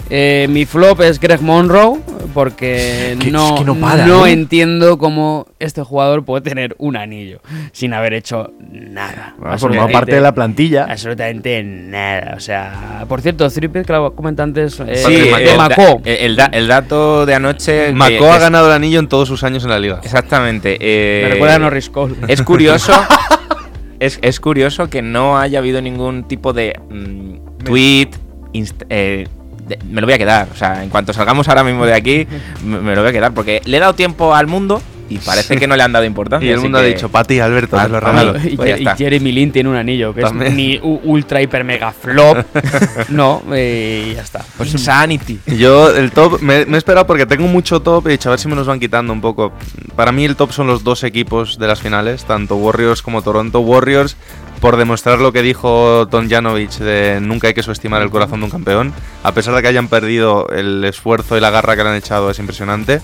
Eh, 0.10 0.45
mi 0.51 0.66
flop 0.66 1.01
es 1.01 1.20
Greg 1.20 1.41
Monroe 1.41 1.99
porque 2.34 3.18
Que- 3.20 3.32
no, 3.32 3.53
es 3.56 3.60
que 3.62 3.66
no 3.66 3.76
para, 3.76 4.06
no 4.06 4.28
¿eh? 4.28 4.32
entiendo 4.34 4.97
cómo 4.99 5.47
este 5.60 5.82
jugador 5.82 6.24
puede 6.26 6.41
tener 6.43 6.76
un 6.78 6.95
anillo 6.95 7.39
sin 7.72 7.93
haber 7.93 8.14
hecho 8.14 8.51
nada. 8.70 9.36
Ha 9.43 9.58
formado 9.58 9.89
parte 9.89 10.14
de 10.16 10.22
la 10.22 10.34
plantilla. 10.34 10.86
Absolutamente 10.89 11.64
nada. 11.64 12.34
O 12.36 12.39
sea, 12.39 13.06
por 13.10 13.22
cierto, 13.22 13.49
Trippett, 13.49 13.88
que 13.88 13.93
lo 13.93 14.14
comenté 14.14 14.43
antes, 14.43 14.80
eh, 14.82 14.95
Sí, 14.95 15.14
de 15.16 15.32
el, 15.32 15.45
da- 15.47 15.58
Macó. 15.58 16.01
el 16.03 16.36
da- 16.36 16.49
el 16.51 16.68
dato 16.68 17.26
de 17.26 17.34
anoche. 17.34 17.91
Macó 17.93 18.32
ha 18.32 18.38
ganado 18.38 18.68
el 18.68 18.74
anillo 18.74 18.99
en 18.99 19.08
todos 19.08 19.28
sus 19.28 19.43
años 19.43 19.64
en 19.64 19.70
la 19.72 19.80
liga. 19.80 20.01
Exactamente. 20.03 20.78
eh, 20.82 21.24
Me 21.24 21.30
recuerda 21.34 21.56
a 21.56 21.60
Norris 21.60 21.89
Cole. 21.89 22.16
Es 22.28 22.41
curioso. 22.43 22.93
es, 23.99 24.20
es 24.22 24.39
curioso 24.39 24.88
que 24.89 25.01
no 25.01 25.39
haya 25.39 25.60
habido 25.60 25.82
ningún 25.82 26.28
tipo 26.28 26.53
de 26.53 26.80
mm, 26.91 27.64
tweet. 27.64 28.10
inst- 28.53 28.86
eh, 28.89 29.28
de- 29.68 29.80
me 29.89 30.01
lo 30.01 30.07
voy 30.07 30.13
a 30.13 30.18
quedar. 30.18 30.47
O 30.53 30.55
sea, 30.55 30.84
en 30.84 30.89
cuanto 30.89 31.13
salgamos 31.13 31.47
ahora 31.47 31.63
mismo 31.63 31.86
de 31.86 31.93
aquí, 31.93 32.28
me, 32.63 32.80
me 32.80 32.95
lo 32.95 33.01
voy 33.01 33.09
a 33.09 33.13
quedar. 33.13 33.34
Porque 33.34 33.61
le 33.66 33.78
he 33.78 33.80
dado 33.80 33.93
tiempo 33.93 34.34
al 34.36 34.47
mundo 34.47 34.82
y 35.07 35.20
parece 35.20 35.57
que 35.57 35.68
no 35.68 35.76
le 35.76 35.84
han 35.84 35.91
dado 35.91 36.03
importancia. 36.05 36.49
Y 36.49 36.51
el 36.51 36.59
mundo 36.59 36.80
ha 36.80 36.82
dicho, 36.82 37.09
Pati, 37.09 37.39
Alberto, 37.39 37.78
Ah, 37.78 37.84
te 37.86 37.89
lo 37.89 38.01
pa' 38.01 38.11
mí. 38.11 38.20
regalo. 38.22 38.39
y, 38.49 38.55
pues 38.57 38.82
y. 38.82 38.86
Jeremy 38.97 39.32
Lin 39.32 39.51
tiene 39.51 39.70
un 39.70 39.76
anillo 39.76 40.16
que 40.16 40.22
También. 40.22 40.51
es 40.51 40.55
ni 40.57 40.80
ultra 40.82 41.41
hiper 41.43 41.63
mega 41.63 41.91
flop. 41.91 42.39
no, 43.09 43.43
eh, 43.53 44.07
y 44.11 44.16
ya 44.16 44.22
está. 44.24 44.43
Pues 44.57 44.72
Insanity. 44.72 45.39
Yo, 45.57 45.95
el 45.95 46.11
top, 46.11 46.41
me, 46.41 46.66
me 46.66 46.76
he 46.76 46.78
esperado 46.80 47.05
porque 47.05 47.26
tengo 47.28 47.45
mucho 47.47 47.82
top 47.82 48.05
y 48.05 48.09
he 48.09 48.11
dicho, 48.13 48.30
a 48.30 48.32
ver 48.32 48.39
si 48.39 48.47
me 48.47 48.55
los 48.55 48.66
van 48.66 48.80
quitando 48.80 49.13
un 49.13 49.22
poco. 49.22 49.51
Para 49.95 50.11
mí 50.11 50.26
el 50.26 50.36
top 50.36 50.51
son 50.51 50.66
los 50.68 50.84
dos 50.84 51.03
equipos 51.03 51.59
de 51.59 51.68
las 51.68 51.80
finales, 51.82 52.26
tanto 52.26 52.55
Warriors 52.55 53.03
como 53.03 53.22
Toronto. 53.22 53.59
Warriors, 53.59 54.18
por 54.66 54.78
demostrar 54.78 55.20
lo 55.20 55.32
que 55.32 55.43
dijo 55.43 56.07
Tom 56.09 56.28
Janovich 56.28 56.80
de 56.80 57.20
nunca 57.22 57.47
hay 57.47 57.53
que 57.53 57.61
subestimar 57.61 58.01
el 58.01 58.09
corazón 58.09 58.39
de 58.39 58.45
un 58.45 58.49
campeón. 58.49 58.93
A 59.22 59.32
pesar 59.32 59.53
de 59.53 59.61
que 59.61 59.68
hayan 59.68 59.89
perdido 59.89 60.47
el 60.49 60.84
esfuerzo 60.84 61.38
y 61.38 61.39
la 61.39 61.51
garra 61.51 61.76
que 61.76 61.84
le 61.84 61.89
han 61.89 61.95
echado, 61.95 62.32
es 62.32 62.39
impresionante. 62.39 62.99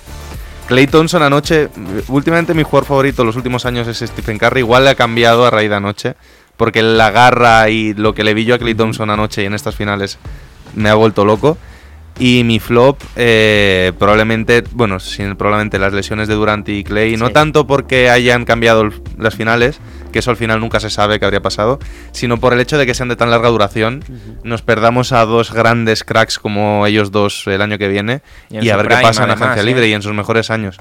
Clay 0.65 0.87
Thompson 0.87 1.21
anoche, 1.21 1.69
últimamente 2.07 2.55
mi 2.55 2.63
jugador 2.63 2.87
favorito 2.87 3.23
los 3.23 3.35
últimos 3.35 3.67
años 3.67 3.87
es 3.87 3.99
Stephen 3.99 4.39
Curry, 4.39 4.61
igual 4.61 4.85
le 4.85 4.89
ha 4.89 4.95
cambiado 4.95 5.45
a 5.45 5.51
raíz 5.51 5.69
de 5.69 5.75
anoche, 5.75 6.15
porque 6.57 6.81
la 6.81 7.11
garra 7.11 7.69
y 7.69 7.93
lo 7.93 8.15
que 8.15 8.23
le 8.23 8.33
vi 8.33 8.43
yo 8.43 8.55
a 8.55 8.57
Clay 8.57 8.73
Thompson 8.73 9.11
anoche 9.11 9.43
y 9.43 9.45
en 9.45 9.53
estas 9.53 9.75
finales 9.75 10.17
me 10.73 10.89
ha 10.89 10.95
vuelto 10.95 11.25
loco. 11.25 11.59
Y 12.23 12.43
mi 12.43 12.59
flop, 12.59 13.01
eh, 13.15 13.93
probablemente, 13.97 14.63
bueno, 14.73 14.99
sin, 14.99 15.35
probablemente 15.35 15.79
las 15.79 15.91
lesiones 15.91 16.27
de 16.27 16.35
Durant 16.35 16.69
y 16.69 16.83
Clay, 16.83 17.17
no 17.17 17.31
tanto 17.31 17.65
porque 17.65 18.11
hayan 18.11 18.45
cambiado 18.45 18.81
el- 18.83 19.01
las 19.17 19.33
finales, 19.33 19.79
que 20.13 20.19
eso 20.19 20.29
al 20.29 20.37
final 20.37 20.59
nunca 20.59 20.79
se 20.79 20.91
sabe 20.91 21.17
qué 21.19 21.25
habría 21.25 21.41
pasado, 21.41 21.79
sino 22.11 22.37
por 22.39 22.53
el 22.53 22.59
hecho 22.59 22.77
de 22.77 22.85
que 22.85 22.93
sean 22.93 23.09
de 23.09 23.15
tan 23.15 23.31
larga 23.31 23.49
duración, 23.49 24.03
nos 24.43 24.61
perdamos 24.61 25.13
a 25.13 25.25
dos 25.25 25.51
grandes 25.51 26.03
cracks 26.03 26.37
como 26.37 26.85
ellos 26.85 27.09
dos 27.09 27.47
el 27.47 27.59
año 27.59 27.79
que 27.79 27.87
viene 27.87 28.21
Y 28.51 28.69
a 28.69 28.77
ver 28.77 28.87
qué 28.87 28.95
pasa 29.01 29.23
en 29.23 29.31
agencia 29.31 29.63
¿eh? 29.63 29.65
libre 29.65 29.87
y 29.87 29.93
en 29.93 30.03
sus 30.03 30.13
mejores 30.13 30.51
años. 30.51 30.77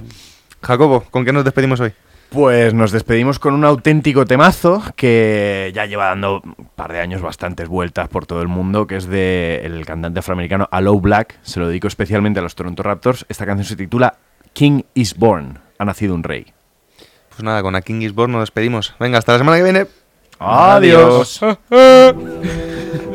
Jacobo, 0.63 1.05
¿con 1.11 1.25
qué 1.25 1.33
nos 1.33 1.45
despedimos 1.45 1.81
hoy? 1.81 1.93
Pues 2.31 2.75
nos 2.75 2.93
despedimos 2.93 3.41
con 3.41 3.55
un 3.55 3.65
auténtico 3.65 4.25
temazo 4.25 4.83
que 4.95 5.73
ya 5.75 5.87
lleva 5.87 6.07
dando 6.07 6.41
un 6.45 6.69
par 6.77 6.93
de 6.93 7.01
años 7.01 7.23
bastantes 7.23 7.69
vueltas 7.69 8.09
por 8.09 8.25
todo 8.25 8.41
el 8.41 8.47
mundo, 8.47 8.87
que 8.87 8.95
es 8.97 9.07
de 9.07 9.63
el 9.65 9.85
cantante 9.85 10.21
afroamericano 10.21 10.69
Aloe 10.71 11.01
Black. 11.01 11.41
Se 11.43 11.59
lo 11.59 11.67
dedico 11.67 11.89
especialmente 11.89 12.39
a 12.39 12.43
los 12.43 12.55
Toronto 12.55 12.85
Raptors. 12.85 13.27
Esta 13.29 13.47
canción 13.47 13.67
se 13.67 13.75
titula 13.75 14.15
King 14.53 14.83
is 14.95 15.17
Born. 15.17 15.59
Ha 15.79 15.85
nacido 15.85 16.15
un 16.15 16.23
rey. 16.23 16.47
Pues 17.31 17.43
nada, 17.43 17.63
con 17.63 17.75
A 17.75 17.83
King 17.83 18.03
is 18.03 18.15
Born 18.15 18.31
nos 18.31 18.43
despedimos. 18.43 18.95
Venga, 19.01 19.19
hasta 19.19 19.33
la 19.33 19.39
semana 19.39 19.57
que 19.57 19.65
viene. 19.65 19.87
Adiós. 20.39 21.41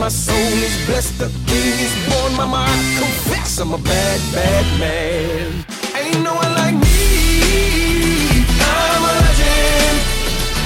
my 0.00 0.08
soul 0.08 0.56
is 0.64 0.86
blessed. 0.86 1.18
The 1.18 1.28
king 1.46 1.76
is 1.86 1.94
born. 2.08 2.32
Mama, 2.34 2.64
I 2.66 2.76
confess 2.98 3.58
I'm 3.58 3.74
a 3.74 3.78
bad, 3.78 4.20
bad 4.32 4.64
man. 4.80 5.64
Ain't 5.94 6.24
no 6.24 6.32
one 6.34 6.52
like 6.56 6.74
me. 6.74 8.48
I'm 8.64 9.02
a 9.04 9.12
legend. 9.20 9.96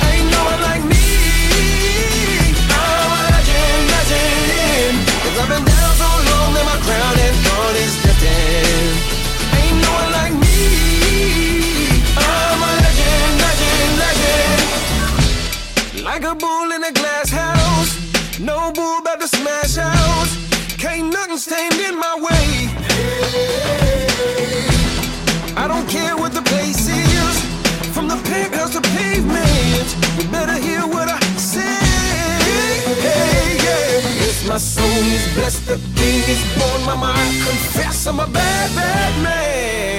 Ain't 0.06 0.28
no 0.30 0.40
one 0.50 0.60
like 0.62 0.84
me. 0.86 1.02
I'm 2.78 3.10
a 3.18 3.20
legend, 3.34 3.82
legend. 3.94 4.96
Cause 5.22 5.36
I've 5.42 5.50
been 5.50 5.64
down 5.66 5.92
so 5.98 6.10
long 6.30 6.48
that 6.54 6.64
my 6.70 6.78
crown 6.86 7.13
soul 34.64 35.04
is 35.12 35.26
blessed 35.34 35.66
to 35.68 35.76
be, 35.76 36.10
he's 36.26 36.42
born 36.58 36.80
my 36.86 36.96
mind. 36.96 37.34
Confess 37.46 38.06
I'm 38.06 38.18
a 38.18 38.26
bad, 38.26 38.74
bad 38.74 39.22
man. 39.22 39.93